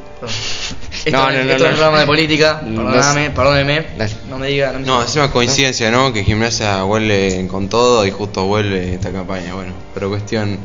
No, 1.12 1.30
no, 1.32 1.38
no, 1.38 1.44
no, 1.46 1.52
esto 1.52 1.54
es 1.56 1.60
no. 1.62 1.68
un 1.70 1.72
programa 1.76 2.00
de 2.02 2.06
política. 2.06 2.62
No 2.66 2.86
Perdóname, 2.92 3.30
perdóneme. 3.32 3.86
No 4.30 4.38
me 4.38 4.48
diga. 4.48 4.72
No, 4.74 4.80
me 4.80 4.86
No, 4.86 5.04
es 5.04 5.16
una 5.16 5.32
coincidencia, 5.32 5.90
¿no? 5.92 6.12
Que 6.14 6.24
Gimnasia 6.24 6.84
vuelve 6.84 7.48
con 7.50 7.70
todo 7.70 8.06
y 8.06 8.12
justo 8.12 8.46
vuelve 8.46 8.96
esta 8.96 9.12
campaña. 9.12 9.54
Bueno, 9.54 9.74
pero 9.94 10.10
cuestión. 10.10 10.60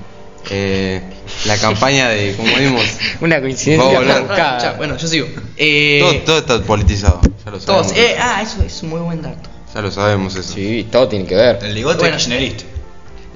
eh, 0.51 1.01
la 1.47 1.57
campaña 1.59 2.09
de, 2.09 2.35
como 2.37 2.55
vimos, 2.57 2.85
Una 3.21 3.41
coincidencia 3.41 3.85
Vamos 3.85 3.95
a 3.95 4.17
hablar. 4.19 4.27
Ah, 4.41 4.57
escucha, 4.59 4.73
bueno, 4.77 4.97
yo 4.97 5.09
sigo. 5.09 5.27
Eh, 5.57 6.23
todo, 6.25 6.43
todo 6.43 6.57
está 6.59 6.67
politizado. 6.67 7.21
Ya 7.45 7.51
lo 7.51 7.61
sabemos. 7.61 7.87
todos. 7.89 7.93
Eh, 7.99 8.17
ah, 8.21 8.43
eso 8.43 8.63
es 8.63 8.83
un 8.83 8.91
muy 8.91 9.01
buen 9.01 9.23
dato. 9.23 9.49
Ya 9.75 9.81
lo 9.83 9.91
sabemos 9.91 10.35
eso. 10.35 10.55
Sí, 10.55 10.87
todo 10.91 11.07
tiene 11.09 11.27
que 11.27 11.35
ver. 11.35 11.59
El 11.63 11.75
Diegote 11.75 11.99
Bueno. 11.99 12.17
es 12.17 12.25
kirchnerista. 12.25 12.65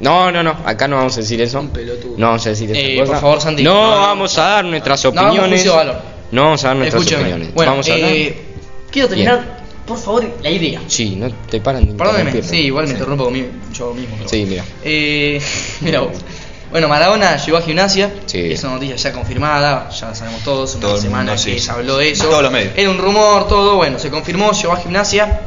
No, 0.00 0.32
no, 0.32 0.42
no, 0.42 0.56
acá 0.64 0.88
no 0.88 0.96
vamos 0.96 1.14
a 1.18 1.20
decir 1.20 1.40
eso. 1.42 1.62
pelotudo. 1.72 2.14
No 2.16 2.28
vamos 2.28 2.46
a 2.46 2.50
decir 2.50 2.70
esa 2.70 2.80
Eh, 2.80 2.96
por 3.06 3.20
favor, 3.20 3.40
Santi. 3.40 3.62
No, 3.62 3.74
No, 3.74 3.90
no, 3.96 4.00
vamos 4.02 4.38
a 4.38 4.42
dar 4.42 4.64
nuestras 4.64 5.04
No, 5.04 5.12
vamos 5.12 5.24
a 5.24 5.28
opiniones. 5.32 5.60
juicio 5.60 5.72
de 5.72 5.76
valor. 5.76 6.19
No 6.32 6.44
vamos 6.44 6.64
a 6.64 6.68
dar 6.68 6.76
nuestras 6.76 7.02
Escúchame. 7.02 7.22
opiniones. 7.24 7.54
Bueno, 7.54 7.72
vamos 7.72 7.88
a 7.88 7.92
hablar. 7.94 8.10
eh, 8.12 8.42
quiero 8.90 9.08
terminar, 9.08 9.60
por 9.86 9.98
favor, 9.98 10.30
la 10.42 10.50
idea. 10.50 10.80
Sí, 10.86 11.16
no 11.16 11.28
te 11.50 11.60
paran 11.60 11.86
de 11.86 11.92
Perdóneme, 11.94 12.30
interrumpir. 12.30 12.50
sí, 12.50 12.64
igual 12.66 12.86
me 12.86 12.92
interrumpo 12.92 13.24
conmigo, 13.24 13.48
yo 13.72 13.94
mismo. 13.94 14.14
pero 14.18 14.28
Sí, 14.28 14.36
bueno. 14.44 14.50
mira. 14.50 14.64
Eh, 14.84 15.42
mira 15.80 16.00
vos. 16.00 16.16
Bueno, 16.70 16.86
Maradona 16.86 17.36
llegó 17.36 17.58
a 17.58 17.62
gimnasia. 17.62 18.12
Sí. 18.26 18.52
Es 18.52 18.62
una 18.62 18.74
noticia 18.74 18.94
ya 18.94 19.12
confirmada, 19.12 19.90
ya 19.90 20.14
sabemos 20.14 20.44
todos. 20.44 20.76
Una 20.76 20.82
Todo 20.82 20.94
el 20.94 21.02
semana 21.02 21.32
mundo, 21.32 21.44
que 21.44 21.54
sí. 21.54 21.58
se 21.58 21.68
habló 21.72 21.96
de 21.96 22.10
eso. 22.12 22.28
Todos 22.28 22.44
los 22.44 22.52
medios. 22.52 22.74
Era 22.76 22.90
un 22.90 22.98
rumor, 22.98 23.48
todo. 23.48 23.74
Bueno, 23.74 23.98
se 23.98 24.08
confirmó, 24.08 24.52
llegó 24.52 24.74
a 24.74 24.76
gimnasia. 24.76 25.40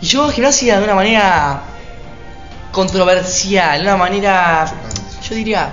Y 0.00 0.06
llegó 0.06 0.24
a 0.24 0.32
gimnasia 0.32 0.78
de 0.78 0.84
una 0.84 0.94
manera 0.94 1.64
controversial, 2.72 3.78
de 3.80 3.82
una 3.88 3.96
manera, 3.98 4.72
yo 5.28 5.34
diría, 5.34 5.70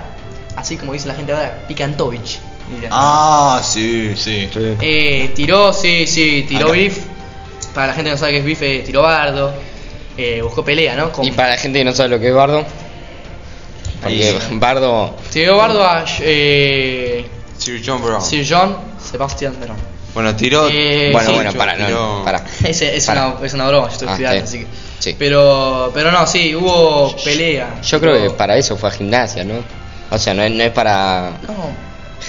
así 0.56 0.76
como 0.76 0.92
dice 0.92 1.08
la 1.08 1.14
gente 1.14 1.32
ahora, 1.32 1.64
picantovich. 1.66 2.38
Ah, 2.90 3.60
sí, 3.64 4.12
sí. 4.16 4.48
Eh, 4.80 5.32
tiró, 5.34 5.72
sí, 5.72 6.06
sí, 6.06 6.44
tiró 6.48 6.66
Acá. 6.66 6.72
beef. 6.72 6.98
Para 7.74 7.88
la 7.88 7.92
gente 7.94 8.10
que 8.10 8.14
no 8.14 8.18
sabe 8.18 8.32
qué 8.32 8.38
es 8.38 8.44
beef, 8.44 8.62
eh, 8.62 8.82
tiró 8.84 9.02
bardo. 9.02 9.52
eh, 10.18 10.40
buscó 10.42 10.64
pelea, 10.64 10.96
¿no? 10.96 11.12
Con- 11.12 11.26
Y 11.26 11.30
para 11.32 11.50
la 11.50 11.56
gente 11.58 11.78
que 11.78 11.84
no 11.84 11.92
sabe 11.92 12.08
lo 12.08 12.18
que 12.18 12.28
es 12.28 12.34
Bardo, 12.34 12.64
porque 14.00 14.14
Ahí. 14.30 14.38
Bardo 14.52 15.14
dio 15.32 15.56
Bardo 15.58 15.84
a 15.86 16.04
eh, 16.20 17.26
Sir 17.58 17.82
John 17.84 18.02
Brown. 18.02 18.22
Sir 18.22 18.46
John 18.48 18.76
Sebastián 18.98 19.56
Verón. 19.60 19.76
Bueno, 20.14 20.34
tiró. 20.34 20.68
Eh, 20.70 21.10
bueno, 21.12 21.28
sí, 21.28 21.34
bueno, 21.34 21.52
para, 21.52 21.76
no, 21.76 21.86
tiró- 21.86 22.18
no, 22.20 22.24
para. 22.24 22.42
Ese- 22.64 22.96
es, 22.96 23.04
Para. 23.04 23.26
una, 23.28 23.46
es 23.46 23.52
una 23.52 23.68
broma, 23.68 23.88
yo 23.88 23.92
estoy 23.92 24.08
Ah, 24.08 24.12
estudiando, 24.12 24.46
sí. 24.46 24.56
así 24.56 24.58
que. 24.64 24.66
Sí. 24.98 25.16
Pero, 25.18 25.90
pero 25.92 26.10
no, 26.10 26.26
sí, 26.26 26.54
hubo 26.54 27.14
pelea. 27.22 27.80
Yo 27.82 28.00
creo 28.00 28.22
que 28.22 28.30
para 28.30 28.56
eso 28.56 28.76
fue 28.78 28.88
a 28.88 28.92
gimnasia, 28.92 29.44
¿no? 29.44 29.62
O 30.10 30.18
sea, 30.18 30.32
no 30.32 30.42
es, 30.42 30.50
no 30.50 30.62
es 30.64 30.70
para 30.70 31.32
No, 31.46 31.54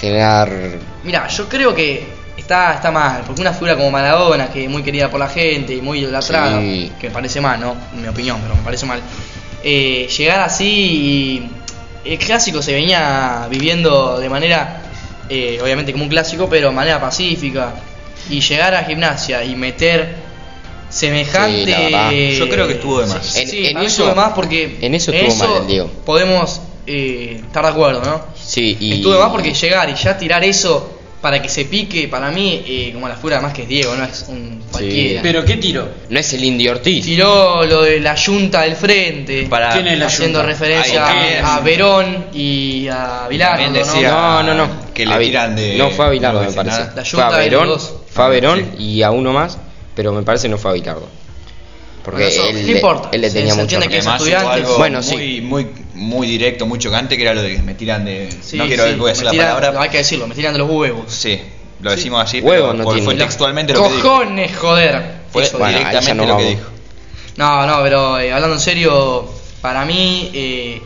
generar... 0.00 0.50
Mira, 1.04 1.26
yo 1.28 1.48
creo 1.48 1.74
que 1.74 2.06
está, 2.36 2.74
está 2.74 2.90
mal, 2.90 3.22
porque 3.26 3.40
una 3.40 3.52
figura 3.52 3.76
como 3.76 3.90
Maradona, 3.90 4.48
que 4.50 4.64
es 4.64 4.70
muy 4.70 4.82
querida 4.82 5.10
por 5.10 5.20
la 5.20 5.28
gente 5.28 5.74
y 5.74 5.80
muy 5.80 6.00
idolatrada, 6.00 6.60
Sí. 6.60 6.92
que 7.00 7.08
me 7.08 7.12
parece 7.14 7.40
mal, 7.40 7.60
¿no? 7.60 7.76
En 7.94 8.02
mi 8.02 8.08
opinión, 8.08 8.38
pero 8.42 8.54
me 8.54 8.62
parece 8.62 8.86
mal. 8.86 9.00
eh, 9.64 10.06
llegar 10.16 10.40
así 10.40 10.64
y 12.04 12.10
el 12.12 12.18
clásico 12.18 12.62
se 12.62 12.72
venía 12.72 13.48
viviendo 13.50 14.18
de 14.20 14.28
manera, 14.28 14.82
eh, 15.28 15.58
obviamente 15.62 15.90
como 15.92 16.04
un 16.04 16.10
clásico, 16.10 16.48
pero 16.48 16.68
de 16.68 16.74
manera 16.74 17.00
pacífica. 17.00 17.74
Y 18.30 18.40
llegar 18.40 18.74
a 18.74 18.84
gimnasia 18.84 19.42
y 19.44 19.56
meter 19.56 20.14
semejante... 20.88 21.74
Sí. 22.10 22.36
Yo 22.38 22.48
creo 22.48 22.66
que 22.66 22.74
estuvo 22.74 23.00
de 23.00 23.06
más. 23.06 23.26
Sí, 23.26 23.40
En- 23.42 23.48
sí, 23.48 23.66
en 23.66 23.76
eso- 23.78 23.86
estuvo 23.86 24.08
de 24.08 24.14
más 24.14 24.32
porque 24.32 24.78
en 24.80 24.94
eso 24.94 25.12
estuvo 25.12 25.34
mal 25.48 25.62
el 25.62 25.66
Diego. 25.66 25.90
podemos 26.04 26.60
eh, 26.88 27.40
estar 27.46 27.62
de 27.64 27.70
acuerdo, 27.70 28.02
¿no? 28.04 28.24
Sí, 28.34 28.76
y... 28.80 28.94
Estuvo 28.94 29.12
de 29.14 29.18
más 29.20 29.30
porque 29.30 29.52
llegar 29.52 29.88
y 29.90 29.94
ya 29.94 30.16
tirar 30.16 30.42
eso 30.42 30.94
para 31.20 31.42
que 31.42 31.48
se 31.48 31.64
pique, 31.64 32.06
para 32.06 32.30
mí, 32.30 32.62
eh, 32.64 32.90
como 32.94 33.08
la 33.08 33.16
figura 33.16 33.40
más 33.40 33.52
que 33.52 33.62
es 33.62 33.68
Diego, 33.68 33.94
no 33.96 34.04
es 34.04 34.24
un 34.28 34.62
cualquiera. 34.70 35.20
Pero 35.20 35.44
¿qué 35.44 35.56
tiro? 35.56 35.88
No 36.08 36.18
es 36.20 36.32
el 36.32 36.44
Indio 36.44 36.70
Ortiz. 36.70 37.04
Tiró 37.04 37.64
lo 37.64 37.82
de 37.82 37.98
la 37.98 38.14
yunta 38.14 38.62
del 38.62 38.76
frente, 38.76 39.46
Para- 39.50 39.70
¿Quién 39.72 39.88
es 39.88 39.98
la 39.98 40.06
haciendo 40.06 40.38
yunta? 40.38 40.52
referencia 40.52 41.06
a, 41.06 41.56
a 41.56 41.60
Verón 41.60 42.26
y 42.32 42.86
a 42.88 43.26
También 43.28 43.72
¿no? 43.72 44.00
No, 44.02 44.42
no, 44.44 44.54
no. 44.54 44.68
que 44.94 45.04
le 45.04 45.14
A 45.14 45.18
tiran 45.18 45.56
de- 45.56 45.76
No 45.76 45.90
fue 45.90 46.06
a 46.06 46.08
Bilardo, 46.10 46.40
no 46.42 46.48
me 46.50 46.54
parece. 46.54 46.78
nada. 46.78 46.92
La 46.94 47.04
Fue 47.04 47.20
a 47.20 47.24
yunta 47.26 47.38
de 47.38 47.50
los 47.50 47.60
Verón, 47.60 47.80
fue 48.12 48.24
a 48.24 48.28
Verón 48.28 48.68
Sí. 48.78 48.82
y 48.84 49.02
a 49.02 49.10
uno 49.10 49.32
más, 49.32 49.58
pero 49.96 50.12
me 50.12 50.22
parece 50.22 50.48
no 50.48 50.56
fue 50.56 50.70
a 50.70 50.74
Bilardo. 50.74 51.08
Porque 52.04 52.22
Bueno, 52.22 52.32
eso 52.42 52.48
él, 52.48 52.64
no 52.66 52.72
importa, 52.72 53.08
él 53.12 53.20
le 53.20 53.28
se- 53.28 53.38
tenía 53.38 53.54
mucho 53.54 53.62
entiende 53.64 53.88
que 53.88 53.98
es 53.98 54.06
algo 54.06 54.78
Bueno, 54.78 55.02
sí. 55.02 55.14
muy, 55.16 55.40
muy, 55.42 55.66
muy 55.98 56.26
directo, 56.26 56.64
muy 56.66 56.78
chocante, 56.78 57.16
que 57.16 57.22
era 57.22 57.34
lo 57.34 57.42
de 57.42 57.56
que 57.56 57.62
me 57.62 57.74
tiran 57.74 58.04
de... 58.04 58.30
Sí, 58.42 58.56
no 58.56 58.66
quiero 58.66 58.86
sí, 58.86 58.94
voy 58.94 59.08
a 59.08 59.12
decir 59.12 59.24
la 59.26 59.32
tiran- 59.32 59.46
palabra. 59.54 59.72
no, 59.72 59.80
hay 59.82 59.90
que 59.90 59.98
decirlo, 59.98 60.26
me 60.26 60.34
tiran 60.34 60.52
de 60.52 60.58
los 60.60 60.70
huevos. 60.70 61.12
Sí, 61.12 61.40
lo 61.80 61.90
decimos 61.90 62.22
así, 62.22 62.40
Huevos 62.40 62.70
pero 62.72 62.84
no 62.84 62.90
tiene. 62.92 63.04
fue 63.04 63.14
textualmente 63.14 63.72
lo 63.72 63.82
que 63.84 63.94
dijo. 63.96 64.08
Cojones, 64.08 64.56
joder. 64.56 65.18
Fue 65.32 65.42
Eso, 65.44 65.58
Bueno, 65.58 65.78
directamente 65.78 66.14
nos 66.14 66.26
lo 66.28 66.36
que 66.38 66.44
dijo. 66.44 66.62
No, 67.36 67.66
no, 67.66 67.82
pero 67.82 68.18
eh, 68.18 68.32
hablando 68.32 68.56
en 68.56 68.60
serio, 68.60 69.28
para 69.60 69.84
mí, 69.84 70.30
eh, 70.34 70.82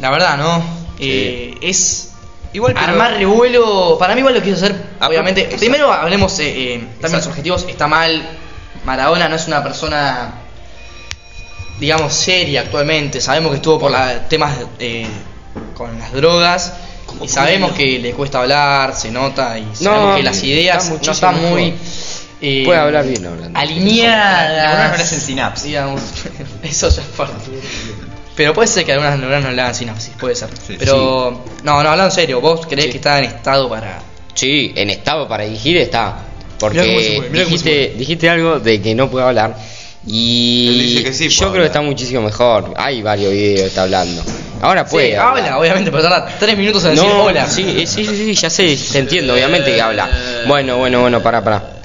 la 0.00 0.10
verdad, 0.10 0.36
¿no? 0.38 0.62
Eh, 0.98 1.54
es 1.60 2.12
Igual, 2.52 2.74
pero- 2.74 2.86
armar 2.86 3.12
revuelo. 3.14 3.96
Para 3.98 4.14
mí, 4.14 4.20
igual 4.20 4.34
lo 4.34 4.42
quiso 4.42 4.56
hacer, 4.56 4.74
Ah, 4.98 5.08
obviamente. 5.08 5.44
Primero 5.58 5.92
hablemos 5.92 6.38
eh, 6.40 6.48
eh, 6.48 6.78
términos 7.00 7.04
Exacto. 7.04 7.28
objetivos, 7.30 7.64
está 7.68 7.86
mal. 7.86 8.28
Maradona 8.84 9.28
no 9.28 9.36
es 9.36 9.46
una 9.46 9.62
persona, 9.62 10.32
digamos, 11.80 12.12
seria 12.12 12.60
actualmente. 12.60 13.20
Sabemos 13.20 13.50
que 13.50 13.56
estuvo 13.56 13.78
por 13.80 13.90
la, 13.90 14.28
temas 14.28 14.56
eh, 14.78 15.06
con 15.74 15.98
las 15.98 16.12
drogas. 16.12 16.74
Y 17.22 17.26
sabemos 17.26 17.72
que 17.72 17.98
le 17.98 18.12
cuesta 18.12 18.38
hablar, 18.40 18.94
se 18.94 19.10
nota, 19.10 19.58
y 19.58 19.66
sabemos 19.74 20.16
que 20.16 20.22
las 20.22 20.36
está 20.36 20.46
ideas 20.46 20.90
no 21.04 21.12
están 21.12 21.40
muy. 21.42 21.74
eh, 22.40 22.62
Puede 22.64 22.78
hablar 22.78 23.04
bien 23.04 23.26
hablando. 23.26 23.58
alineadas. 23.58 24.68
Algunas 24.70 24.98
no 24.98 25.04
hacen 25.04 25.20
sinapsis. 25.20 25.64
Digamos, 25.66 26.00
eso 26.62 26.88
ya 26.88 27.02
es 27.02 27.08
parte. 27.08 27.34
Pero 28.36 28.54
puede 28.54 28.68
ser 28.68 28.84
que 28.86 28.92
algunas 28.92 29.18
neuronas 29.18 29.42
no 29.44 29.50
le 29.50 29.60
hagan 29.60 29.74
sinapsis, 29.74 30.12
puede 30.20 30.36
ser. 30.36 30.48
Sí. 30.66 30.76
Pero, 30.78 31.44
no, 31.64 31.72
no, 31.82 31.90
hablando 31.90 32.04
en 32.04 32.10
serio, 32.12 32.40
¿vos 32.40 32.64
creés 32.66 32.86
Sí. 32.86 32.90
que 32.92 32.96
está 32.98 33.18
en 33.18 33.24
estado 33.24 33.68
para.? 33.68 34.00
Sí, 34.34 34.72
en 34.76 34.90
estado 34.90 35.26
para 35.26 35.42
dirigir 35.44 35.76
está. 35.78 36.16
Mirá 36.70 36.84
cómo 36.84 37.00
se 37.00 37.06
Porque 37.16 37.16
mueve, 37.16 37.30
mirá 37.30 37.44
cómo 37.44 37.58
se 37.58 37.68
dijiste, 37.68 37.94
dijiste 37.98 38.30
algo 38.30 38.60
de 38.60 38.80
que 38.80 38.94
no 38.94 39.10
puede 39.10 39.26
hablar. 39.26 39.56
Y 40.06 40.68
Él 40.68 40.78
dice 40.78 41.04
que 41.04 41.12
sí 41.12 41.28
yo 41.28 41.38
puede 41.38 41.50
creo 41.50 41.62
que 41.62 41.66
está 41.66 41.82
muchísimo 41.82 42.22
mejor. 42.22 42.72
Hay 42.76 43.02
varios 43.02 43.32
videos, 43.32 43.68
está 43.68 43.82
hablando. 43.82 44.22
Ahora 44.62 44.84
puede. 44.84 45.08
Sí, 45.10 45.14
hablar. 45.14 45.38
habla, 45.38 45.58
obviamente, 45.58 45.90
pero 45.90 46.02
tarda 46.02 46.26
tres 46.38 46.56
minutos 46.56 46.84
en 46.84 46.94
decir 46.94 47.10
hola. 47.10 47.46
Sí, 47.46 47.62
eh, 47.82 47.86
sí, 47.86 48.04
sí, 48.04 48.16
sí, 48.16 48.34
ya 48.34 48.50
sé, 48.50 48.76
te 48.92 48.98
entiendo, 48.98 49.34
obviamente 49.34 49.74
que 49.74 49.80
habla. 49.80 50.08
Bueno, 50.46 50.78
bueno, 50.78 51.00
bueno, 51.00 51.22
para, 51.22 51.42
para. 51.42 51.80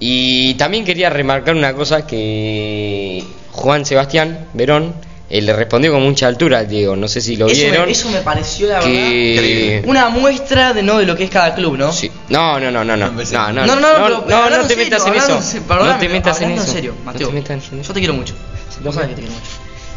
Y 0.00 0.54
también 0.54 0.84
quería 0.84 1.10
remarcar 1.10 1.54
una 1.54 1.72
cosa 1.74 2.06
que 2.06 3.24
Juan 3.52 3.84
Sebastián 3.84 4.46
Verón 4.54 4.94
eh, 5.30 5.42
le 5.42 5.52
respondió 5.52 5.92
con 5.92 6.02
mucha 6.02 6.26
altura 6.26 6.58
al 6.60 6.68
Diego, 6.68 6.96
no 6.96 7.06
sé 7.08 7.20
si 7.20 7.36
lo 7.36 7.46
eso, 7.46 7.54
vieron. 7.56 7.86
me, 7.86 7.92
eso 7.92 8.08
me 8.10 8.20
pareció, 8.22 8.66
la 8.68 8.80
que... 8.80 9.80
verdad, 9.82 9.90
una 9.90 10.08
muestra 10.08 10.72
de 10.72 10.82
no 10.82 10.98
de 10.98 11.06
lo 11.06 11.14
que 11.16 11.24
es 11.24 11.30
cada 11.30 11.54
club, 11.54 11.76
¿no? 11.76 11.92
Sí. 11.92 12.10
No, 12.30 12.58
no, 12.58 12.70
no, 12.70 12.84
no, 12.84 12.96
no, 12.96 13.10
no, 13.10 13.12
no, 13.12 13.52
No, 13.52 13.66
no, 13.66 13.76
no, 13.76 13.88
pero- 14.06 14.24
pero 14.26 14.50
no, 14.50 14.56
no 14.58 14.66
te 14.66 14.76
metas 14.76 15.06
en 15.06 15.14
eso. 15.14 15.40
No 15.68 15.98
te 15.98 16.08
metas 16.08 16.40
en 16.40 16.50
eso. 16.52 16.62
en 16.64 16.68
serio, 16.68 16.94
No 16.98 17.04
Mateo. 17.04 17.30
Yo 17.32 17.92
te 17.94 18.00
quiero 18.00 18.14
mucho. 18.14 18.34
Yo 18.78 18.84
Vos 18.84 18.94
sabés 18.94 19.10
que 19.10 19.14
también. 19.14 19.16
te 19.16 19.22
quiero 19.22 19.32
mucho. 19.34 19.50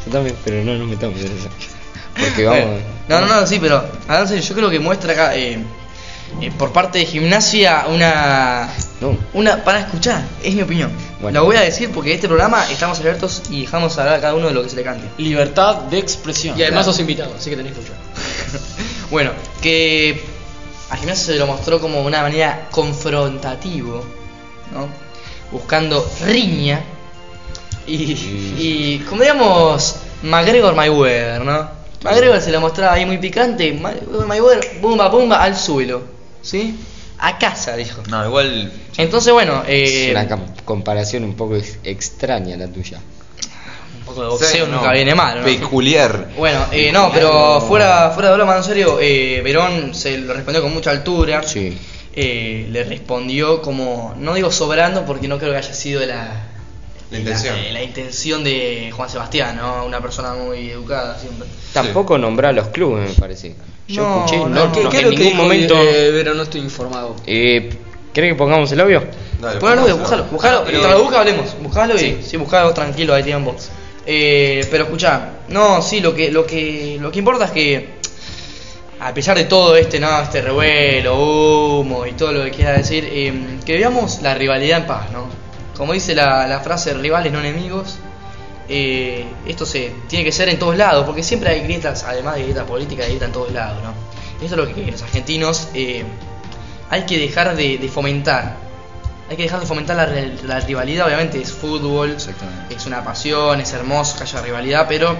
Yo 0.05 0.11
también, 0.11 0.35
pero 0.43 0.63
no 0.63 0.73
nos 0.77 0.87
metamos 0.87 1.19
en 1.19 1.25
eso. 1.27 1.49
Porque 2.19 2.43
vamos. 2.45 2.81
No, 3.07 3.21
no, 3.21 3.27
no, 3.27 3.47
sí, 3.47 3.57
pero 3.61 3.77
hablando 4.07 4.21
en 4.23 4.27
serio, 4.27 4.43
yo 4.49 4.55
creo 4.55 4.69
que 4.69 4.79
muestra 4.79 5.13
acá, 5.13 5.35
eh, 5.37 5.59
eh, 6.39 6.51
por 6.57 6.71
parte 6.71 6.99
de 6.99 7.05
gimnasia, 7.05 7.85
una. 7.89 8.69
No. 9.01 9.17
Una, 9.33 9.63
para 9.63 9.79
escuchar, 9.79 10.23
es 10.43 10.53
mi 10.55 10.61
opinión. 10.61 10.91
Bueno. 11.19 11.39
Lo 11.39 11.45
voy 11.45 11.55
a 11.55 11.61
decir 11.61 11.89
porque 11.91 12.11
en 12.11 12.15
este 12.15 12.27
programa 12.27 12.69
estamos 12.71 12.99
abiertos 12.99 13.41
y 13.49 13.61
dejamos 13.61 13.97
hablar 13.97 14.15
a 14.15 14.21
cada 14.21 14.35
uno 14.35 14.47
de 14.47 14.53
lo 14.53 14.63
que 14.63 14.69
se 14.69 14.75
le 14.75 14.83
cante. 14.83 15.07
Libertad 15.17 15.75
de 15.89 15.97
expresión. 15.99 16.57
Y 16.57 16.63
además 16.63 16.85
sos 16.85 16.99
invitado, 16.99 17.33
así 17.37 17.49
que 17.49 17.55
tenés 17.57 17.73
que 17.73 17.79
escuchar. 17.81 17.99
Bueno, 19.11 19.31
que 19.61 20.23
a 20.89 20.95
gimnasia 20.95 21.33
se 21.33 21.35
lo 21.39 21.45
mostró 21.47 21.81
como 21.81 22.01
una 22.01 22.21
manera 22.21 22.67
confrontativo, 22.71 24.05
¿no? 24.73 24.87
Buscando 25.51 26.09
riña 26.25 26.81
y, 27.85 27.93
y 28.57 29.05
como 29.09 29.21
digamos, 29.21 29.97
McGregor 30.23 30.75
Mayweather, 30.75 31.43
¿no? 31.43 31.67
McGregor 32.03 32.39
se 32.39 32.51
lo 32.51 32.61
mostraba 32.61 32.93
ahí 32.93 33.05
muy 33.05 33.17
picante, 33.17 33.73
Ma- 33.73 33.93
Mayweather, 34.25 34.79
pumba, 34.81 35.11
pumba, 35.11 35.43
al 35.43 35.57
suelo, 35.57 36.01
¿sí? 36.41 36.77
A 37.19 37.37
casa, 37.37 37.75
dijo. 37.75 38.01
No, 38.09 38.25
igual. 38.25 38.71
Entonces, 38.97 39.31
bueno, 39.31 39.63
eh, 39.67 40.05
Es 40.07 40.11
una 40.11 40.27
cam- 40.27 40.63
comparación 40.65 41.23
un 41.23 41.35
poco 41.35 41.55
ex- 41.55 41.77
extraña 41.83 42.57
la 42.57 42.67
tuya. 42.67 42.99
un 43.99 44.05
poco 44.05 44.23
de 44.23 44.29
boxeo 44.29 44.65
Sí, 44.65 44.71
nunca 44.71 44.87
no, 44.87 44.91
viene 44.93 45.13
mal, 45.15 45.39
¿no? 45.39 45.45
Peculiar. 45.45 46.29
Bueno, 46.37 46.65
eh, 46.71 46.91
no, 46.91 47.11
pero 47.13 47.61
fuera, 47.61 48.09
fuera 48.11 48.29
de 48.31 48.35
broma, 48.35 48.57
en 48.57 48.63
serio, 48.63 48.97
eh, 48.99 49.41
Verón 49.43 49.93
se 49.93 50.17
lo 50.17 50.33
respondió 50.33 50.61
con 50.63 50.73
mucha 50.73 50.89
altura. 50.91 51.43
Sí. 51.43 51.77
Eh, 52.13 52.67
le 52.71 52.83
respondió 52.83 53.61
como, 53.61 54.13
no 54.17 54.33
digo 54.33 54.51
sobrando 54.51 55.05
porque 55.05 55.27
no 55.29 55.37
creo 55.37 55.51
que 55.51 55.57
haya 55.59 55.73
sido 55.73 56.03
la, 56.05 56.47
La 57.11 57.19
intención. 57.19 57.55
la, 57.55 57.71
la 57.71 57.83
intención 57.83 58.43
de 58.43 58.91
Juan 58.93 59.09
Sebastián, 59.09 59.55
¿no? 59.57 59.85
Una 59.85 60.01
persona 60.01 60.33
muy 60.33 60.71
educada 60.71 61.17
siempre. 61.19 61.47
Tampoco 61.71 62.17
nombró 62.17 62.47
a 62.49 62.51
los 62.51 62.67
clubes, 62.69 63.09
me 63.11 63.15
parece. 63.15 63.55
Yo 63.91 64.03
No, 64.03 64.25
escuché, 64.25 64.37
no, 64.37 64.47
no, 64.49 64.71
¿qué- 64.71 64.83
no, 64.83 64.89
¿Qué 64.89 64.97
en 64.99 65.03
lo 65.05 65.09
que 65.11 65.15
ningún 65.17 65.31
dijo, 65.33 65.43
momento. 65.43 65.75
eh, 65.81 66.09
pero 66.13 66.33
no 66.33 66.43
estoy 66.43 66.61
informado. 66.61 67.15
Eh, 67.27 67.69
¿Cree 68.13 68.29
que 68.29 68.35
pongamos 68.35 68.71
el 68.71 68.79
audio? 68.81 69.03
Dale, 69.39 69.59
Bueno, 69.59 69.83
vamos. 69.83 69.99
búscalo, 69.99 70.23
búscalo, 70.25 70.57
Ah, 70.57 70.61
pero- 70.65 70.77
mientras 70.77 70.97
lo 70.97 71.03
busca 71.03 71.19
hablemos, 71.19 71.55
buscalo 71.61 71.95
y 71.95 71.99
Sí. 71.99 72.17
sí, 72.23 72.37
buscalo 72.37 72.73
tranquilo, 72.73 73.13
ahí 73.13 73.23
tienen 73.23 73.43
box. 73.45 73.69
Eh, 74.05 74.65
pero 74.71 74.83
escucha, 74.85 75.29
no, 75.49 75.81
sí, 75.81 75.99
lo 75.99 76.13
que, 76.13 76.31
lo 76.31 76.45
que, 76.45 76.97
lo 76.99 77.11
que 77.11 77.19
importa 77.19 77.45
es 77.45 77.51
que 77.51 78.01
a 78.99 79.13
pesar 79.13 79.37
de 79.37 79.45
todo 79.45 79.75
este, 79.75 79.99
no, 79.99 80.21
este 80.21 80.41
revuelo, 80.41 81.15
humo 81.79 82.05
y 82.05 82.11
todo 82.13 82.31
lo 82.33 82.43
que 82.43 82.51
quiera 82.51 82.73
decir, 82.73 83.07
eh, 83.11 83.33
que 83.65 83.73
veamos 83.77 84.21
la 84.21 84.33
rivalidad 84.35 84.79
en 84.79 84.87
paz, 84.87 85.09
¿no? 85.11 85.27
Como 85.75 85.93
dice 85.93 86.13
la, 86.13 86.45
la 86.47 86.59
frase 86.59 86.93
rivales 86.93 87.31
no 87.33 87.39
enemigos, 87.39 87.97
eh, 88.73 89.25
esto 89.45 89.65
se 89.65 89.93
tiene 90.07 90.23
que 90.23 90.31
ser 90.31 90.47
en 90.47 90.57
todos 90.57 90.77
lados, 90.77 91.05
porque 91.05 91.23
siempre 91.23 91.49
hay 91.49 91.59
grietas, 91.61 92.05
además 92.05 92.35
de 92.35 92.43
grietas 92.43 92.63
políticas, 92.63 93.05
hay 93.07 93.19
en 93.21 93.31
todos 93.33 93.51
lados, 93.51 93.83
¿no? 93.83 93.93
Esto 94.41 94.55
es 94.55 94.69
lo 94.69 94.73
que 94.73 94.89
los 94.89 95.01
argentinos 95.01 95.67
eh, 95.73 96.05
hay 96.89 97.05
que 97.05 97.19
dejar 97.19 97.53
de, 97.53 97.77
de 97.77 97.87
fomentar. 97.89 98.55
Hay 99.29 99.35
que 99.35 99.43
dejar 99.43 99.59
de 99.59 99.65
fomentar 99.65 99.97
la, 99.97 100.59
rivalidad, 100.61 101.07
obviamente 101.07 101.41
es 101.41 101.51
fútbol, 101.51 102.15
es 102.69 102.85
una 102.85 103.03
pasión, 103.03 103.59
es 103.59 103.73
hermoso 103.73 104.17
que 104.17 104.23
haya 104.23 104.41
rivalidad, 104.41 104.85
pero 104.87 105.17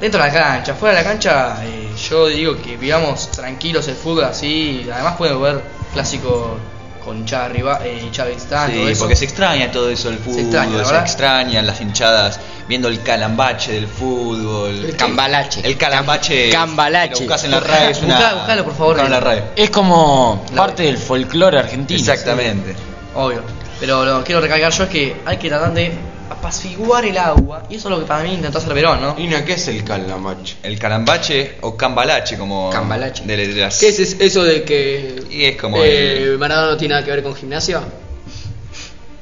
dentro 0.00 0.20
de 0.20 0.28
la 0.28 0.34
cancha, 0.34 0.74
fuera 0.74 0.96
de 0.96 1.02
la 1.04 1.08
cancha, 1.08 1.64
eh, 1.64 1.88
yo 2.08 2.26
digo 2.26 2.56
que 2.60 2.76
vivamos 2.76 3.30
tranquilos 3.30 3.86
el 3.86 3.94
fútbol 3.94 4.24
así, 4.24 4.88
además 4.92 5.16
pueden 5.16 5.40
ver 5.40 5.62
clásico 5.92 6.58
con 7.04 7.18
hinchada 7.18 7.48
rival, 7.48 7.78
eh, 7.84 8.10
todo 8.12 8.66
Sí, 8.66 8.82
eso. 8.90 9.00
porque 9.00 9.16
se 9.16 9.24
extraña 9.24 9.70
todo 9.70 9.90
eso 9.90 10.08
del 10.10 10.18
fútbol, 10.18 10.34
se, 10.36 10.40
extraña, 10.42 10.76
¿verdad? 10.76 11.00
extrañan 11.02 11.66
las 11.66 11.80
hinchadas 11.80 12.40
viendo 12.68 12.88
el 12.88 13.02
calambache 13.02 13.72
del 13.72 13.86
fútbol. 13.86 14.70
El 14.84 14.96
cambalache. 14.96 15.60
El 15.64 15.76
calambache. 15.76 16.50
Cambalache. 16.50 17.12
Lo 17.14 17.18
buscas 17.20 17.44
en 17.44 17.50
la 17.50 17.60
RAE 17.60 17.90
es 17.90 18.02
una. 18.02 18.16
Buscá- 18.18 18.34
buscalo, 18.34 18.64
por 18.64 18.74
favor. 18.76 19.00
en 19.00 19.10
la 19.10 19.20
RAE. 19.20 19.44
Es 19.56 19.70
como 19.70 20.44
La- 20.50 20.56
parte 20.62 20.82
del 20.84 20.98
folclore 20.98 21.58
argentino. 21.58 21.98
Exactamente. 22.00 22.74
Obvio. 23.14 23.42
Pero 23.80 24.04
lo 24.04 24.18
que 24.20 24.24
quiero 24.26 24.40
recalcar 24.40 24.72
yo 24.72 24.84
es 24.84 24.88
que 24.90 25.16
hay 25.26 25.36
que 25.36 25.48
tratar 25.48 25.72
de 25.74 25.92
apaciguar 26.30 27.04
el 27.04 27.18
agua. 27.18 27.64
Y 27.70 27.76
eso 27.76 27.88
es 27.88 27.94
lo 27.94 28.00
que 28.00 28.06
para 28.06 28.22
mí 28.22 28.34
intentó 28.34 28.58
hacer 28.58 28.72
Verón, 28.74 29.00
¿no? 29.00 29.14
Ina, 29.18 29.44
¿qué 29.44 29.54
es 29.54 29.68
el 29.68 29.84
calamache? 29.84 30.56
El 30.62 30.78
calambache 30.78 31.56
o 31.62 31.76
cambalache, 31.76 32.36
como. 32.38 32.70
Cambalache. 32.70 33.24
De, 33.24 33.36
de 33.36 33.60
las- 33.60 33.78
¿Qué 33.78 33.88
es 33.88 33.98
es- 34.00 34.16
eso 34.20 34.42
de 34.44 34.62
que 34.64 35.22
Y 35.30 35.44
es 35.44 35.56
como 35.56 35.78
eh, 35.82 36.22
el- 36.24 36.38
Maradona 36.38 36.72
no 36.72 36.76
tiene 36.76 36.94
nada 36.94 37.04
que 37.04 37.10
ver 37.12 37.22
con 37.22 37.34
gimnasia? 37.34 37.80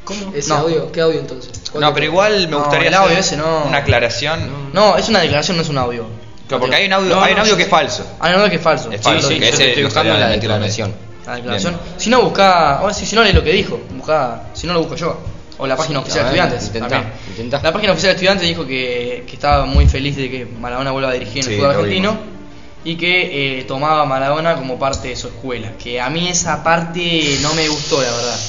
¿Cómo? 0.05 0.33
¿Ese 0.35 0.49
No. 0.49 0.57
audio? 0.57 0.91
¿Qué 0.93 1.01
audio 1.01 1.21
entonces? 1.21 1.53
¿Cuál 1.71 1.83
No, 1.83 1.95
pero 1.95 2.07
igual 2.07 2.41
me 2.47 2.47
No, 2.53 2.59
gustaría 2.61 2.89
el 2.89 2.95
audio 2.95 3.19
hacer 3.19 3.19
ese 3.19 3.37
no. 3.37 3.65
una 3.67 3.79
aclaración. 3.79 4.73
No, 4.73 4.97
es 4.97 5.09
una 5.09 5.21
declaración, 5.21 5.57
no 5.57 5.63
es 5.63 5.69
un 5.69 5.79
audio. 5.79 6.07
Claro, 6.49 6.61
porque 6.61 6.77
hay 6.77 6.87
un 6.87 6.93
audio, 6.93 7.15
No, 7.15 7.23
hay 7.23 7.33
un 7.33 7.37
no, 7.37 7.43
audio 7.43 7.53
sí, 7.53 7.57
que 7.57 7.63
es 7.63 7.69
sí. 7.69 7.71
falso. 7.71 8.07
Hay 8.21 8.33
un 8.33 8.39
audio 8.41 8.51
que 8.51 8.57
es 8.57 8.63
falso. 8.63 8.91
Es 8.91 8.99
Sí, 8.99 9.05
falso, 9.05 9.29
sí, 9.29 9.35
que 9.35 9.41
yo 9.41 9.47
ese 9.55 9.69
estoy 9.69 9.85
buscando 9.85 10.15
la 10.15 10.29
declaración. 10.29 10.95
La 11.25 11.37
declaración. 11.37 11.77
Si 11.97 12.11
no 12.11 12.23
busca, 12.23 12.79
ahora 12.79 12.93
sí, 12.93 13.07
si 13.07 13.15
no 13.15 13.23
lees 13.23 13.35
lo 13.35 13.45
que 13.45 13.53
dijo, 13.53 13.81
busca, 13.95 14.43
si 14.55 14.67
no 14.67 14.73
lo 14.75 14.81
busco 14.81 14.97
yo. 14.97 15.19
O 15.63 15.67
la 15.67 15.77
página 15.77 16.01
Sí, 16.01 16.03
oficial 16.03 16.25
de 16.25 16.31
estudiantes. 16.31 16.67
intentá, 16.67 16.89
también. 16.89 17.13
intentá. 17.31 17.61
La 17.63 17.73
página 17.73 17.93
oficial 17.93 18.11
de 18.11 18.15
estudiantes 18.17 18.49
dijo 18.49 18.67
que, 18.67 19.25
que 19.27 19.33
estaba 19.35 19.65
muy 19.65 19.87
feliz 19.87 20.17
de 20.17 20.29
que 20.31 20.45
Maradona 20.45 20.91
vuelva 20.91 21.11
a 21.11 21.13
dirigir 21.13 21.39
en 21.39 21.43
Sí, 21.45 21.51
el 21.53 21.57
fútbol 21.59 21.71
argentino 21.71 22.11
vimos. 22.13 22.27
y 22.85 22.97
que 22.97 23.61
eh, 23.61 23.65
tomaba 23.65 24.03
a 24.03 24.05
Maradona 24.07 24.57
como 24.57 24.79
parte 24.79 25.09
de 25.09 25.17
su 25.17 25.29
escuela. 25.29 25.73
Que 25.83 26.01
a 26.01 26.11
mí 26.11 26.29
esa 26.29 26.65
parte 26.65 27.39
no 27.43 27.55
me 27.55 27.69
gustó, 27.69 28.03
la 28.03 28.11
verdad. 28.11 28.41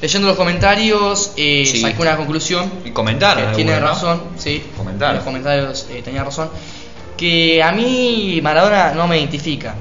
Leyendo 0.00 0.28
los 0.28 0.36
comentarios, 0.36 1.32
eh, 1.36 1.64
Sí. 1.66 1.80
saqué 1.82 2.00
una 2.00 2.16
conclusión 2.16 2.70
Y 2.84 2.90
comentaron. 2.92 3.50
que 3.50 3.56
tiene 3.56 3.78
razón, 3.80 4.22
sí. 4.38 4.62
Comentaron. 4.76 5.10
En 5.10 5.16
los 5.16 5.24
comentarios 5.24 5.86
eh, 5.90 6.00
tenía 6.02 6.24
razón. 6.24 6.48
Que 7.16 7.62
a 7.62 7.72
mí 7.72 8.40
Maradona 8.42 8.92
no 8.94 9.06
me 9.08 9.18
identifica. 9.18 9.74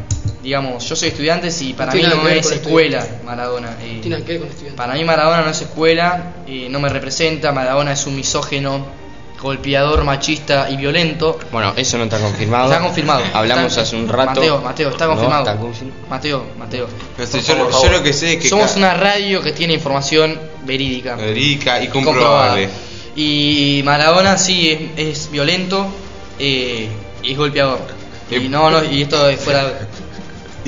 Digamos, 0.48 0.88
yo 0.88 0.96
soy 0.96 1.10
estudiante 1.10 1.50
y 1.60 1.74
para 1.74 1.92
mí 1.94 2.02
no 2.04 2.26
es 2.30 2.50
escuela. 2.50 3.06
Maradona. 3.26 3.76
eh, 3.82 4.00
¿Tiene 4.02 4.24
que 4.24 4.32
ver 4.32 4.40
con 4.40 4.48
estudiantes? 4.48 4.78
para 4.78 4.94
mí 4.94 5.04
Maradona 5.04 5.42
no 5.42 5.50
es 5.52 5.62
escuela, 5.62 6.36
eh, 6.48 6.68
no 6.70 6.80
me 6.80 6.88
representa. 6.88 7.52
Maradona 7.52 7.92
es 7.92 8.08
un 8.08 8.16
misógeno, 8.16 8.86
golpeador, 9.42 10.06
machista 10.06 10.70
y 10.70 10.78
violento. 10.78 11.38
Bueno, 11.52 11.74
eso 11.76 11.98
no 11.98 12.06
está 12.06 12.18
confirmado. 12.22 12.72
Está 12.72 12.82
confirmado. 12.82 13.24
Hablamos 13.34 13.66
Está- 13.74 13.82
hace 13.82 13.98
un 13.98 14.08
rato. 14.08 14.36
Mateo, 14.40 14.62
Mateo, 14.62 14.90
está 14.92 15.04
No, 15.06 15.12
confirmado. 15.12 15.44
está 15.50 15.58
confirmado. 15.58 16.00
Mateo, 16.10 16.46
Mateo. 16.58 16.88
No 17.18 17.26
sé, 17.26 17.40
por 17.40 17.46
yo, 17.58 17.70
favor. 17.70 17.84
yo 17.86 17.98
lo 17.98 18.04
que 18.04 18.14
sé 18.14 18.34
es 18.36 18.42
que. 18.44 18.48
Somos 18.48 18.74
una 18.78 18.94
radio 18.94 19.42
que 19.42 19.52
tiene 19.52 19.74
información 19.74 20.40
verídica. 20.64 21.18
Verídica 21.18 21.84
y 21.84 21.90
comprobada. 21.90 22.52
comprobable. 22.52 22.70
Y 23.18 23.82
Maradona 23.84 24.38
sí 24.38 24.70
es, 24.96 25.18
es 25.18 25.30
violento 25.30 25.88
eh, 26.40 26.88
y 27.22 27.32
es 27.34 27.38
golpeador. 27.38 27.80
Y 28.32 28.36
Y- 28.36 28.48
no, 28.50 28.70
no, 28.72 28.82
y 28.84 29.02
esto 29.02 29.28
es 29.30 29.40
fuera. 29.42 29.88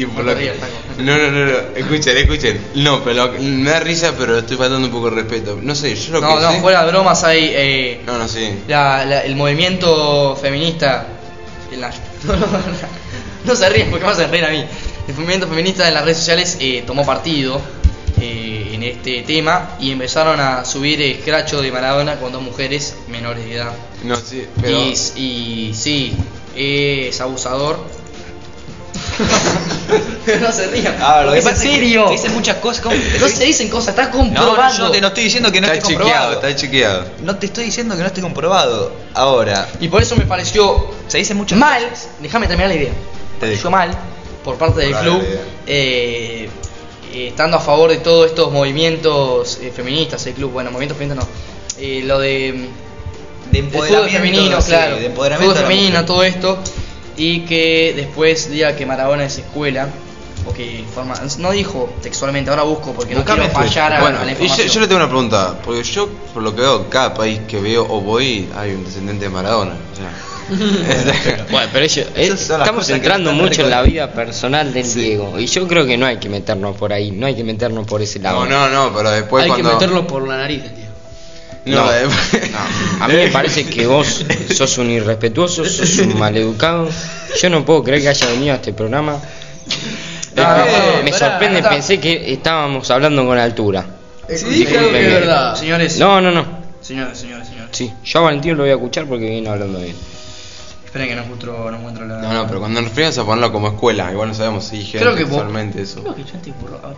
Y 0.02 0.06
por 0.06 0.24
No 0.26 0.32
lo 0.34 0.38
que-. 0.38 0.54
No, 1.00 1.18
no, 1.18 1.32
no, 1.32 1.46
no, 1.46 1.58
escuchen, 1.76 2.18
escuchen. 2.18 2.62
No, 2.76 3.04
pero 3.04 3.28
lo- 3.28 3.34
me 3.42 3.70
da 3.70 3.80
risa, 3.80 4.14
pero 4.18 4.38
estoy 4.38 4.58
faltando 4.58 4.88
un 4.88 4.94
poco 4.94 5.10
de 5.10 5.18
respeto. 5.22 5.60
No 5.62 5.74
sé, 5.76 5.96
yo 5.96 6.14
lo 6.14 6.22
No, 6.22 6.36
que 6.38 6.42
no, 6.44 6.52
sé. 6.52 6.60
fuera 6.62 6.84
de 6.86 6.92
bromas 6.92 7.24
hay. 7.24 7.52
eh, 7.54 8.02
No, 8.06 8.18
no, 8.18 8.28
sí. 8.28 8.50
la- 8.68 9.06
la- 9.06 9.22
el 9.22 9.36
movimiento 9.36 10.36
feminista. 10.42 11.06
en 11.72 11.82
la- 11.82 11.90
no, 12.24 12.34
no, 12.36 12.48
no, 12.48 12.60
no 13.46 13.56
se 13.56 13.70
ríen 13.70 13.90
porque 13.92 14.06
me 14.06 14.12
hacen 14.12 14.32
reír 14.32 14.46
a 14.46 14.50
mí. 14.50 14.64
El 15.08 15.14
movimiento 15.16 15.48
feminista 15.48 15.88
en 15.88 15.94
las 15.94 16.04
redes 16.04 16.18
sociales 16.18 16.58
eh, 16.60 16.84
tomó 16.86 17.06
partido 17.06 17.62
eh, 18.22 18.72
en 18.74 18.84
este 18.84 19.22
tema 19.24 19.78
y 19.80 19.92
empezaron 19.92 20.40
a 20.40 20.66
subir 20.66 21.02
escracho 21.02 21.62
de 21.62 21.72
Maradona 21.72 22.16
con 22.20 22.32
dos 22.32 22.42
mujeres 22.42 22.96
menores 23.08 23.46
de 23.46 23.56
edad. 23.56 23.72
No, 24.04 24.16
sí, 24.18 24.46
pero. 24.62 24.78
Y, 24.78 24.94
y 25.16 25.74
sí, 25.74 26.14
es 26.56 27.20
abusador. 27.22 27.80
no 30.42 30.52
se 30.52 30.68
rían. 30.68 30.96
Ah, 31.02 31.24
lo 31.26 31.32
que 31.34 31.40
es 31.40 31.44
pasa 31.46 31.64
en 31.64 31.70
es 31.70 31.74
que 31.76 31.80
serio. 31.82 32.06
te 32.06 32.12
dicen 32.12 32.34
muchas 32.34 32.56
cosas. 32.58 32.82
¿cómo? 32.84 32.96
No 33.20 33.28
se 33.28 33.44
dicen 33.46 33.70
cosas, 33.70 33.90
está 33.90 34.06
No, 34.06 34.12
comprobado. 34.12 34.78
no, 34.80 34.86
yo 34.86 34.92
te 34.92 35.02
no 35.02 35.08
estoy 35.08 35.24
diciendo 35.26 35.52
que 35.52 35.62
no 35.62 35.68
está 35.68 35.78
esté 35.80 35.88
chequeado, 35.94 36.10
comprobado. 36.10 36.48
está 36.48 36.56
chequeado. 36.56 37.06
No 37.24 37.36
te 37.38 37.46
estoy 37.48 37.66
diciendo 37.66 37.96
que 37.96 38.02
no 38.02 38.08
esté 38.08 38.22
comprobado. 38.22 38.92
Ahora, 39.14 39.68
Y 39.80 39.88
por 39.88 40.02
eso 40.02 40.16
me 40.16 40.26
pareció 40.26 40.88
se 41.08 41.18
dicen 41.18 41.38
muchas 41.38 41.58
mal, 41.58 41.82
cosas. 41.90 42.10
déjame 42.22 42.48
terminar 42.48 42.70
la 42.70 42.76
idea. 42.76 42.92
Te 43.40 43.46
Me 43.46 43.52
pareció 43.52 43.72
mal 43.72 43.92
por 44.44 44.56
parte 44.58 44.82
del 44.82 44.96
club, 44.96 45.22
eh, 45.68 46.50
eh, 47.14 47.28
estando 47.28 47.58
a 47.58 47.60
favor 47.60 47.90
de 47.90 47.98
todos 47.98 48.28
estos 48.28 48.52
movimientos 48.52 49.60
eh, 49.62 49.72
feministas, 49.76 50.26
el 50.28 50.34
club, 50.34 50.52
bueno, 50.52 50.72
movimientos 50.72 50.98
feministas 50.98 51.26
no, 51.28 51.82
eh, 51.82 52.02
lo 52.06 52.20
de, 52.20 52.70
De 53.52 53.64
fútbol 53.64 53.84
empoderamiento. 53.86 54.12
femenino, 54.12 54.62
sí, 54.62 54.68
claro, 54.70 54.96
De 54.98 55.06
empoderamiento. 55.08 55.56
fútbol 55.56 55.68
femenino, 55.70 56.06
todo 56.06 56.24
esto, 56.24 56.60
y 57.20 57.42
que 57.42 57.94
después 57.96 58.50
diga 58.50 58.76
que 58.76 58.86
Maradona 58.86 59.26
es 59.26 59.38
escuela, 59.38 59.88
o 60.48 60.54
que 60.54 60.84
forma, 60.96 61.14
no 61.40 61.52
dijo 61.52 61.94
textualmente, 62.02 62.50
ahora 62.50 62.64
busco 62.64 62.94
porque 62.94 63.14
no 63.14 63.24
quiero 63.26 63.44
fallar 63.50 63.94
a, 63.94 64.00
Bueno, 64.02 64.20
a 64.20 64.26
la 64.26 64.32
y 64.32 64.48
yo, 64.48 64.80
le 64.80 64.88
tengo 64.88 64.96
una 64.96 65.10
pregunta, 65.10 65.60
porque 65.64 65.84
yo, 65.84 66.08
por 66.34 66.42
lo 66.42 66.56
que 66.56 66.62
veo, 66.62 66.90
cada 66.90 67.14
país 67.14 67.42
que 67.48 67.60
veo 67.60 67.86
o 67.88 68.00
voy, 68.02 68.48
hay 68.56 68.72
un 68.72 68.86
descendiente 68.86 69.26
de 69.26 69.30
Maradona. 69.32 69.74
O 69.94 69.96
sea, 69.96 70.12
Bueno, 71.52 71.70
pero 71.72 71.86
ello- 71.86 72.06
eh, 72.16 72.28
estamos 72.34 72.90
entrando 72.90 73.32
mucho 73.34 73.62
en 73.64 73.70
la 73.70 73.82
vida 73.84 74.12
personal 74.12 74.74
del 74.74 74.92
Diego. 74.92 75.40
Y 75.40 75.46
yo 75.46 75.68
creo 75.68 75.86
que 75.86 75.98
no 75.98 76.06
hay 76.08 76.18
que 76.18 76.30
meternos 76.30 76.76
por 76.78 76.92
ahí, 76.94 77.12
no 77.12 77.28
hay 77.28 77.36
que 77.36 77.44
meternos 77.44 77.86
por 77.86 78.02
ese 78.02 78.18
lado. 78.20 78.46
no, 78.46 78.70
no, 78.70 78.70
no, 78.90 78.96
pero 78.96 79.12
después 79.12 79.44
Hay 79.44 79.50
cuando. 79.50 79.70
que 79.70 79.74
meterlo 79.76 80.08
por 80.08 80.28
la 80.28 80.38
nariz, 80.38 80.64
tío. 80.64 80.89
No, 81.66 81.76
No. 81.86 83.04
A 83.04 83.08
mí 83.08 83.14
me 83.16 83.28
parece 83.30 83.66
que 83.66 83.86
vos 83.86 84.26
sos 84.56 84.78
un 84.78 84.90
irrespetuoso, 84.90 85.66
sos 85.66 85.98
un 86.00 86.18
maleducado. 86.18 86.90
Yo 87.42 87.50
no 87.50 87.64
puedo 87.66 87.84
creer 87.84 88.02
que 88.02 88.10
haya 88.10 88.28
venido 88.28 88.54
a 88.54 88.56
este 88.56 88.74
programa. 88.74 89.20
Ah, 90.38 90.66
Eh, 90.68 91.02
me 91.04 91.12
pará, 91.12 91.32
sorprende, 91.32 91.62
pará. 91.62 91.76
pensé 91.76 92.00
que 92.00 92.32
estábamos 92.34 92.90
hablando 92.92 93.26
con 93.26 93.38
altura. 93.38 93.86
Dije 94.28 94.78
algo 94.78 94.92
que 94.92 95.08
es 95.08 95.14
verdad. 95.14 95.56
Señores, 95.56 95.98
No, 96.00 96.22
no, 96.22 96.32
no. 96.32 96.46
señores, 96.82 97.18
señores, 97.18 97.48
señores. 97.48 97.70
Sí, 97.72 97.92
yo 98.04 98.20
a 98.20 98.22
Valentín 98.24 98.56
lo 98.56 98.64
voy 98.64 98.72
a 98.72 98.76
escuchar 98.76 99.06
porque 99.06 99.26
viene 99.30 99.50
hablando 99.50 99.80
bien. 99.80 99.96
Esperen 100.90 101.08
que 101.08 101.16
no 101.16 101.22
encuentro, 101.22 101.70
no 101.70 101.78
encuentro 101.78 102.04
la. 102.08 102.18
No, 102.18 102.34
no, 102.34 102.48
pero 102.48 102.60
cuando 102.62 102.82
nos 102.82 102.90
referimos 102.90 103.16
a 103.20 103.24
ponerlo 103.24 103.52
como 103.52 103.68
escuela, 103.68 104.12
igual 104.12 104.30
no 104.30 104.34
sabemos 104.34 104.64
si 104.66 104.84
Creo 104.92 105.14
que 105.14 105.24
textualmente 105.24 105.84
eso. 105.84 106.02
Creo 106.02 106.16
que 106.16 106.24
yo 106.24 106.32
te 106.42 106.50
burro- 106.52 106.80
ah, 106.84 106.94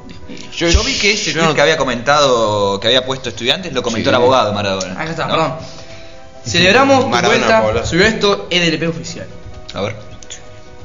Yo, 0.55 0.69
Yo 0.69 0.81
vi 0.85 0.97
que 0.97 1.11
ese 1.11 1.33
yo 1.33 1.43
no- 1.43 1.53
que 1.53 1.59
había 1.59 1.75
comentado, 1.75 2.79
que 2.79 2.87
había 2.87 3.05
puesto 3.05 3.27
estudiantes, 3.27 3.73
lo 3.73 3.83
comentó 3.83 4.05
Sí. 4.05 4.09
el 4.09 4.15
abogado 4.15 4.53
Maradona. 4.53 4.93
Acá 4.93 5.09
está, 5.09 5.25
¿no? 5.27 5.33
perdón. 5.33 5.53
Celebramos 6.45 7.01
tu 7.03 7.09
Maradona, 7.09 7.37
vuelta. 7.39 7.61
Paula. 7.61 7.85
Subió 7.85 8.05
esto 8.05 8.47
EDLP 8.49 8.87
oficial. 8.87 9.27
A 9.73 9.81
ver. 9.81 9.95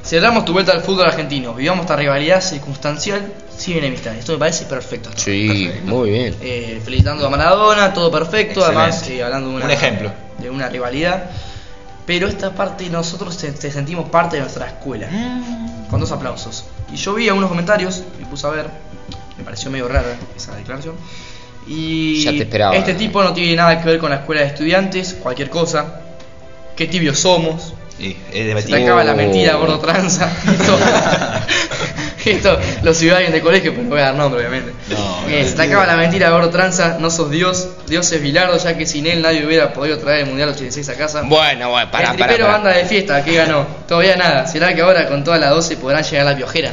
Celebramos 0.03 0.43
tu 0.45 0.51
vuelta 0.53 0.73
al 0.73 0.81
fútbol 0.81 1.05
argentino. 1.05 1.53
Vivamos 1.53 1.83
esta 1.83 1.95
rivalidad 1.95 2.41
circunstancial 2.41 3.33
sin 3.57 3.77
enemistad. 3.77 4.15
Esto 4.15 4.33
me 4.33 4.37
parece 4.39 4.65
perfecto. 4.65 5.09
Sí, 5.15 5.47
Perfecto. 5.47 5.87
muy 5.95 6.09
bien. 6.11 6.35
Eh, 6.41 6.81
felicitando 6.83 7.25
a 7.25 7.29
Maradona, 7.29 7.93
todo 7.93 8.11
perfecto, 8.11 8.63
además 8.65 9.07
eh, 9.09 9.23
hablando 9.23 9.49
de 9.49 9.55
una, 9.55 9.65
Un 9.65 9.71
ejemplo. 9.71 10.11
de 10.39 10.49
una 10.49 10.69
rivalidad. 10.69 11.29
Pero 12.07 12.27
esta 12.27 12.55
parte 12.55 12.89
nosotros 12.89 13.37
te, 13.37 13.51
te 13.51 13.69
sentimos 13.69 14.09
parte 14.09 14.37
de 14.37 14.41
nuestra 14.41 14.65
escuela. 14.65 15.07
Mm. 15.11 15.87
Con 15.89 15.99
dos 15.99 16.11
aplausos. 16.11 16.65
Y 16.91 16.95
yo 16.95 17.13
vi 17.13 17.27
algunos 17.27 17.49
comentarios, 17.49 18.01
me 18.19 18.25
puse 18.25 18.47
a 18.47 18.49
ver, 18.49 18.69
me 19.37 19.43
pareció 19.43 19.69
medio 19.69 19.87
rara 19.87 20.15
esa 20.35 20.55
declaración. 20.55 20.95
Y 21.67 22.23
Ya 22.23 22.31
te 22.31 22.43
esperaba. 22.43 22.75
este 22.75 22.93
tipo 22.93 23.21
no 23.21 23.33
tiene 23.33 23.55
nada 23.55 23.79
que 23.79 23.85
ver 23.89 23.99
con 23.99 24.09
la 24.09 24.17
escuela 24.17 24.41
de 24.41 24.47
estudiantes, 24.47 25.17
cualquier 25.21 25.49
cosa. 25.49 26.01
Qué 26.77 26.87
tibios 26.87 27.19
somos. 27.19 27.73
Y 27.99 28.15
es 28.31 28.63
Se 28.63 28.69
te 28.69 28.83
acaba 28.83 29.03
la 29.03 29.13
mentira, 29.13 29.55
gordo 29.55 29.79
tranza. 29.79 30.31
Esto, 32.31 32.57
lo 32.83 32.93
subió 32.93 33.15
alguien 33.15 33.31
de 33.31 33.41
colegio, 33.41 33.71
pero 33.71 33.83
no 33.83 33.89
voy 33.89 33.99
a 33.99 34.05
dar 34.05 34.15
nombre, 34.15 34.39
obviamente. 34.41 34.73
No, 34.89 35.27
Eh, 35.29 35.45
se 35.53 35.61
acaba 35.61 35.85
la 35.85 35.95
mentira, 35.95 36.29
gordo 36.29 36.49
tranza. 36.49 36.97
No 36.99 37.09
sos 37.09 37.29
Dios. 37.29 37.67
Dios 37.87 38.11
es 38.11 38.21
Bilardo, 38.21 38.57
ya 38.57 38.77
que 38.77 38.85
sin 38.85 39.07
él 39.07 39.21
nadie 39.21 39.45
hubiera 39.45 39.73
podido 39.73 39.97
traer 39.97 40.21
el 40.21 40.25
Mundial 40.27 40.49
86 40.49 40.89
a 40.89 40.95
casa. 40.95 41.21
Bueno, 41.23 41.69
bueno, 41.69 41.91
para, 41.91 42.11
el 42.11 42.17
para, 42.17 42.27
tripero 42.33 42.53
anda 42.53 42.71
de 42.71 42.85
fiesta, 42.85 43.23
que 43.23 43.33
ganó. 43.35 43.65
Todavía 43.87 44.15
nada. 44.15 44.47
¿Será 44.47 44.73
que 44.73 44.81
ahora 44.81 45.07
con 45.07 45.23
todas 45.23 45.39
las 45.39 45.51
12 45.51 45.77
podrán 45.77 46.03
llegar 46.03 46.27
a 46.27 46.31
la 46.31 46.37
piojera? 46.37 46.71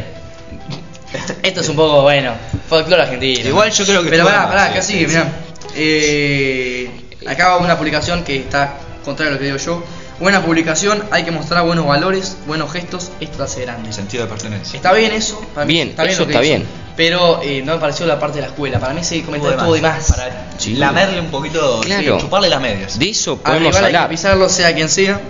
Esto 1.42 1.61
es 1.61 1.68
un 1.68 1.76
poco, 1.76 2.02
bueno, 2.02 2.32
folclore 2.68 3.02
argentino. 3.02 3.48
Igual 3.48 3.70
yo 3.70 3.84
creo 3.84 4.02
que 4.02 4.11
Pero 4.11 4.24
pará, 4.24 4.48
pará, 4.48 4.64
acá 4.66 4.82
sigue, 4.82 5.00
sí, 5.00 5.07
mirá. 5.07 5.28
Eh, 5.76 6.90
acá 7.26 7.48
va 7.48 7.57
una 7.59 7.76
publicación 7.76 8.24
que 8.24 8.36
está 8.36 8.74
contrario 9.05 9.32
a 9.32 9.34
lo 9.34 9.38
que 9.38 9.46
digo 9.46 9.59
yo. 9.59 9.84
Buena 10.21 10.43
publicación, 10.45 11.03
hay 11.11 11.25
que 11.25 11.33
mostrar 11.33 11.65
buenos 11.65 11.87
valores, 11.87 12.37
buenos 12.47 12.71
gestos, 12.73 13.11
esto 13.21 13.43
hace 13.43 13.62
grande. 13.62 13.93
Sentido 13.93 14.25
de 14.25 14.31
pertenencia. 14.31 14.77
Está 14.77 14.93
bien 14.93 15.11
eso, 15.12 15.41
para 15.53 15.67
mí 15.67 15.75
Bien, 15.75 15.89
está 15.89 16.03
bien 16.05 16.12
eso 16.15 16.23
lo 16.23 16.27
que 16.29 16.33
está 16.35 16.45
hizo, 16.45 16.55
bien. 16.59 16.67
Pero 16.97 17.41
eh, 17.43 17.62
no 17.65 17.75
me 17.75 17.81
pareció 17.81 18.07
la 18.07 18.21
parte 18.21 18.37
de 18.37 18.43
la 18.43 18.47
escuela. 18.47 18.79
Para 18.79 18.95
mí 18.95 19.01
ese 19.01 19.23
comentario 19.25 19.57
estuvo 19.59 19.75
de 19.75 19.81
más. 19.83 20.07
Para 20.12 20.47
Sí. 20.57 20.77
lamerle 20.77 21.21
un 21.21 21.27
poquito, 21.27 21.83
sí, 21.83 21.89
Claro. 21.89 22.19
chuparle 22.21 22.49
las 22.49 22.61
medias. 22.61 22.97
De 22.97 23.11
eso 23.11 23.37
podemos 23.39 23.75
hablar. 23.77 24.09
pisarlo, 24.09 24.49
sea 24.49 24.73
quien 24.73 24.89
sea. 24.89 25.21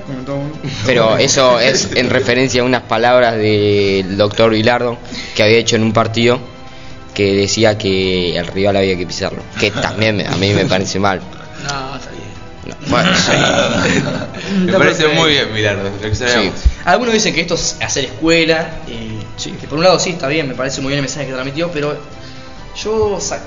Pero 0.84 1.16
eso 1.18 1.58
es 1.58 1.88
en 1.94 2.10
referencia 2.10 2.60
a 2.60 2.64
unas 2.66 2.82
palabras 2.82 3.36
del 3.36 4.18
doctor 4.18 4.50
Vilardo 4.50 4.98
que 5.34 5.42
había 5.42 5.56
hecho 5.56 5.76
en 5.76 5.82
un 5.84 5.94
partido 5.94 6.38
que 7.14 7.32
decía 7.34 7.78
que 7.78 8.36
el 8.36 8.46
rival 8.48 8.76
había 8.76 8.98
que 8.98 9.06
pisarlo. 9.06 9.42
Que 9.58 9.70
también 9.70 10.16
me- 10.18 10.26
a 10.26 10.32
mí 10.36 10.52
me 10.52 10.66
parece 10.66 10.98
mal. 10.98 11.20
No, 11.62 11.96
está 11.96 12.10
bien. 12.10 12.23
No, 12.86 12.90
bueno, 12.90 13.10
sí. 13.16 13.32
Me 14.66 14.72
parece 14.74 15.08
muy 15.08 15.30
bien, 15.30 15.52
Milardo. 15.52 15.90
Algunos 16.84 17.14
dicen 17.14 17.34
que 17.34 17.40
esto 17.40 17.54
es 17.54 17.76
hacer 17.80 18.04
escuela, 18.06 18.78
eh, 18.88 19.18
que 19.60 19.66
por 19.66 19.78
un 19.78 19.84
lado 19.84 19.98
sí 19.98 20.10
está 20.10 20.28
bien, 20.28 20.48
me 20.48 20.54
parece 20.54 20.80
muy 20.80 20.88
bien 20.90 20.98
el 20.98 21.02
mensaje 21.02 21.26
que 21.26 21.32
transmitió, 21.32 21.70
pero 21.70 21.96
yo 22.82 23.18
sa- 23.20 23.40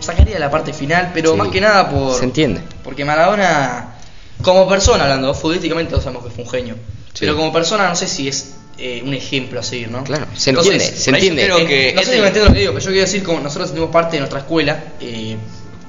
sacaría 0.00 0.38
la 0.38 0.50
parte 0.50 0.72
final, 0.72 1.10
pero 1.14 1.32
Sí. 1.32 1.36
más 1.36 1.48
que 1.48 1.60
nada 1.60 1.88
por 1.90 2.18
Se 2.18 2.24
entiende. 2.24 2.60
porque 2.82 3.04
Maradona 3.04 3.94
como 4.42 4.68
persona 4.68 5.04
hablando, 5.04 5.32
futbolísticamente 5.34 5.90
todos 5.90 6.04
sabemos 6.04 6.24
que 6.24 6.30
fue 6.30 6.44
un 6.44 6.50
genio, 6.50 6.76
pero 7.18 7.36
como 7.36 7.52
persona 7.52 7.88
no 7.88 7.96
sé 7.96 8.06
si 8.06 8.28
es 8.28 8.56
eh, 8.76 9.02
un 9.06 9.14
ejemplo 9.14 9.60
a 9.60 9.62
seguir, 9.62 9.88
¿no? 9.88 10.02
Claro, 10.04 10.26
se 10.34 10.50
Entonces, 10.50 10.74
entiende, 10.74 10.98
se 11.00 11.10
entiende. 11.10 11.44
creo 11.44 11.66
que 11.66 11.92
no 11.94 12.02
sé 12.02 12.14
si 12.16 12.20
me 12.20 12.26
entiendo 12.26 12.48
lo 12.50 12.54
que 12.54 12.60
digo, 12.60 12.72
pero 12.72 12.84
yo 12.84 12.90
quiero 12.90 13.06
decir 13.06 13.22
como 13.22 13.40
nosotros 13.40 13.68
tenemos 13.70 13.90
parte 13.90 14.16
de 14.16 14.20
nuestra 14.20 14.40
escuela 14.40 14.78
eh, 15.00 15.36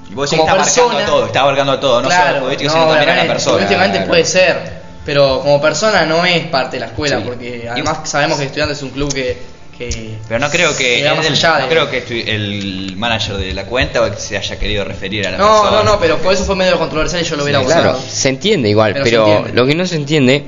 Y 0.09 0.13
vos 0.13 0.29
decís 0.29 0.43
que 0.43 0.49
como 0.49 0.61
está 0.61 0.81
abarcando 0.81 0.87
persona- 0.89 1.03
a 1.03 1.05
todo, 1.05 1.25
está 1.25 1.39
abarcando 1.41 1.71
a 1.73 1.79
todo, 1.79 2.01
no 2.01 2.09
solo 2.09 2.15
claro, 2.15 2.29
al 2.29 2.35
futbolístico, 2.41 2.71
no, 2.73 2.79
sino 2.79 2.87
también 2.91 3.09
a 3.09 3.15
la 3.15 3.27
persona. 3.27 3.39
futbolísticamente 3.53 3.97
Claro. 3.97 4.09
puede 4.09 4.25
ser, 4.25 4.73
pero 5.05 5.39
como 5.41 5.61
persona 5.61 6.05
no 6.05 6.25
es 6.25 6.45
parte 6.47 6.75
de 6.77 6.79
la 6.81 6.85
escuela, 6.87 7.17
Sí. 7.17 7.23
porque 7.25 7.67
además 7.69 7.99
sabemos 8.09 8.37
que 8.39 8.45
Estudiantes 8.45 8.77
es 8.77 8.83
un 8.83 8.89
club 8.91 9.13
que, 9.13 9.37
que 9.77 10.15
Pero 10.27 10.39
no 10.39 10.49
creo 10.49 10.75
que, 10.77 10.97
allá 11.07 11.59
no 11.59 11.67
creo 11.67 11.89
que 11.89 12.23
el 12.33 12.93
manager 12.95 13.35
de 13.37 13.53
la 13.53 13.65
cuenta 13.65 14.01
o 14.01 14.09
que 14.09 14.17
se 14.17 14.37
haya 14.37 14.57
querido 14.57 14.85
referir 14.85 15.27
a 15.27 15.31
la 15.31 15.37
No, 15.37 15.47
persona. 15.61 15.71
no, 15.71 15.83
no, 15.83 15.99
pero 15.99 16.17
por 16.19 16.33
eso 16.33 16.45
fue 16.45 16.55
medio 16.55 16.77
controversial 16.77 17.21
y 17.21 17.25
yo 17.25 17.35
lo 17.35 17.43
hubiera 17.43 17.59
Sí, 17.59 17.65
usado. 17.65 17.81
claro, 17.83 17.99
se 18.07 18.29
entiende 18.29 18.69
igual, 18.69 18.93
Pero 18.93 19.03
pero, 19.05 19.25
se 19.25 19.31
entiende. 19.33 19.59
lo 19.61 19.67
que 19.67 19.75
no 19.75 19.85
se 19.85 19.95
entiende 19.95 20.45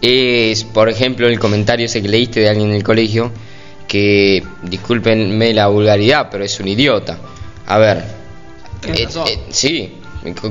es, 0.00 0.62
por 0.64 0.88
ejemplo, 0.88 1.26
el 1.26 1.38
comentario 1.40 1.86
ese 1.86 2.00
que 2.00 2.08
leíste 2.08 2.40
de 2.40 2.50
alguien 2.50 2.68
en 2.70 2.76
el 2.76 2.84
colegio, 2.84 3.32
que, 3.88 4.44
discúlpenme 4.62 5.52
la 5.54 5.66
vulgaridad, 5.68 6.28
pero 6.30 6.44
es 6.44 6.60
un 6.60 6.68
idiota. 6.68 7.18
A 7.66 7.78
ver, 7.78 8.04
eh, 8.86 9.08
eh, 9.26 9.38
sí, 9.50 9.94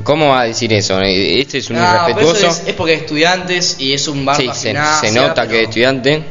¿cómo 0.04 0.30
va 0.30 0.42
a 0.42 0.44
decir 0.46 0.72
eso? 0.74 1.02
Eh, 1.02 1.40
Este 1.40 1.60
es 1.60 1.70
un 1.70 1.78
irrespetuoso. 1.78 2.36
eso 2.36 2.48
es, 2.48 2.68
es 2.68 2.74
porque 2.76 2.94
es 2.94 3.02
estudiantes 3.02 3.76
y 3.80 3.94
es 3.94 4.08
un 4.08 4.26
bar 4.26 4.38
sí, 4.38 4.50
se, 4.54 4.76
se 5.02 5.12
nota 5.12 5.48
que 5.48 5.62
es 5.64 5.68
estudiante. 5.70 6.24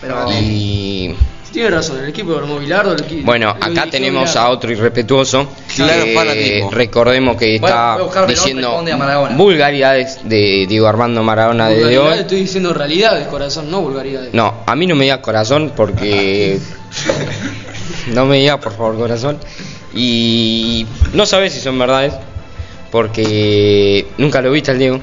Pero, 0.00 0.26
Y 0.30 1.14
Tiene 1.52 1.70
razón, 1.70 1.98
el 1.98 2.10
equipo 2.10 2.32
de 2.32 2.38
Armó 2.38 2.58
Bilardo. 2.58 2.94
el 2.94 3.22
bueno, 3.24 3.56
el 3.56 3.76
acá 3.78 3.90
tenemos 3.90 4.28
Bilardo. 4.30 4.40
a 4.40 4.50
otro 4.50 4.70
irrespetuoso. 4.70 5.48
Claro, 5.74 6.04
que 6.04 6.64
recordemos 6.70 7.36
que 7.36 7.58
Bueno, 7.58 8.06
está 8.06 8.26
diciendo 8.26 8.84
vulgaridades 9.36 10.20
de 10.24 10.66
Diego 10.68 10.86
Armando 10.86 11.22
Maradona 11.22 11.70
Vulgaridad, 11.70 12.12
hoy. 12.12 12.18
Estoy 12.20 12.40
diciendo 12.42 12.72
realidades, 12.74 13.26
corazón, 13.28 13.70
no 13.70 13.80
vulgaridades. 13.80 14.32
No, 14.34 14.62
a 14.66 14.76
mí 14.76 14.86
no 14.86 14.94
me 14.94 15.04
digas 15.04 15.18
corazón 15.18 15.72
porque. 15.74 16.58
no 18.08 18.26
me 18.26 18.36
digas, 18.38 18.58
por 18.58 18.72
favor, 18.76 18.96
corazón. 18.96 19.38
Y 19.94 20.86
no 21.14 21.24
sabes 21.26 21.52
si 21.52 21.60
son 21.60 21.78
verdades 21.78 22.14
porque 22.90 24.06
nunca 24.18 24.40
lo 24.40 24.50
viste 24.50 24.70
al 24.70 24.78
Diego. 24.78 25.00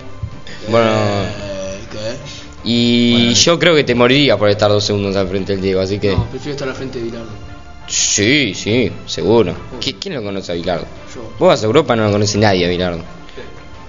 Bueno, 0.70 0.88
Eh, 0.92 1.80
¿qué? 1.92 2.16
y 2.64 3.34
yo 3.34 3.60
creo 3.60 3.76
que 3.76 3.84
te 3.84 3.94
moriría 3.96 4.38
por 4.38 4.50
estar 4.50 4.70
dos 4.70 4.84
segundos 4.84 5.16
al 5.16 5.28
frente 5.28 5.54
del 5.54 5.62
Diego, 5.62 5.82
así 5.82 6.00
que. 6.00 6.12
No, 6.16 6.26
prefiero 6.30 6.54
estar 6.54 6.68
al 6.70 6.76
frente 6.76 7.00
de 7.00 7.06
Bilardo. 7.06 7.30
Sí, 7.88 8.54
sí, 8.56 8.92
seguro. 9.06 9.54
¿Qui- 9.80 9.96
¿Quién 10.00 10.16
lo 10.16 10.24
conoce 10.24 10.52
a 10.52 10.56
Bilardo? 10.56 10.86
Yo. 11.14 11.22
Vos 11.38 11.50
vas 11.50 11.62
a 11.62 11.66
Europa, 11.66 11.96
no 11.96 12.06
lo 12.06 12.12
conoce 12.12 12.38
nadie 12.40 12.66
a 12.66 12.70
Bilardo. 12.70 13.04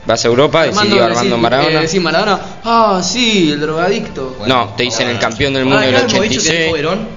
Vas 0.05 0.25
a 0.25 0.29
Europa, 0.29 0.63
decís 0.65 0.79
Armando, 1.01 1.37
Maradona. 1.39 1.79
eh, 1.81 1.83
decís 1.83 2.01
Maradona. 2.01 2.41
Ah, 2.63 3.01
sí, 3.03 3.51
el 3.53 3.61
drogadicto. 3.61 4.37
No, 4.47 4.75
te 4.77 4.85
dicen 4.85 5.09
el 5.09 5.19
campeón 5.19 5.55
del 5.55 5.65
mundo 5.65 5.79
ah, 5.79 5.87
del 5.87 5.95
el 5.97 6.05
mismo 6.05 6.23
dicho 6.23 6.43
que 6.43 6.47
86. 6.49 6.61
dijo 6.61 6.73
Verón, 6.75 7.09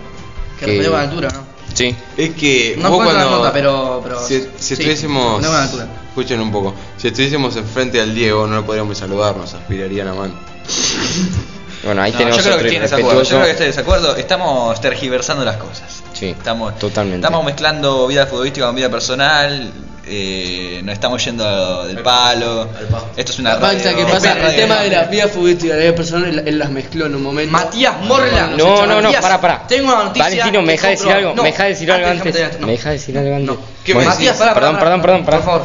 que 0.60 0.66
que- 0.66 0.88
altura, 0.96 1.30
¿no? 1.32 1.59
Sí. 1.80 1.96
Es 2.18 2.32
que 2.32 2.76
No 2.78 2.90
vos 2.92 3.06
cuando 3.06 3.30
nota, 3.30 3.54
pero- 3.54 4.02
pero- 4.04 4.20
si, 4.28 4.40
sí, 4.42 4.48
si 4.60 4.74
estuviésemos 4.74 5.42
no 5.42 5.64
escuchen 6.10 6.42
un 6.42 6.52
poco, 6.52 6.74
si 6.98 7.08
estuviésemos 7.08 7.56
enfrente 7.56 8.02
al 8.02 8.14
Diego 8.14 8.46
no 8.48 8.58
lo 8.58 8.66
podríamos 8.66 8.98
saludar, 8.98 9.38
nos 9.38 9.54
aspiraría 9.54 10.04
la 10.04 10.14
mano. 10.14 10.34
Bueno, 11.82 12.02
ahí 12.02 12.12
No, 12.12 12.18
tenemos 12.18 12.38
yo 12.38 12.44
creo 12.44 12.56
otro 12.56 12.68
que 12.70 12.76
estoy 12.76 12.82
desacuerdo. 12.98 13.24
Yo 13.24 13.30
creo 13.30 13.44
que 13.46 13.52
estoy 13.52 13.66
en 13.68 13.72
desacuerdo. 13.72 14.16
Estamos 14.18 14.82
tergiversando 14.82 15.46
las 15.46 15.56
cosas. 15.56 16.04
Sí, 16.12 16.26
Estamos, 16.28 16.78
totalmente. 16.78 17.26
Estamos 17.26 17.46
mezclando 17.46 18.06
vida 18.08 18.28
futbolística 18.28 18.66
con 18.66 18.76
vida 18.76 18.90
personal. 18.90 19.72
Eh, 20.12 20.82
nos 20.84 20.94
estamos 20.94 21.24
yendo 21.24 21.86
del 21.86 22.00
palo. 22.00 22.68
Esto 23.16 23.32
es 23.32 23.40
una 23.40 23.56
radio- 23.58 23.96
que 23.96 24.06
pasa, 24.06 24.34
el 24.50 24.56
tema 24.56 24.82
de 24.82 24.90
la 24.90 25.04
vida 25.04 25.28
futbolística 25.28 25.74
y 25.74 25.78
la 25.78 25.84
vida 25.84 25.96
personal, 25.96 26.26
él, 26.30 26.44
él 26.48 26.58
las 26.58 26.72
mezcló 26.72 27.06
en 27.06 27.16
un 27.16 27.22
momento. 27.22 27.52
Matías 27.52 27.94
Morla. 28.02 28.48
No, 28.58 28.86
no, 28.88 29.02
no, 29.02 29.12
para, 29.22 29.40
para. 29.40 29.68
Tengo 29.68 29.94
una 29.94 30.06
noticia. 30.06 30.24
Valentino, 30.26 30.62
¿me 30.64 30.72
deja 30.74 30.88
decir 30.90 31.12
algo? 31.12 31.34
No, 31.36 31.44
¿Me 31.44 31.52
deja 31.52 31.64
decir 31.66 31.92
algo 31.92 32.08
déjame 32.10 32.30
antes? 32.30 32.60
¿Me 32.60 32.72
deja 32.72 32.90
decir 32.90 33.18
algo 33.20 33.36
antes? 33.36 33.48
No. 33.48 33.58
¿Qué 33.84 33.94
me 33.94 34.00
Bueno, 34.00 34.10
Matías, 34.12 34.38
pará, 34.38 34.54
perdón, 34.56 34.80
perdón, 34.80 35.02
perdón. 35.02 35.26
Por 35.26 35.44
favor, 35.44 35.62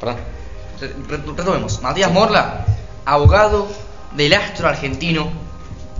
perdón. 0.00 0.16
Re- 0.80 1.16
re- 1.16 1.22
Retomemos. 1.36 1.82
Matías 1.82 2.12
Morla, 2.12 2.64
abogado 3.04 3.66
del 4.12 4.32
astro 4.34 4.68
argentino, 4.68 5.28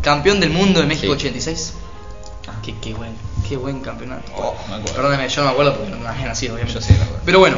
campeón 0.02 0.38
del 0.38 0.50
mundo 0.50 0.80
de 0.80 0.86
México 0.86 1.06
Sí. 1.14 1.18
86. 1.18 1.72
Qué, 2.64 2.74
qué 2.80 2.94
buen, 2.94 3.10
qué 3.48 3.56
buen 3.56 3.80
campeonato. 3.80 4.30
Oh, 4.36 4.54
me 4.68 4.76
acuerdo. 4.76 4.94
Perdóname, 4.94 5.28
yo 5.28 5.40
no 5.42 5.46
me 5.48 5.52
acuerdo 5.52 5.74
porque 5.76 5.90
no 5.96 6.08
había 6.08 6.26
nacido, 6.26 6.54
obviamente. 6.54 6.80
Yo 6.80 6.86
sí 6.86 6.92
me 6.94 7.02
acuerdo. 7.02 7.22
Pero 7.24 7.38
bueno, 7.40 7.56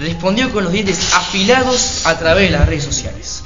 respondió 0.00 0.50
con 0.52 0.64
los 0.64 0.72
dientes 0.72 1.12
afilados 1.14 2.06
a 2.06 2.18
través 2.18 2.50
de 2.50 2.58
las 2.58 2.66
redes 2.68 2.84
sociales. 2.84 3.44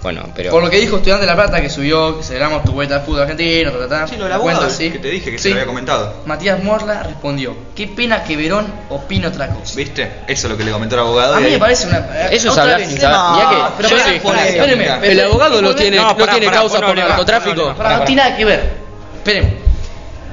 Bueno, 0.00 0.28
pero. 0.34 0.52
Por 0.52 0.62
lo 0.62 0.70
que 0.70 0.78
dijo 0.78 0.96
Estudiante 0.96 1.22
de 1.22 1.26
La 1.26 1.34
Plata, 1.34 1.60
que 1.60 1.68
subió, 1.68 2.16
que 2.18 2.22
celebramos 2.24 2.62
tu 2.62 2.70
vuelta 2.70 2.94
al 2.96 3.02
fútbol 3.02 3.22
argentino, 3.22 3.72
ta, 3.72 3.78
ta, 3.80 3.88
ta. 3.88 4.06
Sí, 4.06 4.16
lo 4.16 4.32
abogado, 4.32 4.60
Cuenta, 4.60 4.70
sí. 4.74 4.90
que 4.92 4.98
te 5.00 5.08
dije 5.10 5.32
que 5.32 5.38
Sí. 5.38 5.42
se 5.42 5.48
lo 5.48 5.54
había 5.56 5.66
comentado. 5.66 6.22
Matías 6.24 6.62
Morla 6.62 7.02
respondió, 7.02 7.56
qué 7.74 7.88
pena 7.88 8.22
que 8.22 8.36
Verón 8.36 8.72
opine 8.90 9.26
otra 9.26 9.48
cosa. 9.48 9.74
¿Viste? 9.74 10.04
Eso 10.28 10.46
es 10.46 10.50
lo 10.52 10.56
que 10.56 10.62
le 10.62 10.70
comentó 10.70 10.94
el 10.94 11.00
abogado. 11.00 11.34
A 11.34 11.40
mí 11.40 11.50
me 11.50 11.58
parece 11.58 11.88
una... 11.88 11.98
Eso 12.30 12.46
es 12.46 12.46
otra 12.46 12.62
hablar 12.62 12.78
vez, 12.78 12.88
sin 12.90 13.00
saber. 13.00 13.16
no, 13.18 13.34
Mirá 13.34 13.48
que 13.48 13.56
pero 13.76 13.88
yo 13.88 13.96
pará, 13.96 14.08
soy 14.08 14.20
pará, 14.20 14.36
polémico. 14.38 14.62
espéreme, 14.62 15.06
El 15.12 15.20
abogado 15.20 15.62
no 15.62 15.74
tiene, 15.74 15.96
No, 15.96 16.02
no 16.04 16.16
pará, 16.16 16.30
tiene 16.32 16.46
pará, 16.46 16.58
causa 16.58 16.80
por 16.80 16.96
narcotráfico. 16.96 17.74
Pará, 17.74 17.98
no 17.98 18.04
tiene 18.04 18.22
nada 18.22 18.36
que 18.36 18.44
ver. 18.44 18.70
Esperen. 19.16 19.58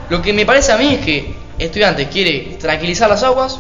Lo 0.09 0.21
que 0.21 0.31
me 0.31 0.45
parece 0.45 0.71
a 0.73 0.77
mí 0.77 0.93
es 0.93 1.03
que 1.03 1.35
Estudiantes 1.57 2.07
quiere 2.11 2.57
tranquilizar 2.59 3.09
las 3.09 3.23
aguas 3.23 3.59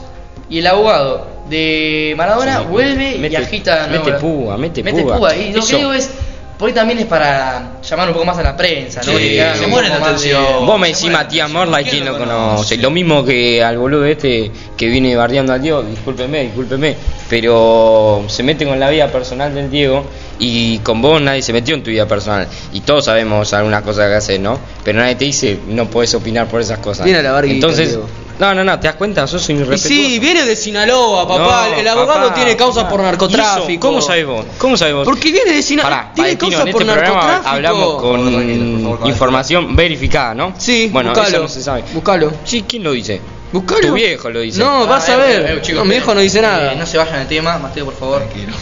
y 0.49 0.59
el 0.59 0.67
abogado 0.67 1.27
de 1.49 2.13
Maradona 2.17 2.59
Sí, 2.59 2.65
vuelve 2.69 3.17
mete- 3.19 3.33
y 3.33 3.35
agita 3.35 3.87
mete 3.91 4.11
la- 4.11 4.17
púa, 4.19 4.57
mete 4.57 4.83
mete 4.83 5.01
púa. 5.03 5.17
púa. 5.17 5.35
Y 5.35 5.53
lo 5.53 5.59
Eso- 5.59 5.69
que 5.69 5.77
digo 5.77 5.93
es, 5.93 6.09
por 6.57 6.69
ahí 6.69 6.73
también 6.73 6.99
es 6.99 7.05
para 7.05 7.73
llamar 7.83 8.07
un 8.07 8.13
poco 8.13 8.25
más 8.25 8.37
a 8.37 8.43
la 8.43 8.55
prensa, 8.57 9.01
¿no? 9.05 9.11
Sí, 9.11 9.17
Que 9.17 9.45
se 9.55 9.65
de 9.65 9.67
más 9.67 9.91
atención. 9.91 10.65
Vos 10.65 10.79
me 10.79 10.87
decís 10.87 11.09
Matías 11.11 11.49
Morla 11.51 11.81
y 11.81 11.85
¿Quién 11.85 12.05
lo 12.05 12.17
conoce? 12.17 12.77
Lo 12.77 12.89
mismo 12.91 13.23
que 13.25 13.61
al 13.63 13.77
boludo 13.77 14.05
este 14.05 14.51
que 14.77 14.87
viene 14.87 15.15
bardeando 15.15 15.51
al 15.53 15.61
Diego, 15.61 15.83
discúlpeme, 15.83 16.43
discúlpeme, 16.43 16.95
pero 17.29 18.23
se 18.27 18.41
mete 18.43 18.65
con 18.65 18.79
la 18.79 18.89
vida 18.89 19.07
personal 19.11 19.53
del 19.53 19.69
Diego 19.69 20.05
y 20.39 20.79
con 20.79 21.01
vos 21.01 21.21
nadie 21.21 21.41
se 21.41 21.53
metió 21.53 21.75
en 21.75 21.83
tu 21.83 21.89
vida 21.91 22.07
personal. 22.07 22.47
Y 22.73 22.79
todos 22.81 23.05
sabemos 23.05 23.53
algunas 23.53 23.83
cosas 23.83 24.07
que 24.09 24.15
haces, 24.15 24.39
¿no? 24.39 24.57
Pero 24.83 24.99
nadie 24.99 25.15
te 25.15 25.25
dice 25.25 25.59
no 25.67 25.87
puedes 25.89 26.13
opinar 26.15 26.47
por 26.47 26.61
esas 26.61 26.79
cosas. 26.79 27.03
Viene 27.05 27.19
a 27.19 27.23
la 27.23 27.31
barguita, 27.33 27.55
Entonces, 27.55 27.89
Diego. 27.89 28.07
No, 28.39 28.53
no, 28.53 28.63
no, 28.63 28.79
¿te 28.79 28.87
das 28.87 28.95
cuenta? 28.97 29.25
Sos 29.27 29.47
un 29.49 29.55
Y 29.55 29.59
irrespetuoso. 29.59 29.87
sí, 29.87 30.19
viene 30.19 30.43
de 30.43 30.55
Sinaloa, 30.55 31.27
papá. 31.27 31.67
No, 31.69 31.75
el 31.77 31.87
abogado 31.87 32.23
papá, 32.29 32.33
tiene 32.35 32.55
causa 32.57 32.81
papá. 32.81 32.89
por 32.91 32.99
¿Y 32.99 33.03
narcotráfico. 33.03 33.69
eso? 33.71 33.79
¿Cómo 33.79 34.01
sabés 34.01 34.25
vos? 34.25 34.45
¿Cómo 34.57 34.75
sabés 34.77 34.93
vos? 34.95 35.05
Porque 35.05 35.31
viene 35.31 35.51
de 35.53 35.61
Sinaloa. 35.61 35.89
Pará, 35.89 36.11
tiene 36.13 36.29
Valentino, 36.35 36.51
causa 36.51 36.67
en 36.67 36.71
por 36.73 36.81
este 36.81 36.93
programa 36.93 37.15
narcotráfico. 37.15 37.49
hablamos 37.49 37.85
con 38.01 38.01
Por 38.01 38.31
favor, 38.31 38.83
por 38.89 38.97
favor, 38.97 39.09
información 39.09 39.75
verificada, 39.75 40.33
¿no? 40.35 40.53
Sí, 40.57 40.89
bueno, 40.91 41.11
buscalo. 41.11 41.29
eso 41.29 41.39
no 41.43 41.47
se 41.49 41.63
sabe. 41.63 41.83
Buscalo. 41.93 42.31
Sí, 42.43 42.65
¿quién 42.67 42.83
lo 42.83 42.91
dice? 42.91 43.21
Buscalo. 43.53 43.87
Tu 43.87 43.93
viejo 43.93 44.29
lo 44.29 44.39
dice. 44.41 44.59
No, 44.59 44.85
vas 44.85 45.07
a 45.07 45.13
Ah, 45.13 45.17
ver. 45.17 45.41
eh, 45.41 45.53
eh, 45.53 45.61
chicos, 45.61 45.79
no, 45.79 45.85
mi 45.85 45.91
viejo 45.91 46.13
no 46.13 46.19
dice 46.19 46.39
eh, 46.39 46.41
nada. 46.41 46.75
no 46.75 46.85
se 46.85 46.97
vayan 46.97 47.19
del 47.19 47.27
tema, 47.27 47.57
Mateo, 47.57 47.85
por 47.85 47.95
favor. 47.95 48.17
Tranquilo. 48.23 48.53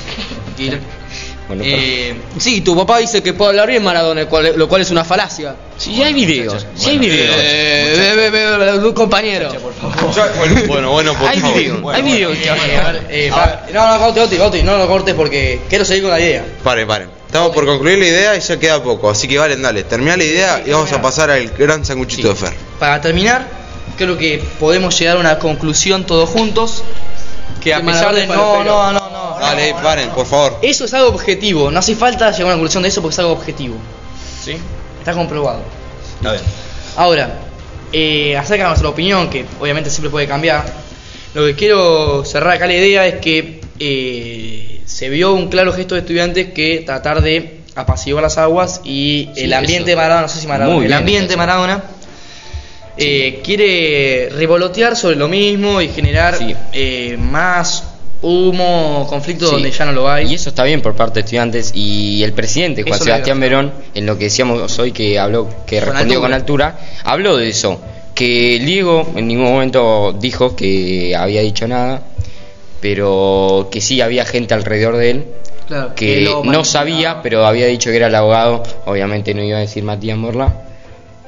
Tranquilo. 0.46 0.78
Bueno, 1.48 1.64
Eh, 1.66 2.16
Sí, 2.38 2.62
tu 2.62 2.76
papá 2.76 3.00
dice 3.00 3.22
que 3.22 3.34
puede 3.34 3.50
hablar 3.52 3.70
bien 3.70 3.84
Maradona, 3.84 4.22
lo 4.56 4.68
cual 4.70 4.82
es 4.82 4.92
una 4.92 5.04
falacia. 5.04 5.56
Si 5.78 6.02
hay 6.02 6.14
videos, 6.14 6.66
si 6.76 6.92
hay 6.92 6.98
videos. 6.98 7.36
Eh, 7.38 8.14
ve, 8.16 8.30
ve, 8.30 8.58
ve, 8.58 8.78
ve, 8.80 8.94
compañero. 8.94 9.52
bueno, 10.68 10.92
bueno, 10.92 11.14
por 11.14 11.28
Hay 11.28 11.40
favor. 11.40 11.58
videos, 11.58 11.82
Bueno, 11.82 11.98
hay 11.98 12.04
videos. 12.04 12.38
eh, 12.38 12.52
bueno, 12.56 12.88
a 12.88 12.92
ver, 12.92 13.08
eh, 13.10 13.32
no, 13.74 13.98
no, 13.98 14.14
corte, 14.38 14.64
no 14.64 14.78
lo 14.78 14.88
cortes 14.88 15.14
porque 15.16 15.62
quiero 15.70 15.84
seguir 15.86 16.04
con 16.04 16.12
la 16.12 16.20
idea. 16.20 16.46
Pare, 16.64 16.86
pare. 16.86 17.08
Estamos 17.26 17.52
por 17.54 17.66
concluir 17.66 17.98
la 17.98 18.06
idea 18.06 18.36
y 18.38 18.40
ya 18.42 18.60
queda 18.60 18.84
poco, 18.84 19.10
así 19.10 19.28
que 19.28 19.40
valen, 19.40 19.62
dale, 19.62 19.84
termina 19.84 20.16
la 20.16 20.24
idea 20.24 20.64
y 20.66 20.70
vamos 20.70 20.92
a 20.92 21.02
pasar 21.02 21.32
al 21.32 21.50
gran 21.50 21.84
sanguchito 21.84 22.30
de 22.30 22.36
Fer. 22.36 22.54
Para 22.80 23.02
terminar, 23.02 23.48
creo 23.98 24.18
que 24.18 24.42
podemos 24.60 24.98
llegar 25.00 25.18
a 25.18 25.20
una 25.20 25.40
conclusión 25.40 26.06
todos 26.06 26.30
juntos. 26.30 26.84
Que 27.60 27.74
a 27.74 27.82
pesar 27.82 28.14
de. 28.14 28.28
No, 28.28 28.64
no, 28.64 28.92
no, 28.92 29.10
no. 29.40 29.46
Dale, 29.46 29.74
paren, 29.82 30.10
por 30.10 30.26
favor. 30.26 30.58
Eso 30.62 30.86
es 30.86 30.94
algo 30.94 31.10
objetivo. 31.10 31.70
No 31.72 31.80
hace 31.80 31.96
falta 31.96 32.30
llegar 32.32 32.44
a 32.44 32.46
una 32.48 32.54
conclusión 32.56 32.84
de 32.84 32.90
eso 32.90 33.02
porque 33.02 33.14
es 33.14 33.20
algo 33.20 33.32
objetivo. 33.34 33.76
¿Sí? 34.44 34.56
Está 35.00 35.14
comprobado. 35.14 35.62
A 36.26 36.32
ver. 36.32 36.42
Ahora, 36.98 37.40
eh, 37.92 38.38
acerca 38.38 38.64
de 38.64 38.70
nuestra 38.70 38.90
opinión, 38.90 39.30
que 39.30 39.46
obviamente 39.60 39.90
siempre 39.90 40.10
puede 40.10 40.28
cambiar, 40.28 40.64
lo 41.34 41.46
que 41.46 41.56
quiero 41.56 42.24
cerrar 42.26 42.54
acá 42.56 42.68
la 42.68 42.74
idea 42.76 43.06
es 43.08 43.16
que 43.16 43.62
eh, 43.80 44.82
se 44.86 45.10
vio 45.10 45.34
un 45.34 45.48
claro 45.50 45.74
gesto 45.74 45.96
de 45.96 46.02
estudiantes 46.02 46.54
que 46.54 46.84
tratar 46.86 47.22
de 47.22 47.60
apaciguar 47.76 48.22
las 48.24 48.38
aguas 48.38 48.82
y 48.84 49.30
Sí, 49.34 49.44
el 49.46 49.54
ambiente 49.54 49.90
de 49.92 49.96
Maradona, 49.96 50.22
no 50.22 50.30
sé 50.30 50.40
si 50.40 50.46
Maradona, 50.48 50.76
Muy 50.76 50.84
el 50.86 50.90
bien 50.90 51.00
ambiente 51.00 51.30
de 51.30 51.38
Maradona 51.38 51.84
eh, 52.98 53.42
quiere 53.44 54.30
revolotear 54.32 54.96
sobre 54.96 55.16
lo 55.16 55.28
mismo 55.28 55.82
y 55.82 55.88
generar 55.90 56.38
Sí. 56.38 56.56
eh, 56.72 57.18
más 57.20 57.84
humo, 58.24 59.06
conflicto 59.08 59.46
Sí. 59.48 59.52
donde 59.54 59.70
ya 59.70 59.86
no 59.86 59.92
lo 59.92 60.10
hay. 60.10 60.32
Y 60.32 60.36
eso 60.36 60.50
está 60.50 60.64
bien 60.64 60.82
por 60.82 60.96
parte 60.96 61.16
de 61.16 61.20
estudiantes 61.22 61.72
y 61.76 62.24
el 62.24 62.34
presidente 62.34 62.82
Juan 62.84 62.96
Eso 62.96 63.04
Sebastián. 63.04 63.40
Verón, 63.40 63.72
en 63.94 64.06
lo 64.06 64.18
que 64.18 64.24
decíamos 64.26 64.80
hoy 64.80 64.92
que 64.92 65.20
habló, 65.20 65.48
que 65.68 65.78
Con 65.80 65.90
respondió 65.90 66.18
altura. 66.18 66.22
con 66.22 66.34
altura, 66.34 66.80
habló 67.04 67.38
de 67.38 67.50
eso. 67.50 67.80
que 68.16 68.58
el 68.58 68.66
Diego 68.66 69.12
en 69.16 69.28
ningún 69.28 69.46
momento 69.52 70.14
dijo 70.20 70.56
que 70.56 71.16
había 71.16 71.42
dicho 71.42 71.68
nada, 71.68 72.04
pero 72.82 73.70
que 73.72 73.82
sí 73.82 74.02
había 74.02 74.26
gente 74.26 74.54
alrededor 74.54 74.98
de 74.98 75.10
él 75.10 75.26
Claro, 75.68 75.96
que 75.96 76.30
no 76.44 76.64
sabía, 76.66 77.22
pero 77.24 77.46
había 77.48 77.66
dicho 77.68 77.90
que 77.90 77.96
era 77.96 78.08
el 78.08 78.16
abogado, 78.16 78.62
obviamente 78.86 79.34
no 79.34 79.42
iba 79.42 79.58
a 79.58 79.62
decir 79.62 79.84
Matías 79.84 80.18
Morla, 80.18 80.54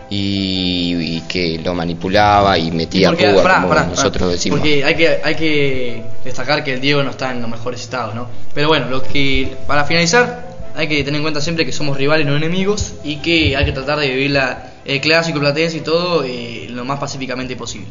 y, 0.10 1.18
y 1.18 1.22
que 1.22 1.60
lo 1.64 1.74
manipulaba 1.74 2.58
y 2.58 2.72
metía 2.72 3.10
porque, 3.10 3.30
púa, 3.30 3.44
pará, 3.44 3.56
como 3.56 3.70
pará, 3.70 3.86
nosotros 3.86 4.24
pará, 4.24 4.32
decimos. 4.32 4.60
Porque 4.60 4.84
hay 4.84 4.96
que, 4.96 5.20
hay 5.24 5.36
que 5.36 6.04
destacar 6.24 6.64
que 6.64 6.74
el 6.74 6.82
Diego 6.82 7.04
no 7.04 7.12
está 7.12 7.32
en 7.32 7.42
los 7.42 7.50
mejores 7.50 7.82
estados, 7.82 8.16
¿no? 8.16 8.28
Pero 8.54 8.68
bueno, 8.68 8.90
lo 8.90 9.02
que 9.04 9.56
para 9.68 9.86
finalizar, 9.86 10.56
hay 10.76 10.88
que 10.88 11.04
tener 11.04 11.18
en 11.18 11.24
cuenta 11.24 11.42
siempre 11.42 11.66
que 11.66 11.72
somos 11.72 11.98
rivales, 11.98 12.26
no 12.26 12.36
enemigos, 12.36 12.94
y 13.04 13.18
que 13.18 13.56
hay 13.56 13.66
que 13.66 13.72
tratar 13.72 14.00
de 14.00 14.10
vivir 14.10 14.32
la, 14.32 14.74
el 14.86 15.02
clásico 15.02 15.40
platense 15.40 15.78
y 15.78 15.82
todo 15.82 16.24
eh, 16.24 16.68
lo 16.70 16.86
más 16.86 17.00
pacíficamente 17.00 17.56
posible. 17.56 17.88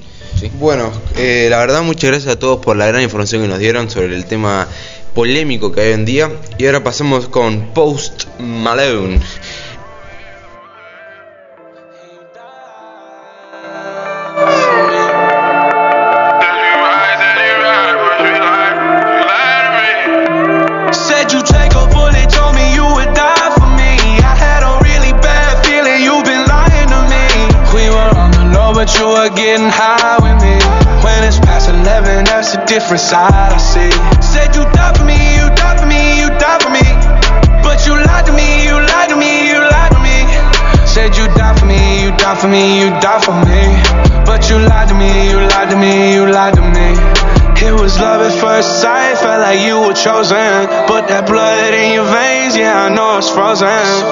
Bueno, 0.59 0.93
eh, 1.17 1.49
la 1.51 1.59
verdad 1.59 1.83
muchas 1.83 2.11
gracias 2.11 2.35
a 2.35 2.39
todos 2.39 2.61
por 2.61 2.77
la 2.77 2.87
gran 2.87 3.03
información 3.03 3.43
que 3.43 3.49
nos 3.49 3.59
dieron 3.59 3.91
sobre 3.91 4.15
el 4.15 4.27
tema 4.27 4.69
polémico 5.15 5.73
que 5.73 5.81
hay 5.81 5.89
hoy 5.89 5.95
en 5.95 6.05
día. 6.05 6.31
Y 6.59 6.67
ahora 6.67 6.85
pasamos 6.85 7.29
con 7.29 7.73
Post 7.73 8.25
Malone. 8.39 9.21
Different 32.85 33.01
side 33.01 33.33
I 33.33 33.57
see. 33.57 33.89
Said 34.21 34.53
you 34.53 34.61
die 34.77 34.93
for 34.93 35.09
me, 35.09 35.17
you 35.17 35.49
die 35.57 35.77
for 35.81 35.89
me, 35.89 36.21
you 36.21 36.29
die 36.37 36.61
for 36.61 36.69
me. 36.69 36.85
But 37.65 37.81
you 37.89 37.97
lied 37.97 38.27
to 38.29 38.33
me, 38.37 38.69
you 38.69 38.77
lied 38.77 39.09
to 39.09 39.17
me, 39.17 39.49
you 39.49 39.57
lied 39.57 39.93
to 39.97 40.01
me. 40.05 40.17
Said 40.85 41.17
you 41.17 41.25
die 41.33 41.57
for 41.57 41.65
me, 41.65 41.81
you 42.05 42.13
die 42.21 42.37
for 42.37 42.49
me, 42.49 42.85
you 42.85 42.91
die 43.01 43.21
for 43.25 43.33
me. 43.49 43.65
But 44.29 44.51
you 44.51 44.61
lied 44.69 44.89
to 44.89 44.95
me, 45.01 45.31
you 45.33 45.41
lied 45.49 45.71
to 45.73 45.77
me, 45.81 46.13
you 46.13 46.29
lied 46.29 46.55
to 46.61 46.65
me. 46.77 47.25
It 47.65 47.73
was 47.73 47.97
love 47.99 48.21
at 48.21 48.37
first 48.39 48.83
sight, 48.83 49.17
felt 49.17 49.41
like 49.41 49.65
you 49.65 49.81
were 49.81 49.97
chosen. 49.97 50.69
But 50.85 51.09
that 51.09 51.25
blood 51.25 51.73
in 51.73 51.97
your 51.97 52.05
veins, 52.05 52.53
yeah, 52.55 52.85
I 52.85 52.93
know 52.93 53.17
it's 53.17 53.31
frozen. 53.33 53.65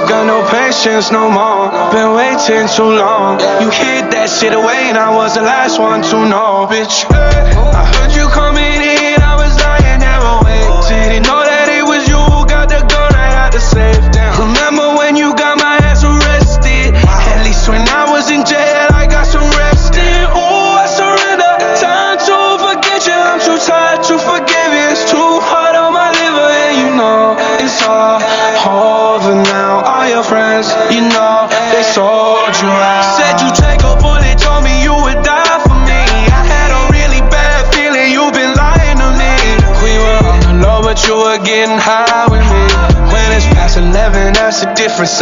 Got 0.09 0.25
no 0.25 0.41
patience 0.49 1.13
no 1.13 1.29
more, 1.29 1.69
been 1.93 2.17
waiting 2.17 2.65
too 2.73 2.89
long. 2.89 3.37
You 3.61 3.69
hid 3.69 4.09
that 4.17 4.33
shit 4.33 4.55
away, 4.55 4.89
and 4.89 4.97
I 4.97 5.13
was 5.13 5.35
the 5.35 5.43
last 5.43 5.77
one 5.79 6.01
to 6.01 6.17
know, 6.25 6.65
bitch. 6.73 7.05
I 7.13 7.85
heard 7.93 8.02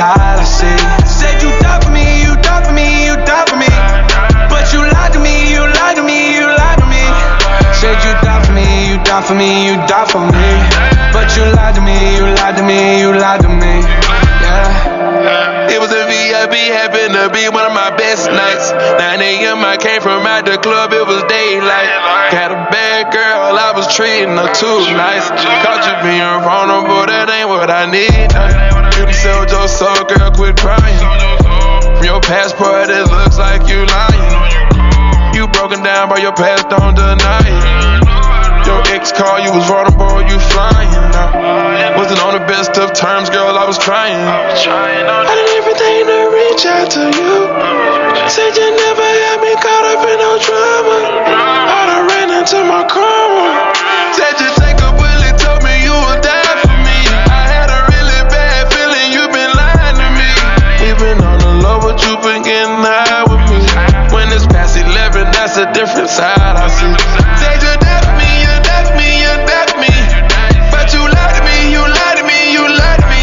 side 0.01 0.41
I 0.41 0.45
see. 0.49 0.81
Said 1.05 1.37
you 1.45 1.53
die 1.61 1.81
for 1.85 1.93
me, 1.93 2.05
you 2.25 2.33
die 2.41 2.65
for 2.65 2.73
me, 2.73 2.87
you 3.05 3.15
die 3.29 3.45
for 3.45 3.59
me. 3.61 3.69
But 4.49 4.65
you 4.73 4.81
lied 4.81 5.13
to 5.13 5.21
me, 5.21 5.53
you 5.53 5.61
lied 5.61 5.97
to 6.01 6.03
me, 6.03 6.41
you 6.41 6.47
lied 6.49 6.79
to 6.81 6.87
me. 6.89 7.05
Said 7.77 8.01
you 8.01 8.13
die 8.25 8.41
for 8.41 8.55
me, 8.57 8.65
you 8.89 8.97
die 9.05 9.21
for 9.21 9.37
me, 9.37 9.51
you 9.69 9.77
die 9.85 10.09
for 10.09 10.25
me. 10.25 10.49
But 11.13 11.29
you 11.37 11.45
lied 11.53 11.77
to 11.77 11.83
me, 11.85 11.97
you 12.17 12.25
lied 12.41 12.57
to 12.57 12.65
me, 12.65 12.81
you 13.05 13.13
lied 13.13 13.45
to 13.45 13.51
me. 13.53 13.75
Yeah. 14.41 15.69
It 15.69 15.79
was 15.79 15.93
a 15.93 16.03
VIP, 16.09 16.55
happened 16.73 17.13
to 17.13 17.29
be 17.29 17.45
one 17.53 17.67
of 17.69 17.75
my 17.77 17.93
best 17.93 18.25
nights. 18.33 18.73
9 18.73 19.21
a.m. 19.21 19.61
I 19.61 19.77
came 19.77 20.01
from 20.01 20.25
out 20.25 20.49
the 20.49 20.57
club, 20.57 20.97
it 20.97 21.05
was 21.05 21.21
daylight. 21.29 21.93
Had 22.33 22.53
a 22.57 22.61
bad 22.73 23.13
girl, 23.13 23.53
I 23.53 23.73
was 23.77 23.87
treating 23.93 24.33
her 24.33 24.51
too 24.57 24.81
nice. 24.97 25.29
Caught 25.29 25.85
you 25.85 25.97
being 26.09 26.41
vulnerable, 26.41 27.05
that 27.05 27.29
ain't 27.29 27.49
what 27.53 27.69
I 27.69 27.85
need. 27.85 28.80
Sell 29.21 29.45
your 29.45 29.69
soul, 29.69 30.05
girl, 30.09 30.31
quit 30.33 30.57
crying. 30.57 31.05
From 31.85 32.05
your 32.05 32.21
passport, 32.25 32.89
it 32.89 33.05
looks 33.13 33.37
like 33.37 33.69
you 33.69 33.85
lying. 33.85 35.37
You 35.37 35.47
broken 35.53 35.85
down 35.85 36.09
by 36.09 36.25
your 36.25 36.33
past, 36.33 36.71
don't 36.73 36.97
deny 36.97 37.45
it. 37.45 38.65
Your 38.65 38.81
ex 38.97 39.13
call, 39.13 39.37
you 39.45 39.53
was 39.53 39.69
vulnerable, 39.69 40.25
you 40.25 40.41
flying 40.41 40.89
now. 41.13 41.99
Wasn't 42.01 42.21
on 42.25 42.33
the 42.33 42.47
best 42.49 42.79
of 42.79 42.95
terms, 42.97 43.29
girl, 43.29 43.59
I 43.61 43.67
was 43.69 43.77
trying. 43.77 44.17
I 44.17 45.33
did 45.37 45.53
everything 45.61 46.09
to 46.09 46.19
reach 46.33 46.65
out 46.65 46.89
to 46.97 47.05
you. 47.13 47.45
Said 48.25 48.57
you 48.57 48.80
different 65.91 66.11
side 66.11 66.39
I 66.39 66.69
see. 66.71 66.95
Said 67.43 67.59
you 67.67 67.75
for 67.83 68.03
me, 68.15 68.31
you 68.47 68.55
for 68.63 68.87
me, 68.95 69.09
you 69.27 69.35
for 69.43 69.67
me. 69.83 69.93
But 70.71 70.87
you 70.95 71.03
lied 71.03 71.35
to 71.35 71.43
me, 71.43 71.57
you 71.75 71.83
lied 71.83 72.17
to 72.19 72.25
me, 72.31 72.39
you 72.55 72.65
lied 72.79 73.03
to 73.03 73.07
me. 73.11 73.23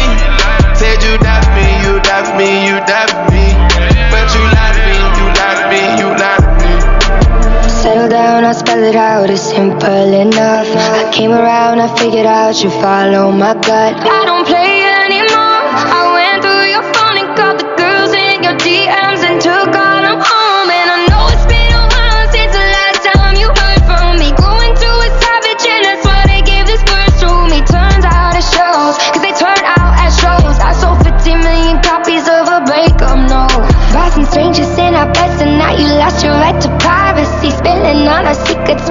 Said 0.76 1.00
you 1.00 1.16
for 1.16 1.40
me, 1.56 1.66
you 1.84 1.96
for 2.04 2.24
me, 2.36 2.48
you 2.68 2.76
for 2.84 3.08
me. 3.32 3.46
But 4.12 4.28
you 4.36 4.44
lied 4.52 4.74
to 4.76 4.80
me, 4.84 4.96
you 5.16 5.26
lied 5.38 5.56
to 5.56 5.64
me, 5.72 5.80
you 6.00 6.08
lied 6.12 6.44
to 6.44 6.50
me. 6.60 6.74
Settle 7.68 8.08
down, 8.08 8.44
I 8.44 8.52
spell 8.52 8.82
it 8.84 8.96
out, 8.96 9.30
it's 9.30 9.42
simple 9.42 10.12
enough. 10.12 10.68
I 10.68 11.10
came 11.12 11.32
around, 11.32 11.80
I 11.80 11.88
figured 11.96 12.26
out 12.26 12.62
you 12.62 12.70
follow 12.70 13.32
my 13.32 13.54
gut. 13.54 14.17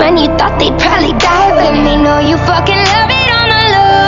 When 0.07 0.15
you 0.23 0.31
thought 0.39 0.55
they'd 0.55 0.71
probably 0.79 1.11
die 1.19 1.51
with 1.51 1.75
me. 1.83 1.99
No, 1.99 2.23
you 2.23 2.39
fucking 2.47 2.79
love 2.79 3.11
it 3.11 3.29
on 3.35 3.47
the 3.51 3.63
low. 3.75 4.07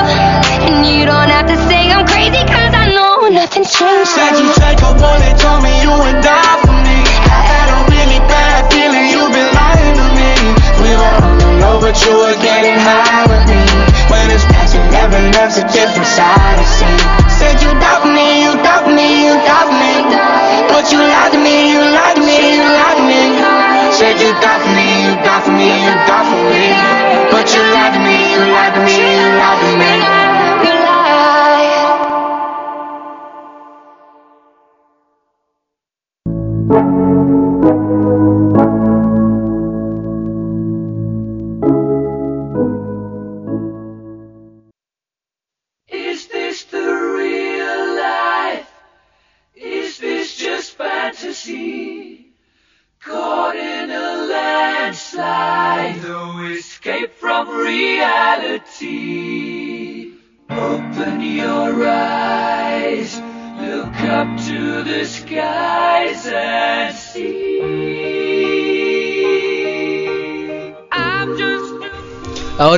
And 0.64 0.76
you 0.88 1.04
don't 1.04 1.28
have 1.28 1.44
to 1.52 1.60
say 1.68 1.92
I'm 1.92 2.08
crazy, 2.08 2.40
cause 2.48 2.72
I 2.72 2.88
know 2.88 3.28
nothing's 3.28 3.68
changed. 3.76 4.08
Said 4.16 4.40
you 4.40 4.48
take 4.56 4.80
a 4.80 4.96
bullet, 4.96 5.36
told 5.36 5.60
me 5.60 5.76
you 5.84 5.92
would 5.92 6.24
die 6.24 6.56
for 6.64 6.72
me. 6.88 7.04
I 7.04 7.40
had 7.52 7.68
a 7.76 7.80
really 7.92 8.20
bad 8.32 8.72
feeling 8.72 9.12
you've 9.12 9.34
been 9.36 9.52
lying 9.52 9.96
to 10.00 10.08
me. 10.16 10.32
We 10.80 10.92
were 10.96 11.16
on 11.20 11.36
the 11.36 11.50
low, 11.68 11.76
but 11.84 11.96
you 12.00 12.16
were 12.16 12.38
getting 12.40 12.80
high 12.80 13.28
with 13.28 13.44
me. 13.52 13.60
When 14.08 14.24
it's 14.32 14.48
past 14.56 14.80
11, 14.80 15.36
that's 15.36 15.60
a 15.60 15.68
different 15.68 16.08
side 16.08 16.39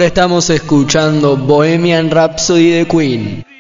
Ahora 0.01 0.07
estamos 0.07 0.49
escuchando 0.49 1.37
Bohemian 1.37 2.09
Rhapsody 2.09 2.71
de 2.71 2.87
Queen. 2.87 3.50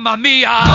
Mamma 0.00 0.16
mia, 0.16 0.69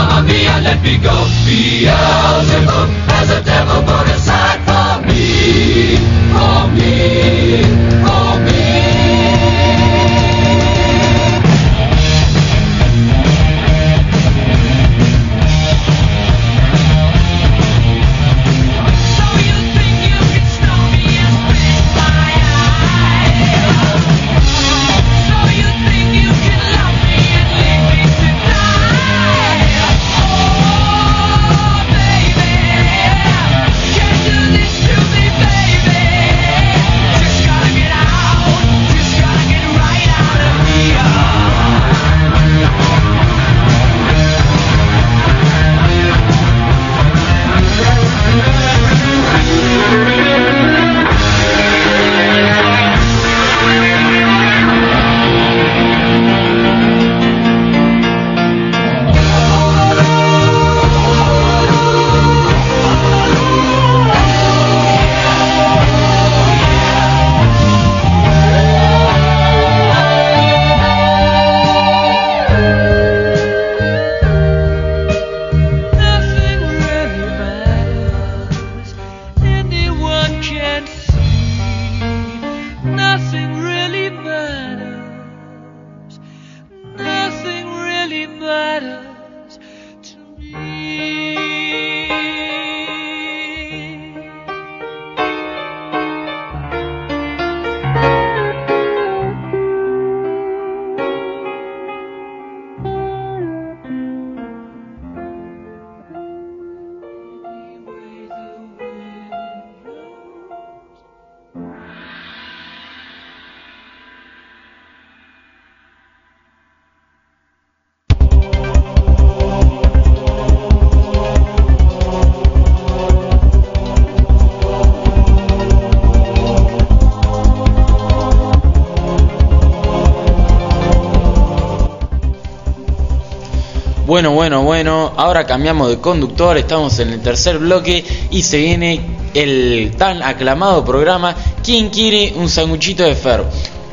Bueno, 134.26 134.34
bueno, 134.34 134.64
bueno, 134.64 135.14
ahora 135.18 135.46
cambiamos 135.46 135.88
de 135.90 135.98
conductor, 136.00 136.58
estamos 136.58 136.98
en 136.98 137.10
el 137.12 137.22
tercer 137.22 137.60
bloque 137.60 138.04
y 138.32 138.42
se 138.42 138.58
viene 138.58 139.00
el 139.36 139.94
tan 140.00 140.24
aclamado 140.24 140.84
programa 140.84 141.36
¿Quién 141.64 141.90
quiere 141.92 142.34
un 142.36 142.50
sanguchito 142.50 143.04
de 143.04 143.14
Fer? 143.14 143.44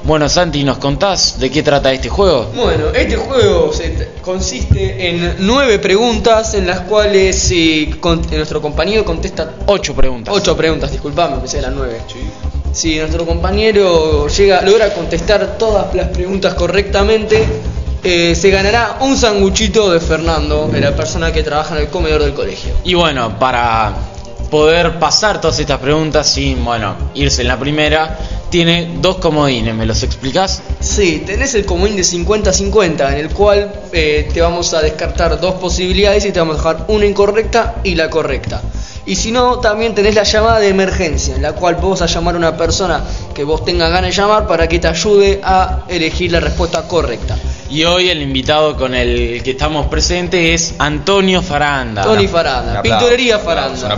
Bueno, 0.04 0.30
Santi, 0.30 0.64
¿nos 0.64 0.78
contás 0.78 1.38
de 1.38 1.50
qué 1.50 1.62
trata 1.62 1.92
este 1.92 2.08
juego? 2.08 2.50
Bueno, 2.56 2.86
este 2.94 3.16
juego 3.16 3.74
se 3.74 4.08
consiste 4.22 5.10
en 5.10 5.36
nueve 5.40 5.78
preguntas 5.78 6.54
en 6.54 6.66
las 6.66 6.80
cuales 6.80 7.50
eh, 7.52 7.90
con- 8.00 8.22
nuestro 8.30 8.62
compañero 8.62 9.04
contesta 9.04 9.50
Ocho 9.66 9.94
preguntas. 9.94 10.32
ocho 10.34 10.56
preguntas, 10.56 10.90
disculpame, 10.90 11.36
pensé 11.36 11.58
en 11.58 11.62
las 11.64 11.72
nueve. 11.72 11.98
Si 12.72 12.96
nuestro 12.96 13.26
compañero 13.26 14.28
llega, 14.28 14.62
logra 14.62 14.94
contestar 14.94 15.58
todas 15.58 15.94
las 15.94 16.08
preguntas 16.08 16.54
correctamente, 16.54 17.44
eh, 18.04 18.34
se 18.34 18.50
ganará 18.50 18.98
un 19.00 19.16
sanguchito 19.16 19.92
de 19.92 20.00
Fernando, 20.00 20.68
de 20.68 20.80
la 20.80 20.94
persona 20.96 21.32
que 21.32 21.42
trabaja 21.42 21.76
en 21.76 21.82
el 21.82 21.88
comedor 21.88 22.22
del 22.22 22.34
colegio. 22.34 22.74
Y 22.84 22.94
bueno, 22.94 23.38
para 23.38 23.94
poder 24.50 24.98
pasar 24.98 25.40
todas 25.40 25.58
estas 25.58 25.78
preguntas 25.78 26.26
sin, 26.26 26.64
bueno, 26.64 26.94
irse 27.14 27.42
en 27.42 27.48
la 27.48 27.58
primera, 27.58 28.18
tiene 28.50 28.98
dos 29.00 29.16
comodines, 29.16 29.74
¿me 29.74 29.86
los 29.86 30.02
explicás? 30.02 30.62
Sí, 30.78 31.22
tenés 31.24 31.54
el 31.54 31.64
comodín 31.64 31.96
de 31.96 32.02
50-50, 32.02 33.12
en 33.12 33.18
el 33.18 33.30
cual 33.30 33.72
eh, 33.92 34.28
te 34.30 34.42
vamos 34.42 34.74
a 34.74 34.82
descartar 34.82 35.40
dos 35.40 35.54
posibilidades 35.54 36.26
y 36.26 36.32
te 36.32 36.38
vamos 36.38 36.56
a 36.56 36.58
dejar 36.58 36.84
una 36.88 37.06
incorrecta 37.06 37.76
y 37.82 37.94
la 37.94 38.10
correcta. 38.10 38.60
Y 39.06 39.16
si 39.16 39.32
no, 39.32 39.58
también 39.58 39.94
tenés 39.94 40.14
la 40.14 40.24
llamada 40.24 40.58
de 40.58 40.68
emergencia, 40.68 41.34
en 41.34 41.42
la 41.42 41.54
cual 41.54 41.76
vos 41.76 42.02
a 42.02 42.06
llamar 42.06 42.34
a 42.34 42.38
una 42.38 42.56
persona 42.56 43.02
que 43.34 43.44
vos 43.44 43.64
tengas 43.64 43.90
ganas 43.90 44.14
de 44.14 44.22
llamar 44.22 44.46
para 44.46 44.68
que 44.68 44.78
te 44.78 44.86
ayude 44.86 45.40
a 45.42 45.84
elegir 45.88 46.30
la 46.30 46.40
respuesta 46.40 46.82
correcta. 46.86 47.38
Y 47.72 47.84
hoy 47.84 48.10
el 48.10 48.20
invitado 48.20 48.76
con 48.76 48.94
el 48.94 49.42
que 49.42 49.52
estamos 49.52 49.86
presentes 49.86 50.72
es 50.72 50.74
Antonio 50.78 51.40
Faranda. 51.40 52.02
Tony 52.02 52.28
Faranda, 52.28 52.82
Pintorería 52.82 53.38
Faranda. 53.38 53.96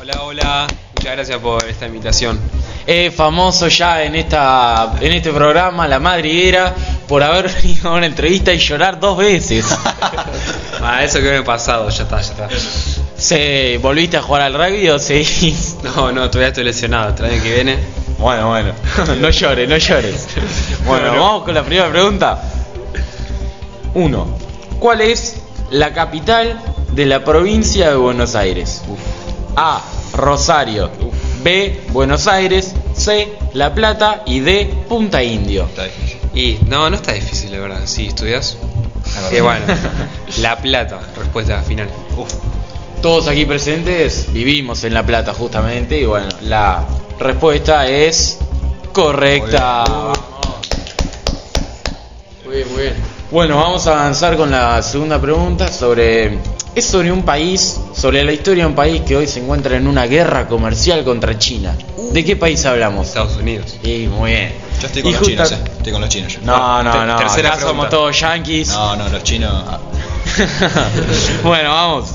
Hola, 0.00 0.22
hola. 0.22 0.66
Muchas 0.94 1.12
gracias 1.16 1.38
por 1.40 1.64
esta 1.64 1.86
invitación. 1.86 2.38
Es 2.86 3.12
famoso 3.12 3.66
ya 3.66 4.04
en 4.04 4.14
esta 4.14 4.92
en 5.00 5.14
este 5.14 5.32
programa, 5.32 5.88
La 5.88 5.98
Madriguera, 5.98 6.72
por 7.08 7.24
haber 7.24 7.50
ido 7.64 7.90
a 7.90 7.94
una 7.94 8.06
entrevista 8.06 8.52
y 8.52 8.58
llorar 8.58 9.00
dos 9.00 9.18
veces. 9.18 9.66
Ah, 10.80 11.02
eso 11.02 11.18
que 11.18 11.24
me 11.24 11.38
ha 11.38 11.44
pasado, 11.44 11.90
ya 11.90 12.04
está, 12.04 12.20
ya 12.20 12.32
está. 12.32 12.48
¿Se 13.16 13.78
volviste 13.78 14.16
a 14.16 14.22
jugar 14.22 14.42
al 14.42 14.54
rugby 14.54 14.88
o 14.90 14.98
seguís? 15.00 15.76
No, 15.82 16.12
no, 16.12 16.30
todavía 16.30 16.48
estoy 16.48 16.62
lesionado. 16.62 17.16
El 17.18 17.32
año 17.32 17.42
que 17.42 17.52
viene. 17.52 17.78
Bueno, 18.18 18.48
bueno. 18.48 18.72
No 19.20 19.30
llores, 19.30 19.68
no 19.68 19.76
llores. 19.76 20.28
Bueno, 20.84 21.12
vamos 21.12 21.44
con 21.44 21.54
la 21.54 21.62
primera 21.62 21.88
pregunta. 21.90 22.42
Uno. 23.94 24.26
¿Cuál 24.78 25.00
es 25.00 25.36
la 25.70 25.92
capital 25.92 26.60
de 26.92 27.06
la 27.06 27.24
provincia 27.24 27.90
de 27.90 27.96
Buenos 27.96 28.34
Aires? 28.34 28.82
A. 29.56 29.82
Rosario. 30.14 30.90
B. 31.42 31.80
Buenos 31.90 32.26
Aires. 32.26 32.74
C. 32.94 33.32
La 33.54 33.74
Plata. 33.74 34.22
Y 34.26 34.40
D. 34.40 34.84
Punta 34.88 35.22
Indio. 35.22 35.68
Y 36.34 36.58
no, 36.66 36.90
no 36.90 36.96
está 36.96 37.12
difícil, 37.12 37.52
la 37.52 37.58
verdad. 37.60 37.80
Si 37.84 38.06
estudias. 38.06 38.56
Eh, 39.32 39.40
bueno, 39.40 39.64
La 40.40 40.58
Plata, 40.58 41.00
respuesta 41.16 41.62
final. 41.62 41.88
Todos 43.02 43.28
aquí 43.28 43.44
presentes 43.44 44.32
vivimos 44.32 44.82
en 44.82 44.92
La 44.92 45.06
Plata 45.06 45.32
justamente 45.32 46.00
y 46.00 46.04
bueno, 46.04 46.28
la 46.42 46.84
respuesta 47.20 47.86
es 47.86 48.38
correcta. 48.92 49.84
Muy 52.44 52.56
bien, 52.56 52.68
muy 52.72 52.82
bien. 52.82 52.94
Bueno, 53.30 53.56
vamos 53.56 53.86
a 53.86 54.00
avanzar 54.00 54.36
con 54.36 54.50
la 54.50 54.82
segunda 54.82 55.20
pregunta 55.20 55.68
sobre 55.68 56.38
es 56.74 56.86
sobre 56.86 57.12
un 57.12 57.22
país, 57.22 57.78
sobre 57.94 58.24
la 58.24 58.32
historia 58.32 58.64
de 58.64 58.70
un 58.70 58.74
país 58.74 59.02
que 59.02 59.16
hoy 59.16 59.26
se 59.26 59.40
encuentra 59.40 59.76
en 59.76 59.86
una 59.86 60.06
guerra 60.06 60.48
comercial 60.48 61.04
contra 61.04 61.38
China. 61.38 61.76
¿De 62.12 62.24
qué 62.24 62.36
país 62.36 62.64
hablamos? 62.64 63.08
Estados 63.08 63.36
Unidos. 63.36 63.76
Sí, 63.82 64.08
muy 64.10 64.32
bien. 64.32 64.52
Yo 64.80 64.86
estoy 64.86 65.02
con 65.02 65.10
Y 65.10 65.14
los 65.14 65.22
chinos, 65.22 65.52
eh. 65.52 65.58
Estoy 65.76 65.92
con 65.92 66.00
los 66.00 66.10
chinos 66.10 66.32
yo. 66.32 66.40
No, 66.42 66.82
no, 66.82 67.06
no. 67.06 67.16
Tercera 67.16 67.54
acá 67.54 67.60
somos 67.60 67.88
todos 67.88 68.18
yanquis. 68.18 68.68
No, 68.68 68.96
no, 68.96 69.08
los 69.08 69.22
chinos. 69.22 69.52
bueno, 71.44 71.70
vamos. 71.70 72.10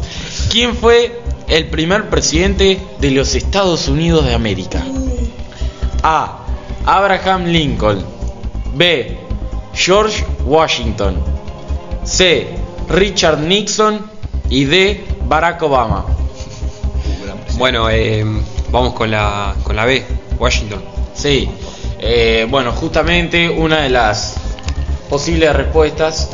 ¿Quién 0.50 0.76
fue 0.76 1.22
el 1.48 1.68
primer 1.68 2.10
presidente 2.10 2.80
de 3.00 3.12
los 3.12 3.36
Estados 3.36 3.88
Unidos 3.88 4.26
de 4.26 4.34
América? 4.34 4.84
A. 6.04 6.40
Abraham 6.86 7.46
Lincoln. 7.46 8.06
B. 8.76 9.18
George 9.74 10.26
Washington. 10.46 11.18
C. 12.04 12.48
Richard 12.90 13.40
Nixon. 13.40 14.10
Y 14.50 14.66
D. 14.66 15.06
Barack 15.28 15.62
Obama. 15.64 16.06
Bueno, 17.58 17.90
eh, 17.90 18.26
vamos 18.72 18.94
con 18.94 19.12
la, 19.12 19.56
con 19.64 19.76
la 19.76 19.86
B, 19.86 20.04
Washington. 20.40 20.82
Sí. 21.14 21.48
Eh, 22.00 22.48
bueno, 22.50 22.72
justamente 22.72 23.50
una 23.50 23.82
de 23.82 23.90
las 23.90 24.36
posibles 25.10 25.56
respuestas 25.56 26.32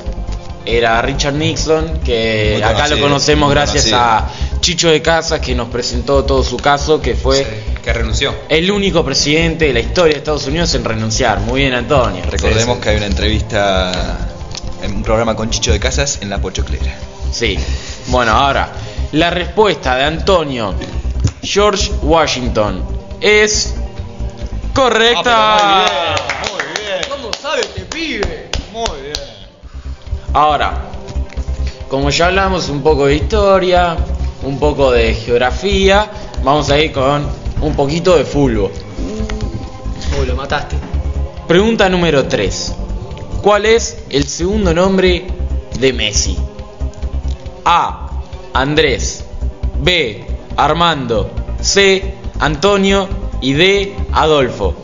era 0.78 1.02
Richard 1.02 1.34
Nixon, 1.36 2.00
que 2.04 2.52
Muy 2.56 2.64
acá 2.64 2.74
conocido, 2.74 2.96
lo 2.98 3.02
conocemos 3.04 3.48
muy 3.48 3.56
gracias 3.56 3.84
conocido. 3.86 4.00
a 4.00 4.30
Chicho 4.62 4.90
de 4.90 5.02
Casas, 5.02 5.40
que 5.40 5.56
nos 5.56 5.70
presentó 5.70 6.24
todo 6.26 6.44
su 6.44 6.58
caso, 6.58 7.02
que 7.02 7.16
fue 7.16 7.64
Que 7.84 7.94
renunció. 7.94 8.34
el 8.50 8.70
único 8.72 9.04
presidente 9.06 9.66
de 9.66 9.74
la 9.74 9.80
historia 9.80 10.14
de 10.14 10.20
Estados 10.20 10.46
Unidos 10.48 10.74
en 10.76 10.84
renunciar. 10.84 11.40
Muy 11.40 11.62
bien, 11.62 11.74
Antonio. 11.74 12.22
Recordemos 12.30 12.78
que 12.80 12.90
hay 12.90 12.98
una 12.98 13.06
entrevista 13.08 14.18
en 14.84 14.96
un 14.96 15.04
programa 15.04 15.36
con 15.36 15.50
Chicho 15.50 15.72
de 15.72 15.80
Casas 15.80 16.20
en 16.22 16.30
La 16.30 16.40
Pochoclera. 16.40 16.94
Sí. 17.32 17.58
Bueno, 18.08 18.32
ahora, 18.32 18.70
la 19.14 19.30
respuesta 19.30 19.96
de 19.96 20.04
Antonio 20.04 20.74
George 21.42 21.92
Washington 22.02 22.84
es 23.22 23.74
correcta. 24.74 25.86
¿Cómo 27.10 27.32
sabe 27.34 27.62
este 27.62 27.82
pibe? 27.82 28.50
Muy 28.72 29.02
bien. 29.02 29.39
Ahora, 30.34 30.90
como 31.90 32.12
ya 32.12 32.28
hablamos 32.28 32.70
un 32.70 32.84
poco 32.84 33.08
de 33.08 33.16
historia, 33.16 33.98
un 34.44 34.60
poco 34.60 34.92
de 34.92 35.16
geografía, 35.16 36.10
vamos 36.44 36.70
a 36.70 36.80
ir 36.80 36.92
con 36.92 37.26
un 37.62 37.76
poquito 37.76 38.16
de 38.16 38.26
fútbol. 38.26 38.72
Uy, 40.20 40.26
lo 40.28 40.36
mataste. 40.36 40.76
Pregunta 41.48 41.90
número 41.90 42.28
3. 42.28 42.76
¿Cuál 43.42 43.66
es 43.66 43.98
el 44.12 44.26
segundo 44.26 44.72
nombre 44.74 45.26
de 45.80 45.94
Messi? 45.94 46.38
A. 47.66 48.22
Andrés. 48.54 49.26
B. 49.82 50.26
Armando. 50.58 51.32
C. 51.60 52.14
Antonio. 52.40 53.08
Y 53.42 53.54
D. 53.54 53.96
Adolfo. 54.12 54.76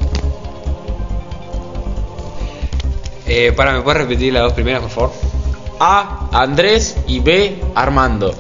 Eh, 3.28 3.52
para, 3.56 3.74
¿me 3.74 3.82
puedes 3.82 4.02
repetir 4.02 4.34
las 4.34 4.44
dos 4.44 4.54
primeras, 4.54 4.82
por 4.82 4.90
favor? 4.90 5.35
A. 5.80 6.30
Andrés. 6.32 6.96
Y 7.08 7.20
B. 7.20 7.62
Armando. 7.76 8.34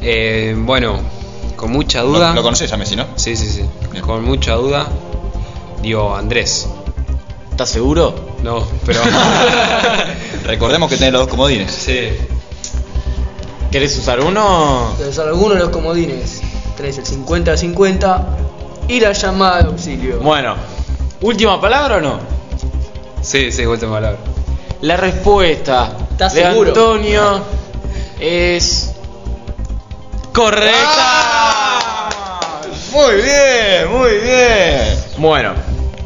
Eh, 0.00 0.54
bueno, 0.56 0.98
con 1.56 1.72
mucha 1.72 2.02
duda. 2.02 2.28
Lo, 2.30 2.36
lo 2.36 2.42
conoces 2.42 2.72
a 2.72 2.76
Messi, 2.76 2.96
¿no? 2.96 3.06
Sí, 3.16 3.36
sí, 3.36 3.46
sí. 3.48 4.00
Con 4.00 4.24
mucha 4.24 4.54
duda, 4.54 4.86
digo 5.82 6.14
Andrés. 6.14 6.68
¿Estás 7.50 7.68
seguro? 7.70 8.14
No, 8.42 8.64
pero. 8.86 9.00
Recordemos 10.44 10.88
que 10.88 10.96
tenés 10.96 11.12
los 11.12 11.22
dos 11.22 11.30
comodines. 11.30 11.70
sí. 11.72 12.10
¿Querés 13.70 13.98
usar 13.98 14.20
uno? 14.20 14.92
Entonces, 14.92 15.18
alguno 15.18 15.54
de 15.54 15.60
los 15.60 15.68
comodines. 15.68 16.40
Tenés 16.76 16.96
el 16.96 17.04
50-50 17.04 18.22
y 18.88 19.00
la 19.00 19.12
llamada 19.12 19.62
de 19.62 19.68
auxilio. 19.68 20.20
Bueno, 20.20 20.54
¿última 21.20 21.60
palabra 21.60 21.96
o 21.96 22.00
no? 22.00 22.18
Sí, 23.20 23.52
sí, 23.52 23.66
última 23.66 23.92
palabra. 23.92 24.18
La 24.82 24.96
respuesta 24.96 25.96
¿Estás 26.12 26.34
de 26.34 26.42
seguro? 26.42 26.70
Antonio 26.70 27.42
es 28.20 28.92
correcta. 30.32 32.08
Muy 32.92 33.14
bien, 33.16 33.90
muy 33.92 34.18
bien. 34.18 35.04
Bueno, 35.18 35.52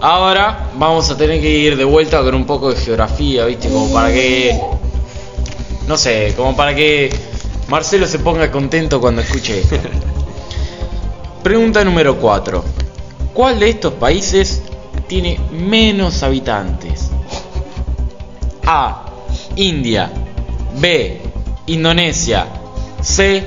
ahora 0.00 0.70
vamos 0.74 1.10
a 1.10 1.16
tener 1.16 1.40
que 1.40 1.48
ir 1.48 1.76
de 1.76 1.84
vuelta 1.84 2.22
con 2.22 2.34
un 2.34 2.46
poco 2.46 2.72
de 2.72 2.80
geografía, 2.80 3.44
¿viste? 3.44 3.68
Como 3.68 3.92
para 3.92 4.10
que 4.10 4.58
no 5.86 5.98
sé, 5.98 6.32
como 6.36 6.56
para 6.56 6.74
que 6.74 7.10
Marcelo 7.68 8.06
se 8.06 8.18
ponga 8.20 8.50
contento 8.50 9.00
cuando 9.00 9.20
escuche 9.20 9.60
esto. 9.60 9.76
Pregunta 11.42 11.84
número 11.84 12.16
4. 12.16 12.64
¿Cuál 13.34 13.60
de 13.60 13.68
estos 13.68 13.92
países 13.94 14.62
tiene 15.08 15.38
menos 15.50 16.22
habitantes? 16.22 17.10
A. 18.66 19.04
India. 19.56 20.10
B. 20.78 21.20
Indonesia. 21.66 22.46
C. 23.02 23.44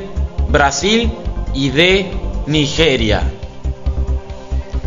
Brasil. 0.49 1.11
Y 1.53 1.70
D. 1.70 2.11
Nigeria. 2.47 3.24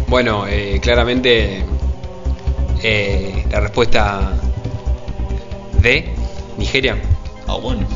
Bueno, 0.09 0.47
eh, 0.47 0.79
claramente 0.81 1.65
eh, 2.83 3.45
la 3.51 3.61
respuesta 3.61 4.33
D, 5.81 6.15
Nigeria. 6.57 6.97
Ah, 7.47 7.57
bueno. 7.57 7.87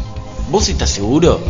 ¿Vos 0.51 0.68
estás 0.68 0.91
seguro? 0.91 1.41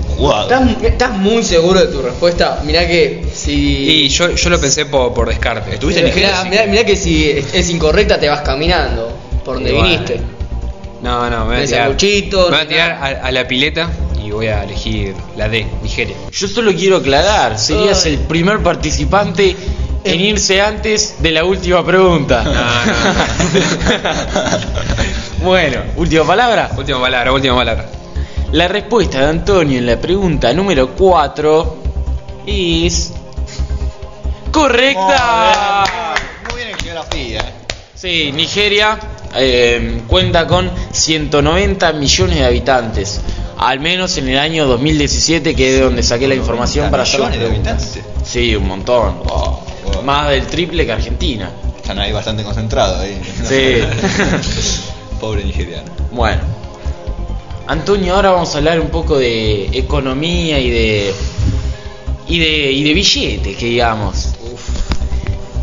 ¿Estás, 0.42 0.82
estás 0.82 1.16
muy 1.18 1.42
seguro 1.42 1.80
de 1.80 1.86
tu 1.86 2.00
respuesta? 2.02 2.62
Mirá 2.64 2.86
que 2.86 3.24
si. 3.34 4.04
Y 4.04 4.08
yo, 4.08 4.30
yo 4.30 4.50
lo 4.50 4.60
pensé 4.60 4.86
por, 4.86 5.12
por 5.14 5.28
descarte. 5.28 5.74
¿Estuviste 5.74 6.00
en 6.00 6.06
Nigeria? 6.06 6.28
Mirá, 6.28 6.42
Sí. 6.42 6.48
mirá- 6.50 6.66
mirá 6.66 6.84
que 6.84 6.96
si 6.96 7.28
es, 7.30 7.52
es 7.54 7.70
incorrecta 7.70 8.20
te 8.20 8.28
vas 8.28 8.42
caminando 8.42 9.10
por 9.44 9.54
donde 9.54 9.70
Y 9.70 9.72
bueno. 9.72 9.88
viniste. 9.88 10.20
No, 11.02 11.28
no, 11.28 11.44
me 11.46 11.56
voy 11.56 11.64
a 11.64 11.66
tirar, 11.66 11.88
me 11.90 11.96
voy 12.30 12.54
a, 12.54 12.68
tirar 12.68 12.90
a, 12.92 13.06
a 13.26 13.32
la 13.32 13.46
pileta 13.48 13.90
y 14.24 14.30
voy 14.30 14.46
a 14.46 14.62
elegir 14.62 15.14
la 15.36 15.48
D, 15.48 15.66
Nigeria. 15.82 16.16
Yo 16.30 16.46
solo 16.48 16.72
quiero 16.72 16.98
aclarar, 16.98 17.58
serías 17.58 18.04
Ay. 18.06 18.14
el 18.14 18.18
primer 18.20 18.60
participante 18.62 19.56
en 20.04 20.20
irse 20.20 20.60
antes 20.60 21.16
de 21.20 21.32
la 21.32 21.44
última 21.44 21.84
pregunta. 21.84 22.44
bueno, 25.42 25.80
última 25.96 26.24
palabra. 26.24 26.70
Última 26.76 27.00
palabra, 27.00 27.32
última 27.32 27.56
palabra. 27.56 27.86
La 28.52 28.68
respuesta 28.68 29.18
de 29.20 29.26
Antonio 29.26 29.78
en 29.78 29.86
la 29.86 30.00
pregunta 30.00 30.52
número 30.52 30.90
4 30.94 31.76
es 32.46 33.12
correcta. 34.50 35.84
Muy 36.50 36.56
bien 36.62 36.68
en 36.70 36.78
geografía. 36.78 37.40
eh. 37.40 37.52
Sí, 37.94 38.32
Nigeria 38.32 38.98
eh, 39.34 40.02
cuenta 40.06 40.46
con 40.46 40.70
190 40.92 41.92
millones 41.94 42.38
de 42.38 42.44
habitantes. 42.44 43.20
Al 43.58 43.80
menos 43.80 44.16
en 44.18 44.28
el 44.28 44.38
año 44.38 44.66
2017, 44.66 45.54
que 45.54 45.68
es 45.68 45.74
de 45.76 45.80
donde 45.84 46.02
saqué 46.02 46.26
la 46.26 46.34
información 46.34 46.90
para 46.90 47.04
hacer 47.04 47.20
las 47.20 47.32
de 47.32 47.38
preguntas. 47.38 47.72
habitantes. 47.72 48.04
Sí, 48.24 48.56
un 48.56 48.66
montón. 48.66 49.22
Wow. 49.24 50.02
Más 50.04 50.30
del 50.30 50.46
triple 50.46 50.84
que 50.84 50.92
Argentina. 50.92 51.50
Están 51.76 51.98
ahí 51.98 52.12
bastante 52.12 52.42
concentrados 52.42 53.00
ahí. 53.00 53.20
Sí. 53.44 53.82
Pobre 55.20 55.44
nigeriano. 55.44 55.90
Bueno. 56.10 56.40
Antonio, 57.68 58.16
ahora 58.16 58.32
vamos 58.32 58.52
a 58.54 58.58
hablar 58.58 58.80
un 58.80 58.88
poco 58.88 59.16
de 59.18 59.66
economía 59.72 60.58
y 60.58 60.70
de. 60.70 61.14
y 62.26 62.38
de. 62.38 62.72
y 62.72 62.82
de 62.82 62.94
billetes, 62.94 63.56
que 63.56 63.66
digamos. 63.66 64.30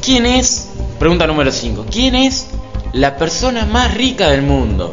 ¿Quién 0.01 0.25
es? 0.25 0.69
Pregunta 0.97 1.27
número 1.27 1.51
5. 1.51 1.85
¿Quién 1.91 2.15
es 2.15 2.47
la 2.93 3.15
persona 3.17 3.65
más 3.65 3.93
rica 3.93 4.29
del 4.29 4.41
mundo? 4.41 4.91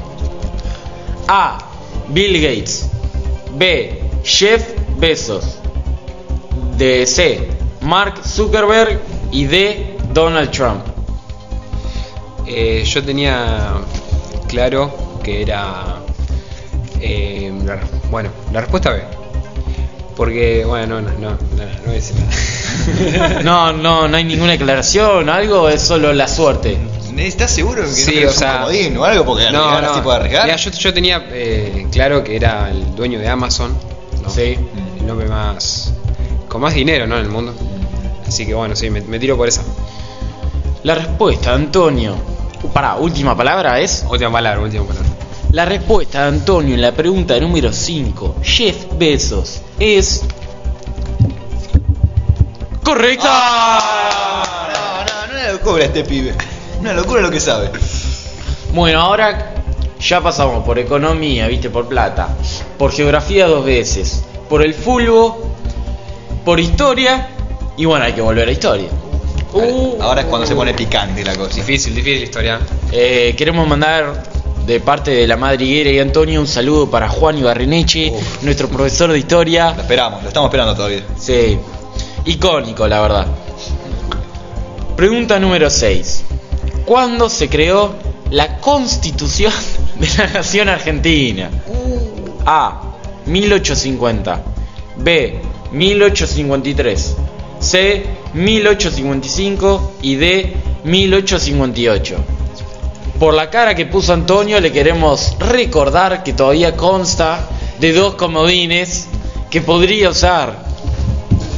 A. 1.29 1.59
Bill 2.09 2.41
Gates. 2.41 2.87
B. 3.57 4.03
Jeff 4.25 4.63
Bezos. 4.99 5.59
D. 6.77 7.07
C. 7.07 7.49
Mark 7.83 8.21
Zuckerberg. 8.27 9.01
Y 9.33 9.45
D. 9.47 9.97
Donald 10.13 10.51
Trump. 10.51 10.83
Eh, 12.47 12.85
yo 12.87 13.03
tenía 13.05 13.73
claro 14.49 15.19
que 15.23 15.43
era. 15.43 15.97
eh, 17.01 17.53
la- 17.65 17.81
bueno, 18.11 18.31
la 18.53 18.61
respuesta 18.61 18.91
B. 18.91 19.03
Porque, 20.17 20.65
bueno, 20.65 21.01
no, 21.03 21.11
no, 21.11 21.19
no, 21.19 21.31
no, 21.31 21.37
no 21.65 21.81
voy 21.85 21.91
a 21.91 21.93
decir 21.93 22.17
nada. 22.17 23.43
No, 23.43 23.73
no, 23.73 24.07
no 24.09 24.17
hay 24.17 24.25
ninguna 24.25 24.53
aclaración, 24.53 25.29
algo 25.29 25.69
es 25.69 25.83
solo 25.83 26.13
la 26.15 26.29
suerte. 26.29 26.79
¿Estás 27.19 27.51
seguro 27.51 27.83
que 27.83 27.89
Sí, 27.89 28.21
no 28.23 28.31
o 28.31 28.33
sea- 28.33 28.53
un 28.53 28.59
comodín 28.59 28.97
o 28.99 29.05
algo? 29.05 29.25
Porque 29.25 29.51
no, 29.51 29.81
no. 29.81 29.91
así 29.93 30.01
puede 30.01 30.17
arriesgar. 30.19 30.45
Mira, 30.45 30.57
yo, 30.57 30.71
yo 30.71 30.95
tenía 30.95 31.27
eh, 31.31 31.87
claro 31.91 32.23
que 32.23 32.37
era 32.37 32.71
el 32.71 32.95
dueño 32.95 33.19
de 33.19 33.29
Amazon. 33.29 33.77
¿no? 34.23 34.31
Sí. 34.31 34.59
El 35.01 35.11
hombre 35.11 35.29
más. 35.29 35.93
con 36.49 36.61
más 36.61 36.75
dinero, 36.75 37.07
¿no? 37.07 37.17
En 37.19 37.25
el 37.25 37.31
mundo. 37.31 37.55
Así 38.27 38.45
que 38.47 38.55
bueno, 38.55 38.75
sí, 38.77 38.91
me, 38.91 39.01
me 39.03 39.19
tiro 39.19 39.37
por 39.37 39.49
esa. 39.49 39.63
La 40.83 40.95
respuesta, 40.95 41.53
Antonio. 41.55 42.15
Para, 42.73 42.97
última 42.97 43.37
palabra 43.37 43.79
es. 43.81 44.05
Última 44.11 44.31
palabra, 44.33 44.61
última 44.61 44.85
palabra. 44.85 45.09
La 45.53 45.65
respuesta 45.65 46.23
de 46.23 46.29
Antonio 46.29 46.75
en 46.75 46.81
la 46.83 46.93
pregunta 46.93 47.39
número 47.41 47.73
5, 47.73 48.37
Jeff 48.43 48.77
Bezos, 48.99 49.63
es. 49.79 50.23
¡Correcta! 52.83 53.29
Ah, 53.29 54.67
no, 54.73 55.05
no, 55.05 55.27
no 55.27 55.33
una 55.41 55.53
locura 55.53 55.85
este 55.85 56.05
pibe. 56.05 56.35
Una 56.81 56.93
locura 56.93 57.23
lo 57.23 57.31
que 57.31 57.41
sabe. 57.41 57.71
Bueno, 58.73 59.01
ahora 59.01 59.55
ya 60.01 60.21
pasamos 60.21 60.65
por 60.65 60.79
economía, 60.79 61.47
viste, 61.47 61.71
por 61.71 61.87
plata, 61.89 62.29
por 62.79 62.93
geografía 62.93 63.47
dos 63.47 63.65
veces, 63.65 64.23
por 64.49 64.63
el 64.63 64.75
fútbol, 64.75 65.35
por 66.45 66.61
historia 66.61 67.29
y 67.77 67.85
bueno, 67.85 68.05
hay 68.05 68.13
que 68.13 68.21
volver 68.21 68.49
a 68.49 68.53
historia. 68.53 68.89
Uh. 69.53 69.97
Ahora 70.01 70.23
es 70.23 70.27
cuando 70.27 70.47
se 70.47 70.55
pone 70.55 70.75
picante 70.75 71.25
la 71.25 71.35
cosa. 71.35 71.55
Difícil, 71.55 71.95
difícil 71.95 72.21
la 72.21 72.25
historia. 72.25 72.61
Eh, 72.93 73.35
queremos 73.37 73.67
mandar 73.67 74.23
de 74.67 74.81
parte 74.81 75.13
de 75.13 75.27
la 75.27 75.37
Madre 75.37 75.65
Higuera 75.65 75.91
y 75.91 75.99
Antonio 75.99 76.41
un 76.41 76.47
saludo 76.47 76.91
para 76.91 77.09
Juan 77.09 77.39
Ibarreneche, 77.39 78.11
Uf. 78.13 78.43
nuestro 78.43 78.69
profesor 78.69 79.13
de 79.13 79.19
historia. 79.19 79.73
Lo 79.73 79.83
esperamos, 79.83 80.23
lo 80.23 80.29
estamos 80.29 80.49
esperando 80.49 80.75
todavía. 80.75 81.05
Sí, 81.19 81.59
icónico, 82.27 82.87
la 82.87 83.01
verdad. 83.01 83.27
Pregunta 84.97 85.39
número 85.39 85.71
6. 85.71 86.25
¿Cuándo 86.87 87.29
se 87.29 87.49
creó 87.49 87.97
la 88.31 88.59
Constitución 88.59 89.53
de 89.99 90.09
la 90.19 90.29
Nación 90.29 90.69
Argentina? 90.69 91.51
A. 92.47 92.81
1850. 93.27 94.43
B. 94.99 95.41
1853. 95.73 97.17
C. 97.59 98.07
1855. 98.35 99.93
Y 100.03 100.15
D. 100.15 100.57
1858. 100.85 102.17
Por 103.19 103.35
la 103.35 103.51
cara 103.51 103.75
que 103.75 103.87
puso 103.87 104.13
Antonio 104.13 104.61
le 104.61 104.71
queremos 104.71 105.37
recordar 105.41 106.23
que 106.23 106.35
todavía 106.35 106.77
consta 106.77 107.49
de 107.81 107.93
dos 107.93 108.15
comodines 108.15 109.09
que 109.51 109.61
podría 109.61 110.11
usar 110.11 110.67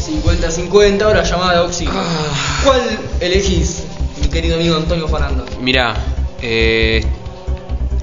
50-50, 0.08 1.02
ahora 1.02 1.22
llamada 1.22 1.52
de 1.52 1.58
auxilio. 1.58 1.92
Ah. 1.94 2.62
¿Cuál 2.64 2.80
elegís, 3.20 3.82
mi 4.20 4.28
querido 4.28 4.56
amigo 4.56 4.76
Antonio 4.76 5.08
Faranda? 5.08 5.44
Mira, 5.60 5.94
eh, 6.42 7.04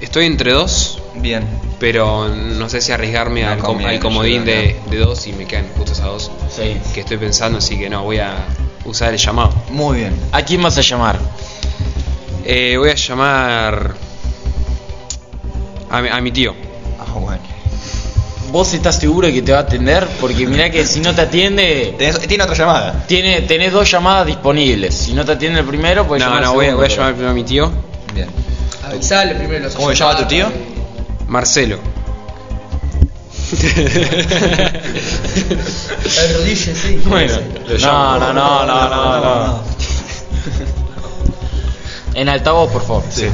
estoy 0.00 0.26
entre 0.26 0.52
dos, 0.52 1.00
Bien. 1.16 1.44
pero 1.78 2.28
no 2.28 2.68
sé 2.68 2.80
si 2.80 2.92
arriesgarme 2.92 3.42
No 3.42 3.50
al, 3.50 3.58
com- 3.58 3.66
conviene, 3.68 3.94
al 3.94 4.00
comodín 4.00 4.44
de, 4.44 4.76
de 4.90 4.96
dos 4.98 5.26
y 5.26 5.32
me 5.32 5.46
quedan 5.46 5.68
justo 5.76 5.92
esas 5.92 6.06
dos 6.06 6.30
Sí. 6.50 6.76
que 6.94 7.00
estoy 7.00 7.16
pensando, 7.18 7.58
así 7.58 7.78
que 7.78 7.88
no, 7.90 8.02
voy 8.04 8.18
a 8.18 8.34
usar 8.84 9.12
el 9.12 9.18
llamado. 9.18 9.52
Muy 9.70 9.98
bien. 9.98 10.14
¿A 10.32 10.42
quién 10.42 10.62
vas 10.62 10.76
a 10.78 10.82
llamar? 10.82 11.18
Eh, 12.44 12.76
voy 12.78 12.90
a 12.90 12.94
llamar 12.94 13.94
a 15.90 16.00
mi, 16.02 16.08
a 16.08 16.20
mi 16.20 16.30
tío. 16.30 16.54
¿Vos 18.56 18.72
estás 18.72 18.96
seguro 18.98 19.26
de 19.26 19.34
que 19.34 19.42
te 19.42 19.52
va 19.52 19.58
a 19.58 19.60
atender? 19.60 20.08
Porque 20.18 20.46
mirá 20.46 20.70
que 20.70 20.86
si 20.86 21.00
no 21.00 21.14
te 21.14 21.20
atiende, 21.20 21.94
Tenés- 21.98 22.26
tiene 22.26 22.42
otra 22.44 22.56
llamada. 22.56 23.04
tiene, 23.06 23.42
tenés 23.42 23.70
dos 23.70 23.90
llamadas 23.90 24.26
disponibles. 24.26 24.94
Si 24.94 25.12
no 25.12 25.26
te 25.26 25.32
atiende 25.32 25.60
el 25.60 25.66
primero, 25.66 26.06
pues 26.06 26.24
no, 26.24 26.40
no, 26.40 26.54
voy, 26.54 26.68
a- 26.68 26.74
voy 26.74 26.86
a 26.86 26.88
llamar 26.88 27.12
primero 27.12 27.32
a 27.32 27.34
mi 27.34 27.44
tío, 27.44 27.70
Bien. 28.14 28.28
Avisale 28.82 29.34
primero 29.34 29.64
los 29.64 29.74
¿Cómo 29.74 29.90
se 29.90 29.96
llama 29.96 30.16
tu 30.16 30.24
tío? 30.24 30.46
Marcelo. 31.28 31.78
Arrodíllese. 36.30 36.98
Bueno, 37.04 37.34
no, 37.82 38.18
no, 38.18 38.32
no, 38.32 38.64
no, 38.66 38.88
no, 38.88 39.20
no. 39.46 39.60
En 42.14 42.30
altavoz, 42.30 42.72
por 42.72 42.80
favor. 42.86 43.04
Sí. 43.10 43.26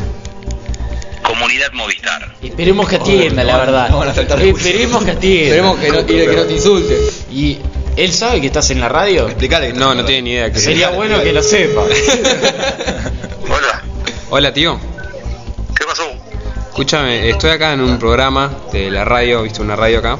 Comunidad 1.23 1.73
Movistar. 1.73 2.35
Esperemos 2.43 2.89
que 2.89 2.97
atienda, 2.97 3.45
la 3.45 3.57
verdad. 3.59 3.91
no 3.91 4.05
Esperemos 4.05 5.05
que 5.05 5.11
atienda. 5.13 5.45
Esperemos 5.45 5.79
que 5.79 5.89
no, 5.91 6.07
que 6.07 6.37
no 6.37 6.43
te 6.45 6.53
insulte. 6.55 6.99
¿Y 7.31 7.59
él 7.97 8.13
sabe 8.13 8.41
que 8.41 8.49
estás 8.49 8.71
en 8.71 8.81
la 8.81 8.89
radio? 8.89 9.27
Explicale 9.29 9.69
que 9.73 9.79
No, 9.79 9.95
no 9.95 10.05
tiene 10.05 10.23
ni 10.23 10.31
idea. 10.33 10.53
que- 10.53 10.59
Sería 10.59 10.91
bueno 10.91 11.23
que 11.23 11.33
lo 11.33 11.43
sepa. 11.43 11.83
Hola, 13.49 13.83
Hola 14.31 14.53
tío, 14.53 14.79
¿qué 15.79 15.85
pasó? 15.85 16.05
escúchame, 16.69 17.29
estoy 17.29 17.51
acá 17.51 17.73
en 17.75 17.81
un 17.83 17.99
programa 17.99 18.51
de 18.73 18.91
la 18.91 19.05
radio, 19.05 19.43
viste 19.43 19.61
una 19.61 19.77
radio 19.77 19.99
acá, 19.99 20.19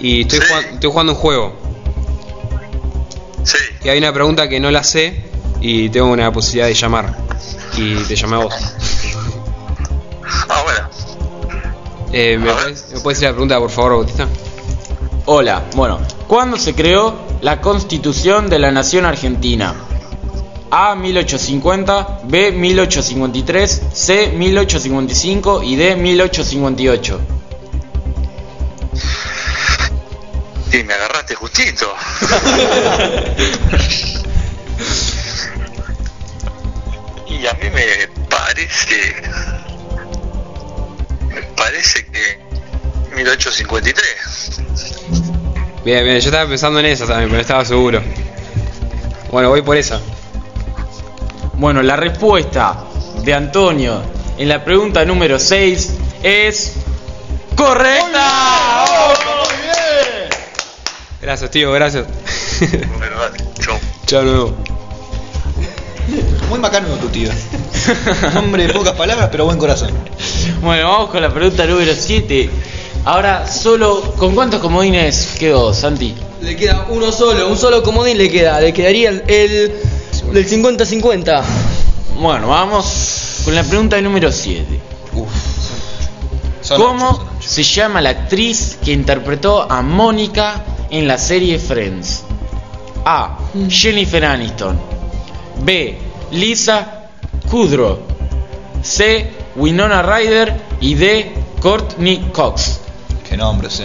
y 0.00 0.22
estoy, 0.22 0.40
Sí. 0.40 0.46
jugando, 0.48 0.68
estoy 0.74 0.90
jugando 0.90 1.12
un 1.12 1.18
juego. 1.18 1.56
Sí, 3.44 3.58
Y 3.84 3.88
hay 3.90 3.98
una 3.98 4.12
pregunta 4.12 4.48
que 4.48 4.58
no 4.60 4.70
la 4.70 4.82
sé 4.82 5.24
y 5.60 5.88
tengo 5.90 6.08
una 6.08 6.32
posibilidad 6.32 6.66
de 6.66 6.74
llamar. 6.74 7.16
Y 7.76 7.94
te 8.04 8.16
llamé 8.16 8.36
a 8.36 8.38
vos. 8.40 8.54
ah, 10.48 10.62
bueno. 10.64 10.88
Eh, 12.12 12.38
¿me, 12.38 12.52
puedes, 12.52 12.88
¿Me 12.92 13.00
puedes 13.00 13.18
decir 13.18 13.28
la 13.28 13.32
pregunta, 13.32 13.58
por 13.58 13.70
favor, 13.70 13.92
Bautista? 13.96 14.28
Hola, 15.26 15.64
bueno, 15.74 15.98
¿cuándo 16.26 16.56
se 16.56 16.74
creó 16.74 17.14
la 17.42 17.60
Constitución 17.60 18.48
de 18.48 18.58
la 18.58 18.70
Nación 18.70 19.04
Argentina? 19.04 19.74
A 20.70 20.94
1850, 20.94 22.20
B 22.24 22.52
1853, 22.52 23.82
C 23.92 24.32
1855 24.34 25.62
y 25.62 25.76
D 25.76 25.96
1858. 25.96 27.20
Y 30.72 30.82
me 30.82 30.94
agarraste 30.94 31.34
justito. 31.34 31.86
y 37.28 37.46
a 37.46 37.52
mí 37.54 37.70
me 37.70 38.08
parece. 38.28 39.57
Me 41.28 41.42
parece 41.56 42.06
que. 42.06 42.48
1853. 43.14 44.60
Bien, 45.84 46.04
bien, 46.04 46.20
yo 46.20 46.28
estaba 46.28 46.48
pensando 46.48 46.78
en 46.80 46.86
esa 46.86 47.06
también, 47.06 47.30
pero 47.30 47.40
estaba 47.40 47.64
seguro. 47.64 48.02
Bueno, 49.30 49.48
voy 49.48 49.62
por 49.62 49.76
esa. 49.76 50.00
Bueno, 51.54 51.82
la 51.82 51.96
respuesta 51.96 52.84
de 53.24 53.34
Antonio 53.34 54.02
en 54.38 54.48
la 54.48 54.64
pregunta 54.64 55.04
número 55.04 55.38
6 55.38 55.94
es 56.22 56.74
correcta. 57.56 59.14
Gracias, 61.20 61.50
tío, 61.50 61.72
gracias. 61.72 62.06
Bueno, 62.98 63.18
dale, 63.18 63.38
chau. 63.60 63.78
Chao, 64.06 64.22
nuevo. 64.22 64.77
Muy 66.48 66.58
macanudo 66.58 66.96
tu 66.96 67.08
tío. 67.08 67.30
Hombre 68.36 68.66
de 68.66 68.72
pocas 68.72 68.94
palabras, 68.94 69.28
pero 69.30 69.44
buen 69.44 69.58
corazón. 69.58 69.90
Bueno, 70.62 70.88
vamos 70.90 71.10
con 71.10 71.22
la 71.22 71.32
pregunta 71.32 71.66
número 71.66 71.94
7. 71.94 72.50
Ahora, 73.04 73.46
solo, 73.46 74.14
¿con 74.16 74.34
cuántos 74.34 74.60
comodines 74.60 75.36
quedó, 75.38 75.72
Santi? 75.72 76.14
Le 76.42 76.56
queda 76.56 76.86
uno 76.90 77.12
solo, 77.12 77.48
un 77.48 77.56
solo 77.56 77.82
comodín 77.82 78.18
le 78.18 78.30
queda. 78.30 78.60
Le 78.60 78.72
quedaría 78.72 79.10
el, 79.10 79.22
el 79.26 79.72
del 80.32 80.48
50-50. 80.48 81.42
Bueno, 82.20 82.48
vamos 82.48 83.42
con 83.44 83.54
la 83.54 83.62
pregunta 83.62 84.00
número 84.00 84.32
7. 84.32 84.80
¿Cómo 86.76 87.24
se 87.40 87.62
llama 87.62 88.00
la 88.00 88.10
actriz 88.10 88.78
que 88.84 88.92
interpretó 88.92 89.70
a 89.70 89.80
Mónica 89.80 90.64
en 90.90 91.08
la 91.08 91.16
serie 91.16 91.58
Friends? 91.58 92.24
A. 93.04 93.38
Jennifer 93.68 94.24
Aniston. 94.24 94.87
B. 95.62 95.98
Lisa 96.32 97.08
Kudrow. 97.50 97.98
C. 98.82 99.30
Winona 99.56 100.02
Ryder. 100.02 100.54
Y 100.80 100.94
D. 100.94 101.32
Courtney 101.60 102.30
Cox. 102.32 102.80
Qué 103.28 103.36
nombre, 103.36 103.68
sí. 103.70 103.84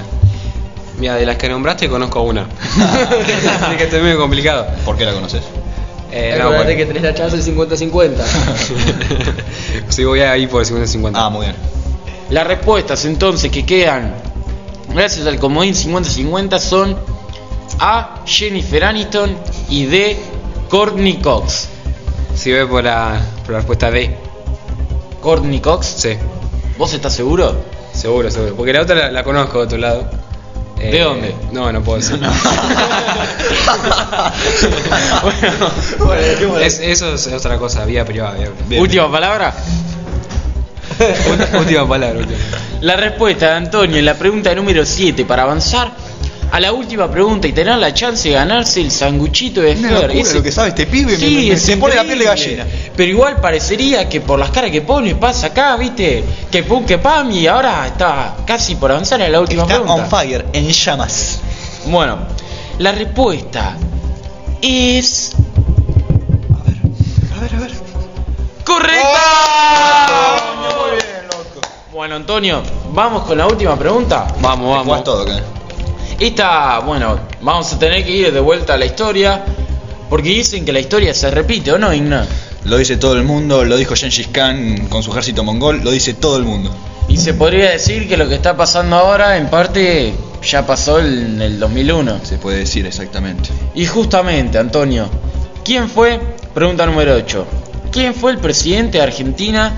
Mira, 0.99 1.15
de 1.15 1.25
las 1.25 1.37
que 1.37 1.49
nombraste 1.49 1.89
conozco 1.89 2.21
una. 2.21 2.43
Así 3.61 3.75
que 3.77 3.85
estoy 3.85 4.01
medio 4.01 4.19
complicado. 4.19 4.67
¿Por 4.85 4.95
qué 4.95 5.05
la 5.05 5.13
conoces? 5.13 5.41
Eh, 6.11 6.37
no, 6.39 6.49
bueno. 6.49 6.65
que 6.67 6.85
tenés 6.85 7.01
la 7.01 7.13
chance 7.15 7.35
del 7.35 7.57
50-50. 7.57 8.13
Sí, 9.89 10.03
voy 10.03 10.19
a 10.21 10.37
ir 10.37 10.47
por 10.47 10.61
el 10.61 10.67
50-50. 10.67 11.11
Ah, 11.15 11.29
muy 11.29 11.47
bien. 11.47 11.55
Las 12.29 12.45
respuestas 12.45 13.03
entonces 13.05 13.51
que 13.51 13.65
quedan 13.65 14.13
gracias 14.93 15.25
al 15.25 15.39
comodín 15.39 15.73
50-50 15.73 16.59
son 16.59 16.95
A. 17.79 18.21
Jennifer 18.25 18.83
Aniston 18.85 19.35
y 19.69 19.85
D. 19.85 20.17
Courtney 20.77 21.17
Cox. 21.21 21.67
Sí, 22.33 22.51
voy 22.51 22.65
por 22.65 22.83
la, 22.83 23.21
por 23.43 23.51
la 23.51 23.57
respuesta 23.59 23.91
D. 23.91 24.17
¿Courtney 25.21 25.59
Cox? 25.59 25.85
Sí, 25.85 26.17
¿Vos 26.79 26.91
estás 26.95 27.13
seguro? 27.13 27.55
seguro, 27.93 28.31
seguro. 28.31 28.55
Porque 28.55 28.73
la 28.73 28.81
otra 28.81 28.95
la, 28.95 29.11
la 29.11 29.23
conozco 29.23 29.59
de 29.59 29.65
otro 29.65 29.77
lado. 29.77 30.09
Eh, 30.79 30.89
¿De 30.91 30.99
dónde? 31.01 31.35
No, 31.51 31.71
no 31.71 31.83
puedo 31.83 31.99
decir. 31.99 32.19
Bueno, 35.99 36.57
Es- 36.59 36.79
eso 36.79 37.13
es 37.13 37.27
otra 37.27 37.57
cosa, 37.57 37.85
vía 37.85 38.03
privada. 38.03 38.35
vía- 38.67 38.81
última 38.81 39.11
palabra. 39.11 39.53
Última 41.59 41.87
palabra. 41.87 42.19
última. 42.19 42.39
La 42.81 42.95
respuesta 42.95 43.49
de 43.51 43.53
Antonio 43.57 43.97
en 43.99 44.05
la 44.05 44.15
pregunta 44.15 44.53
número 44.55 44.85
7 44.85 45.23
para 45.25 45.43
avanzar 45.43 45.91
a 46.53 46.59
la 46.59 46.71
última 46.71 47.09
pregunta 47.09 47.47
y 47.47 47.51
tener 47.51 47.79
la 47.79 47.91
chance 47.95 48.29
de 48.29 48.35
ganarse 48.35 48.79
el 48.79 48.91
sanguchito 48.91 49.59
de 49.61 49.71
Una 49.75 49.89
Fer. 50.01 50.11
Ese- 50.11 50.35
lo 50.35 50.43
que 50.43 50.51
sabe 50.51 50.69
este 50.69 50.85
pibe, 50.85 51.17
Sí, 51.17 51.25
me- 51.25 51.41
me- 51.47 51.53
es 51.53 51.61
se 51.63 51.77
pone 51.77 51.95
la 51.95 52.03
piel 52.03 52.19
de 52.19 52.25
gallina. 52.25 52.67
Pero 52.95 53.09
igual 53.11 53.37
parecería 53.41 54.07
que 54.07 54.21
por 54.21 54.37
las 54.37 54.51
caras 54.51 54.69
que 54.69 54.81
pone 54.81 55.15
pasa 55.15 55.47
acá, 55.47 55.75
viste, 55.77 56.23
que 56.51 56.61
pum 56.61 56.85
que 56.85 56.99
pam 56.99 57.31
y 57.31 57.47
ahora 57.47 57.87
está 57.87 58.35
casi 58.45 58.75
por 58.75 58.91
avanzar 58.91 59.19
a 59.23 59.29
la 59.29 59.39
última 59.41 59.63
Está 59.63 59.79
pregunta. 59.81 60.03
on 60.03 60.07
fire, 60.07 60.45
en 60.53 60.69
llamas. 60.69 61.39
Bueno, 61.87 62.19
la 62.77 62.91
respuesta 62.91 63.75
es 64.61 65.31
A 67.35 67.39
ver, 67.41 67.55
a 67.55 67.59
ver. 67.61 67.71
correcta. 68.63 69.19
Bueno, 71.91 72.15
Antonio, 72.15 72.61
vamos 72.91 73.23
con 73.23 73.37
la 73.39 73.47
última 73.47 73.75
pregunta. 73.75 74.27
Vamos, 74.39 74.69
vamos. 74.85 75.03
todo, 75.03 75.25
¿qué? 75.25 75.33
Esta, 76.23 76.79
bueno, 76.79 77.19
vamos 77.41 77.73
a 77.73 77.77
tener 77.77 78.05
que 78.05 78.11
ir 78.11 78.31
de 78.31 78.39
vuelta 78.39 78.75
a 78.75 78.77
la 78.77 78.85
historia. 78.85 79.43
Porque 80.09 80.29
dicen 80.29 80.63
que 80.63 80.71
la 80.71 80.79
historia 80.79 81.13
se 81.13 81.29
repite, 81.29 81.73
¿o 81.73 81.77
no, 81.77 81.93
Igna? 81.93 82.25
Lo 82.63 82.77
dice 82.77 82.95
todo 82.95 83.15
el 83.15 83.25
mundo, 83.25 83.65
lo 83.65 83.75
dijo 83.75 83.93
Gengis 83.93 84.29
Khan 84.29 84.87
con 84.87 85.03
su 85.03 85.11
ejército 85.11 85.43
mongol, 85.43 85.81
lo 85.83 85.91
dice 85.91 86.13
todo 86.13 86.37
el 86.37 86.43
mundo. 86.45 86.73
Y 87.09 87.17
se 87.17 87.33
podría 87.33 87.71
decir 87.71 88.07
que 88.07 88.15
lo 88.15 88.29
que 88.29 88.35
está 88.35 88.55
pasando 88.55 88.95
ahora, 88.95 89.35
en 89.35 89.49
parte, 89.49 90.13
ya 90.41 90.65
pasó 90.65 91.01
en 91.01 91.41
el 91.41 91.59
2001. 91.59 92.21
Se 92.23 92.37
puede 92.37 92.59
decir 92.59 92.85
exactamente. 92.85 93.49
Y 93.75 93.85
justamente, 93.85 94.57
Antonio, 94.57 95.09
¿quién 95.65 95.89
fue? 95.89 96.21
Pregunta 96.53 96.85
número 96.85 97.15
8. 97.15 97.47
¿Quién 97.91 98.13
fue 98.13 98.31
el 98.31 98.37
presidente 98.37 98.97
de 98.97 99.03
Argentina 99.03 99.73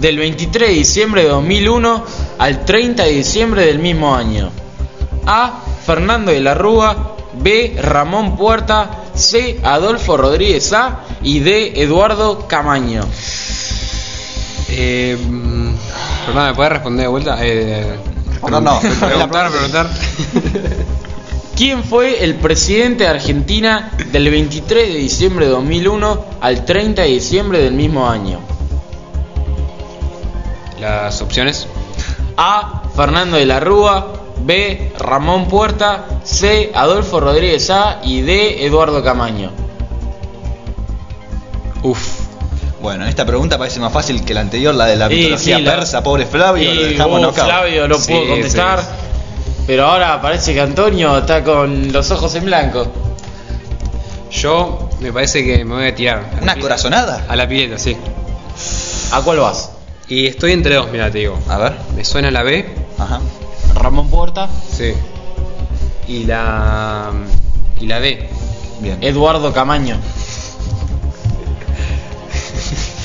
del 0.00 0.16
23 0.16 0.70
de 0.70 0.74
diciembre 0.74 1.24
de 1.24 1.28
2001 1.28 2.04
al 2.38 2.64
30 2.64 3.04
de 3.04 3.10
diciembre 3.10 3.66
del 3.66 3.80
mismo 3.80 4.14
año? 4.14 4.50
A. 5.28 5.60
Fernando 5.84 6.32
de 6.32 6.40
la 6.40 6.54
Rúa. 6.54 7.14
B. 7.34 7.76
Ramón 7.80 8.36
Puerta. 8.36 9.04
C. 9.14 9.60
Adolfo 9.62 10.16
Rodríguez 10.16 10.72
A. 10.72 11.00
Y 11.22 11.40
D. 11.40 11.82
Eduardo 11.82 12.48
Camaño. 12.48 13.02
Eh, 14.70 15.16
mm, 15.20 15.70
perdón, 16.26 16.46
¿me 16.46 16.54
puedes 16.54 16.72
responder 16.72 17.02
de 17.04 17.08
vuelta? 17.08 17.38
Eh, 17.40 17.98
No, 18.50 18.60
no, 18.60 18.80
preguntar, 18.80 19.50
preguntar. 19.50 19.86
¿Quién 21.56 21.82
fue 21.82 22.22
el 22.22 22.36
presidente 22.36 23.02
de 23.04 23.10
Argentina 23.10 23.90
del 24.12 24.30
23 24.30 24.92
de 24.92 24.98
diciembre 24.98 25.46
de 25.46 25.52
2001 25.52 26.24
al 26.40 26.64
30 26.64 27.02
de 27.02 27.08
diciembre 27.08 27.58
del 27.58 27.74
mismo 27.74 28.08
año? 28.08 28.38
Las 30.80 31.20
opciones. 31.20 31.66
A. 32.36 32.82
Fernando 32.94 33.36
de 33.36 33.46
la 33.46 33.58
Rúa. 33.58 34.12
B. 34.44 34.92
Ramón 34.98 35.46
Puerta. 35.48 36.04
C. 36.24 36.70
Adolfo 36.74 37.20
Rodríguez 37.20 37.68
A. 37.70 38.00
Y 38.02 38.22
D. 38.22 38.64
Eduardo 38.66 39.02
Camaño. 39.02 39.50
Uf. 41.82 42.20
Bueno, 42.80 43.06
esta 43.06 43.26
pregunta 43.26 43.58
parece 43.58 43.80
más 43.80 43.92
fácil 43.92 44.24
que 44.24 44.34
la 44.34 44.40
anterior, 44.40 44.72
la 44.74 44.86
de 44.86 44.96
la 44.96 45.08
mitología 45.08 45.56
sí, 45.56 45.62
la- 45.62 45.74
persa, 45.76 46.02
pobre 46.02 46.26
Flavio, 46.26 46.72
lo 46.72 46.80
Y, 46.80 46.84
dejamos 46.92 47.26
uh. 47.26 47.32
Flavio 47.32 47.88
no 47.88 47.96
Sí, 47.96 48.12
pudo 48.12 48.28
contestar. 48.28 48.80
sí. 48.80 48.86
Pero 49.66 49.86
ahora 49.86 50.20
parece 50.22 50.54
que 50.54 50.60
Antonio 50.60 51.18
está 51.18 51.42
con 51.44 51.92
los 51.92 52.10
ojos 52.10 52.34
en 52.36 52.44
blanco. 52.46 52.86
Yo 54.30 54.88
me 55.00 55.12
parece 55.12 55.44
que 55.44 55.64
me 55.64 55.74
voy 55.74 55.86
a 55.88 55.94
tirar. 55.94 56.30
a 56.38 56.42
¿Una 56.42 56.56
corazonada? 56.56 57.24
A 57.28 57.34
la 57.36 57.48
pileta, 57.48 57.78
sí. 57.78 57.96
¿A 59.12 59.20
cuál 59.22 59.38
vas? 59.40 59.70
Y 60.08 60.26
estoy 60.26 60.52
entre 60.52 60.76
dos, 60.76 60.88
mira, 60.90 61.10
te 61.10 61.18
digo. 61.18 61.38
A 61.48 61.58
ver. 61.58 61.74
Me 61.96 62.04
suena 62.04 62.30
la 62.30 62.42
B, 62.42 62.64
Ajá. 62.98 63.20
Ramón 63.78 64.10
Puerta. 64.10 64.48
sí. 64.70 64.92
Y 66.06 66.24
la. 66.24 67.10
Y 67.80 67.86
la 67.86 68.00
D. 68.00 68.28
Bien. 68.80 68.98
Eduardo 69.02 69.52
Camaño. 69.52 69.98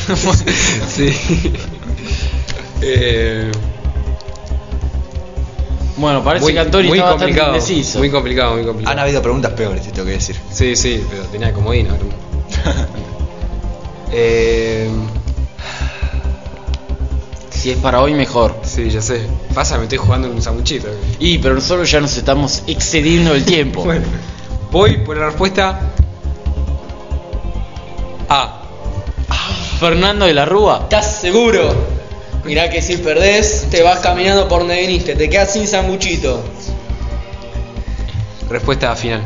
sí. 0.88 1.54
Eh, 2.82 3.52
Bueno, 5.98 6.24
parece 6.24 6.46
muy, 6.46 6.54
que 6.54 6.60
Antonio 6.60 6.90
muy 6.90 7.00
complicado. 7.00 7.50
indeciso. 7.50 8.00
Muy 8.00 8.10
complicado, 8.10 8.56
muy 8.56 8.66
complicado. 8.66 8.94
Han 8.94 9.00
habido 9.00 9.22
preguntas 9.22 9.52
peores, 9.54 9.84
te 9.84 9.92
tengo 9.92 10.06
que 10.06 10.14
decir. 10.14 10.36
Sí, 10.52 10.76
sí, 10.76 11.04
pero 11.10 11.24
tenía 11.26 11.54
comodín. 11.54 11.88
eh, 14.12 14.90
Si 17.64 17.72
es 17.72 17.78
para 17.78 18.02
hoy, 18.02 18.14
mejor. 18.14 18.58
sí, 18.64 18.90
ya 18.90 19.02
sé. 19.02 19.22
Pasa, 19.54 19.78
me 19.78 19.84
estoy 19.84 19.98
jugando 19.98 20.28
en 20.28 20.34
un 20.34 20.42
sanguchito. 20.42 20.90
Y, 21.18 21.38
pero 21.38 21.56
nosotros 21.56 21.90
ya 21.90 22.02
nos 22.02 22.18
estamos 22.18 22.62
excediendo 22.68 23.34
el 23.34 23.46
tiempo. 23.46 23.86
Bueno, 23.86 24.06
voy 24.70 24.98
por 24.98 25.16
la 25.16 25.28
respuesta 25.28 25.80
A. 28.28 28.64
Fernando 29.80 30.26
de 30.26 30.34
la 30.34 30.44
Rúa. 30.44 30.82
¿Estás 30.84 31.22
seguro? 31.22 31.74
Mirá 32.44 32.70
que 32.70 32.82
si 32.82 32.98
perdés, 32.98 33.68
te 33.72 33.82
vas 33.82 34.00
caminando 34.02 34.50
por 34.50 34.60
donde 34.60 34.82
viniste, 34.82 35.16
te 35.16 35.30
quedas 35.30 35.54
sin 35.54 35.66
sanguchito. 35.66 36.44
Respuesta 38.50 38.94
final. 38.98 39.22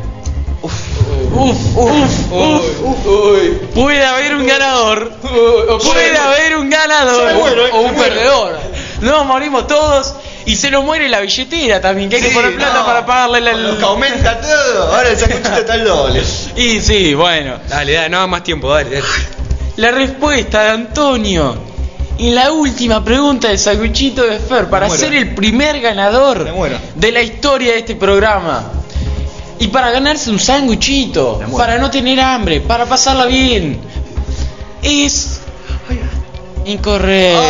Uf, 1.30 1.76
uf, 1.76 2.32
uf. 2.32 3.06
Uy, 3.06 3.58
Puede 3.74 4.04
haber 4.04 4.34
un 4.36 4.46
ganador. 4.46 5.10
Puede 5.20 6.16
haber 6.16 6.56
un 6.56 6.70
ganador. 6.70 7.32
o 7.72 7.80
un 7.80 7.94
perdedor. 7.94 8.58
No, 9.00 9.22
morimos 9.24 9.68
todos. 9.68 10.14
Y 10.44 10.56
se 10.56 10.70
nos 10.72 10.82
muere 10.82 11.08
la 11.08 11.20
billetera 11.20 11.80
también, 11.80 12.08
que 12.08 12.16
hay 12.16 12.22
que 12.22 12.30
poner 12.30 12.56
plata 12.56 12.80
no. 12.80 12.86
para 12.86 13.06
pagarle 13.06 13.40
la 13.42 13.86
aumenta 13.86 14.40
todo, 14.40 14.92
ahora 14.94 15.10
el 15.10 15.16
sanguchito 15.16 15.54
está 15.56 15.74
al 15.74 15.84
doble. 15.84 16.22
Y 16.56 16.80
sí, 16.80 17.14
bueno. 17.14 17.58
Dale, 17.68 17.92
dale, 17.92 18.08
no 18.08 18.16
hagas 18.16 18.28
más 18.30 18.42
tiempo, 18.42 18.70
dale, 18.74 18.90
dale. 18.90 19.04
La 19.76 19.92
respuesta 19.92 20.64
de 20.64 20.70
Antonio 20.70 21.54
Y 22.16 22.30
la 22.30 22.50
última 22.50 23.04
pregunta 23.04 23.46
del 23.48 23.58
sanguchito 23.58 24.22
de 24.26 24.38
Fer, 24.40 24.68
para 24.68 24.88
muero. 24.88 25.00
ser 25.00 25.14
el 25.14 25.34
primer 25.34 25.80
ganador 25.80 26.48
de 26.96 27.12
la 27.12 27.22
historia 27.22 27.74
de 27.74 27.78
este 27.78 27.94
programa. 27.94 28.72
Y 29.60 29.68
para 29.68 29.90
ganarse 29.90 30.30
un 30.30 30.38
muero. 31.46 31.58
para 31.58 31.78
no 31.78 31.90
tener 31.90 32.20
hambre, 32.20 32.60
para 32.60 32.86
pasarla 32.86 33.26
bien. 33.26 33.80
Es 34.82 35.40
incorrecto. 36.64 37.42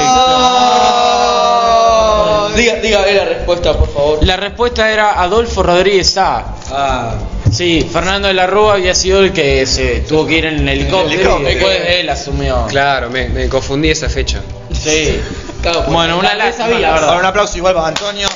Diga, 2.57 2.75
diga 2.77 3.01
la 3.07 3.25
respuesta, 3.25 3.73
por 3.75 3.93
favor. 3.93 4.19
La 4.27 4.37
respuesta 4.37 4.91
era 4.91 5.21
Adolfo 5.21 5.63
Rodríguez 5.63 6.17
A. 6.17 6.45
Ah, 6.73 7.15
Sí, 7.53 7.89
Fernando 7.91 8.29
de 8.29 8.35
la 8.35 8.47
Rúa 8.47 8.75
había 8.75 8.95
sido 8.95 9.21
el 9.21 9.33
que 9.33 9.65
se 9.65 10.01
tuvo 10.01 10.27
que 10.27 10.37
ir 10.37 10.45
en 10.47 10.59
el 10.61 10.69
helicóptero 10.69 11.41
y 11.41 11.45
después 11.45 11.81
él 11.89 12.11
asumió. 12.11 12.67
claro, 12.67 13.09
me, 13.09 13.29
me 13.31 13.49
confundí 13.49 13.89
esa 13.91 14.09
fecha. 14.11 14.43
Sí. 14.71 15.19
Claro, 15.63 15.81
pues, 15.85 15.93
Bueno, 15.93 16.19
una 16.19 16.35
la- 16.35 16.45
lástima, 16.47 16.67
sabía, 16.69 16.81
la 16.81 16.93
verdad. 16.93 17.09
Ahora 17.09 17.21
un 17.21 17.27
aplauso 17.27 17.57
igual 17.57 17.75
para 17.75 17.89
Antonio. 17.89 18.29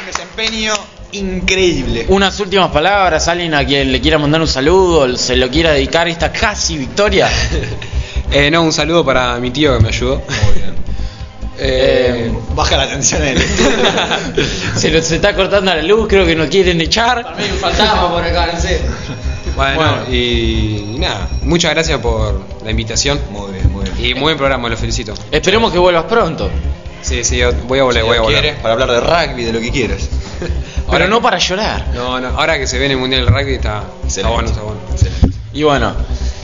Un 0.00 0.06
desempeño 0.06 0.74
increíble. 1.12 2.06
Unas 2.08 2.38
últimas 2.40 2.70
palabras, 2.70 3.28
alguien 3.28 3.54
a 3.54 3.64
quien 3.64 3.90
le 3.92 4.00
quiera 4.00 4.18
mandar 4.18 4.40
un 4.40 4.48
saludo, 4.48 5.16
se 5.16 5.36
lo 5.36 5.48
quiera 5.50 5.72
dedicar 5.72 6.08
esta 6.08 6.32
casi 6.32 6.76
victoria. 6.78 7.28
Eh, 8.32 8.50
no, 8.50 8.62
un 8.64 8.72
saludo 8.72 9.04
para 9.04 9.38
mi 9.38 9.52
tío 9.52 9.76
que 9.76 9.82
me 9.84 9.88
ayudó. 9.90 10.16
Muy 10.16 10.54
bien. 10.54 10.74
Eh, 11.58 12.30
Baja 12.54 12.76
la 12.76 12.86
tensión 12.88 13.22
en 13.22 13.38
él. 13.38 13.42
se 14.76 14.90
nos 14.90 15.10
está 15.10 15.34
cortando 15.34 15.72
la 15.74 15.80
luz, 15.82 16.06
creo 16.08 16.26
que 16.26 16.34
nos 16.34 16.48
quieren 16.48 16.78
echar. 16.80 17.22
Para 17.22 17.36
mí 17.36 17.44
hay 17.44 17.50
un 17.52 17.56
fantasma 17.58 18.10
por 18.12 18.22
acá, 18.24 18.50
no 18.52 18.60
sé. 18.60 18.80
bueno, 19.54 19.74
Bueno. 19.76 19.96
Y, 20.10 20.16
y 20.16 20.96
nada, 20.98 21.28
muchas 21.42 21.70
gracias 21.72 21.98
por 22.00 22.42
la 22.62 22.70
invitación. 22.70 23.18
Muy 23.30 23.52
bien, 23.52 23.72
muy 23.72 23.84
bien. 23.84 23.96
Y 23.98 24.12
muy 24.14 24.22
buen 24.24 24.36
programa, 24.36 24.68
lo 24.68 24.76
felicito. 24.76 25.14
Esperemos 25.30 25.72
que 25.72 25.78
vuelvas 25.78 26.04
pronto, 26.04 26.50
Sí, 27.06 27.22
sí, 27.24 27.36
yo 27.38 27.52
voy 27.68 27.78
a 27.78 27.84
volver, 27.84 28.02
Si 28.02 28.08
voy 28.08 28.16
a 28.16 28.20
volver. 28.20 28.40
quieres, 28.40 28.60
para 28.60 28.74
hablar 28.74 28.90
de 28.90 29.00
rugby, 29.00 29.44
de 29.44 29.52
lo 29.52 29.60
que 29.60 29.70
quieras. 29.70 30.08
pero 30.90 31.06
no 31.06 31.22
para 31.22 31.38
llorar. 31.38 31.86
No, 31.94 32.18
no, 32.20 32.28
ahora 32.28 32.58
que 32.58 32.66
se 32.66 32.78
viene 32.78 32.94
el 32.94 33.00
Mundial 33.00 33.24
del 33.24 33.32
Rugby 33.34 33.54
está, 33.54 33.84
está 34.06 34.28
bueno, 34.28 34.48
está 34.48 34.62
bueno. 34.62 34.80
Y 35.52 35.62
bueno, 35.62 35.94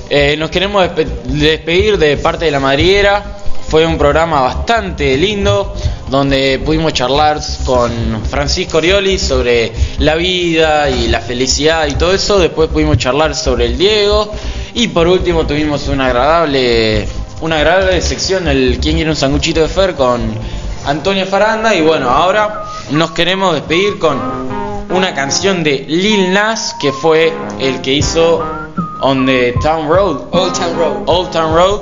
eh, 0.09 0.36
nos 0.39 0.51
queremos 0.51 0.84
despe- 0.86 1.06
despedir 1.24 1.98
de 1.98 2.16
parte 2.16 2.44
de 2.44 2.51
la 2.52 2.60
madriguera. 2.60 3.39
Fue 3.68 3.86
un 3.86 3.97
programa 3.98 4.40
bastante 4.43 5.16
lindo 5.16 5.74
donde 6.10 6.60
pudimos 6.64 6.93
charlar 6.93 7.40
con 7.64 8.22
Francisco 8.28 8.76
Orioli 8.78 9.18
sobre 9.18 9.72
la 9.98 10.14
vida 10.14 10.90
y 10.90 11.09
la 11.09 11.20
felicidad 11.20 11.86
y 11.89 11.94
todo 11.94 12.12
eso. 12.12 12.39
Después 12.39 12.68
pudimos 12.68 12.98
charlar 12.98 13.34
sobre 13.34 13.66
el 13.66 13.78
Diego. 13.78 14.30
Y 14.74 14.89
por 14.89 15.09
último 15.09 15.47
tuvimos 15.47 15.89
una 15.89 16.06
agradable, 16.06 17.06
una 17.43 17.56
agradable 17.56 18.01
sección, 18.01 18.48
el 18.48 18.78
¿Quién 18.81 18.94
quiere 18.97 19.10
un 19.10 19.16
sanguchito 19.16 19.60
de 19.60 19.69
Fer? 19.69 19.94
con 19.94 20.20
Antonio 20.86 21.27
Faranda. 21.27 21.74
Y 21.74 21.82
bueno, 21.82 22.09
ahora 22.09 22.64
nos 22.90 23.10
queremos 23.10 23.55
despedir 23.55 23.98
con 23.98 24.16
una 24.90 25.12
canción 25.14 25.62
de 25.62 25.85
Lil 25.89 26.32
Nas 26.32 26.74
que 26.81 26.93
fue 26.93 27.32
el 27.59 27.81
que 27.81 27.93
hizo 27.94 28.44
On 29.01 29.27
the 29.27 29.55
Town 29.60 29.89
Road, 29.89 30.28
Old 30.31 30.52
Town 30.56 30.77
Road. 30.78 31.02
Old 31.06 31.31
Town 31.32 31.55
Road, 31.55 31.81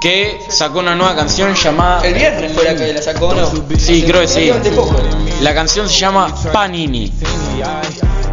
que 0.00 0.40
sacó 0.48 0.80
una 0.80 0.96
nueva 0.96 1.14
canción 1.14 1.54
llamada. 1.54 2.04
El 2.04 2.14
viernes 2.14 2.52
fue 2.52 2.64
la 2.64 2.74
que 2.74 2.92
la 2.92 3.00
sacó, 3.00 3.32
¿no? 3.32 3.48
Sí, 3.78 4.02
creo 4.02 4.22
que 4.22 4.28
sí. 4.28 4.50
La 5.42 5.54
canción 5.54 5.88
se 5.88 5.94
llama 5.96 6.34
Panini. 6.52 7.12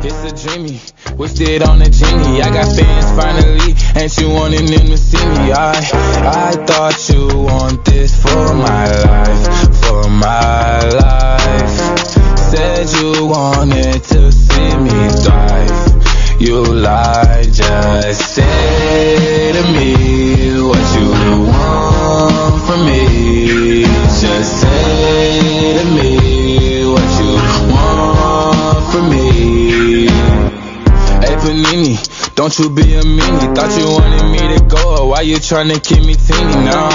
It's 0.07 0.23
a 0.23 0.49
dreamy, 0.49 0.80
wished 1.18 1.41
it 1.41 1.68
on 1.68 1.82
a 1.82 1.90
genie. 1.90 2.40
I 2.40 2.52
got 2.53 2.68
fans 2.76 3.10
finally, 3.19 3.73
and 3.95 4.18
you 4.19 4.30
wanting 4.30 4.68
them 4.68 4.86
to 4.86 4.98
see 4.98 5.18
me. 5.18 5.52
I, 5.52 5.73
I 5.73 6.52
thought 6.68 7.10
you 7.10 7.26
want 7.40 7.84
this 7.86 8.22
for 8.22 8.53
my 8.53 8.86
life, 8.86 9.44
for 9.84 10.07
my 10.07 10.80
life. 11.02 12.38
Said 12.38 12.86
you 13.02 13.26
wanted 13.26 14.03
to 14.03 14.32
see 14.32 14.77
me 14.77 15.10
thrive. 15.26 16.40
You 16.40 16.64
lied, 16.64 17.52
just 17.52 18.36
say 18.36 19.53
to 19.53 19.64
me 19.73 20.61
what 20.61 20.86
you 20.99 21.10
want 21.49 22.61
from 22.68 22.86
me. 22.86 23.82
Just 24.22 24.61
say 24.61 25.80
to 25.80 25.86
me 25.98 26.86
what 26.94 27.10
you 27.19 27.73
want 27.73 28.91
from 28.91 29.10
me. 29.10 29.65
Panini, 31.46 31.94
don't 32.34 32.58
you 32.58 32.72
be 32.72 32.82
a 32.96 33.02
meanie. 33.04 33.56
Thought 33.56 33.78
you 33.78 33.86
wanted 33.86 34.32
me 34.32 34.58
to 34.58 34.66
go, 34.66 35.10
why 35.10 35.22
you 35.22 35.36
tryna 35.36 35.78
keep 35.78 36.04
me 36.04 36.16
teeny 36.16 36.56
now? 36.66 36.90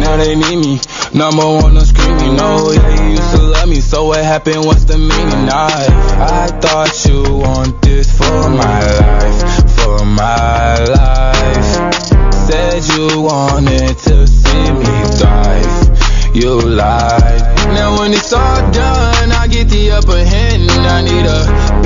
Now 0.00 0.16
they 0.16 0.34
need 0.34 0.56
me, 0.56 0.80
number 1.12 1.44
one 1.44 1.76
on 1.76 1.84
screaming. 1.84 2.34
No, 2.34 2.72
yeah, 2.72 3.04
you 3.04 3.10
used 3.10 3.30
to 3.36 3.42
love 3.42 3.68
me, 3.68 3.80
so 3.82 4.06
what 4.06 4.24
happened? 4.24 4.64
What's 4.64 4.84
the 4.84 4.96
meaning? 4.96 5.48
I, 5.52 5.84
I 6.16 6.46
thought 6.46 7.04
you 7.04 7.40
want 7.44 7.82
this 7.82 8.16
for 8.16 8.48
my 8.48 8.80
life, 9.04 9.76
for 9.76 10.06
my 10.06 10.78
life. 10.80 12.32
Said 12.48 12.82
you 12.96 13.20
wanted 13.20 13.98
to 13.98 14.26
see 14.26 14.72
me 14.80 14.96
thrive. 15.20 16.34
You 16.34 16.58
lied. 16.58 17.42
Now 17.76 17.98
when 17.98 18.12
it's 18.12 18.32
all 18.32 18.70
done, 18.72 19.30
I 19.32 19.46
get 19.46 19.68
the 19.68 19.90
upper 19.90 20.24
hand. 20.24 20.70
I 20.70 21.02
need 21.02 21.26
a 21.26 21.79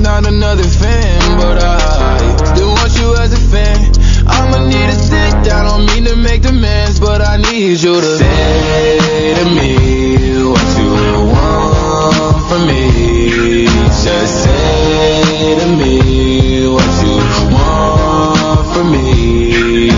not 0.00 0.26
another 0.26 0.64
fan, 0.64 1.38
but 1.38 1.62
I 1.62 2.36
still 2.54 2.68
want 2.68 2.92
you 2.98 3.16
as 3.16 3.32
a 3.32 3.42
fan. 3.52 3.92
I'ma 4.26 4.66
need 4.66 4.88
a 4.88 4.94
sit 4.94 5.44
down, 5.44 5.66
don't 5.66 5.86
mean 5.86 6.04
to 6.04 6.16
make 6.16 6.42
demands, 6.42 6.98
but 7.00 7.20
I 7.20 7.36
need 7.36 7.80
you 7.80 8.00
to 8.00 8.18
say 8.18 9.34
to 9.38 9.44
me 9.56 10.44
what 10.48 10.68
you 10.78 10.90
want 11.34 12.48
from 12.48 12.66
me. 12.66 13.64
Just 14.04 14.44
say 14.44 15.56
to 15.60 15.66
me 15.76 16.66
what 16.68 16.92
you 17.04 17.16
want 17.52 18.66
from 18.72 18.92
me. 18.92 19.90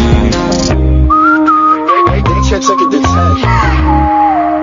They, 1.88 2.02
they, 2.08 2.20
they 2.22 2.40
can't 2.48 2.64
it 2.64 2.90
to 2.90 3.00
10. 3.00 4.21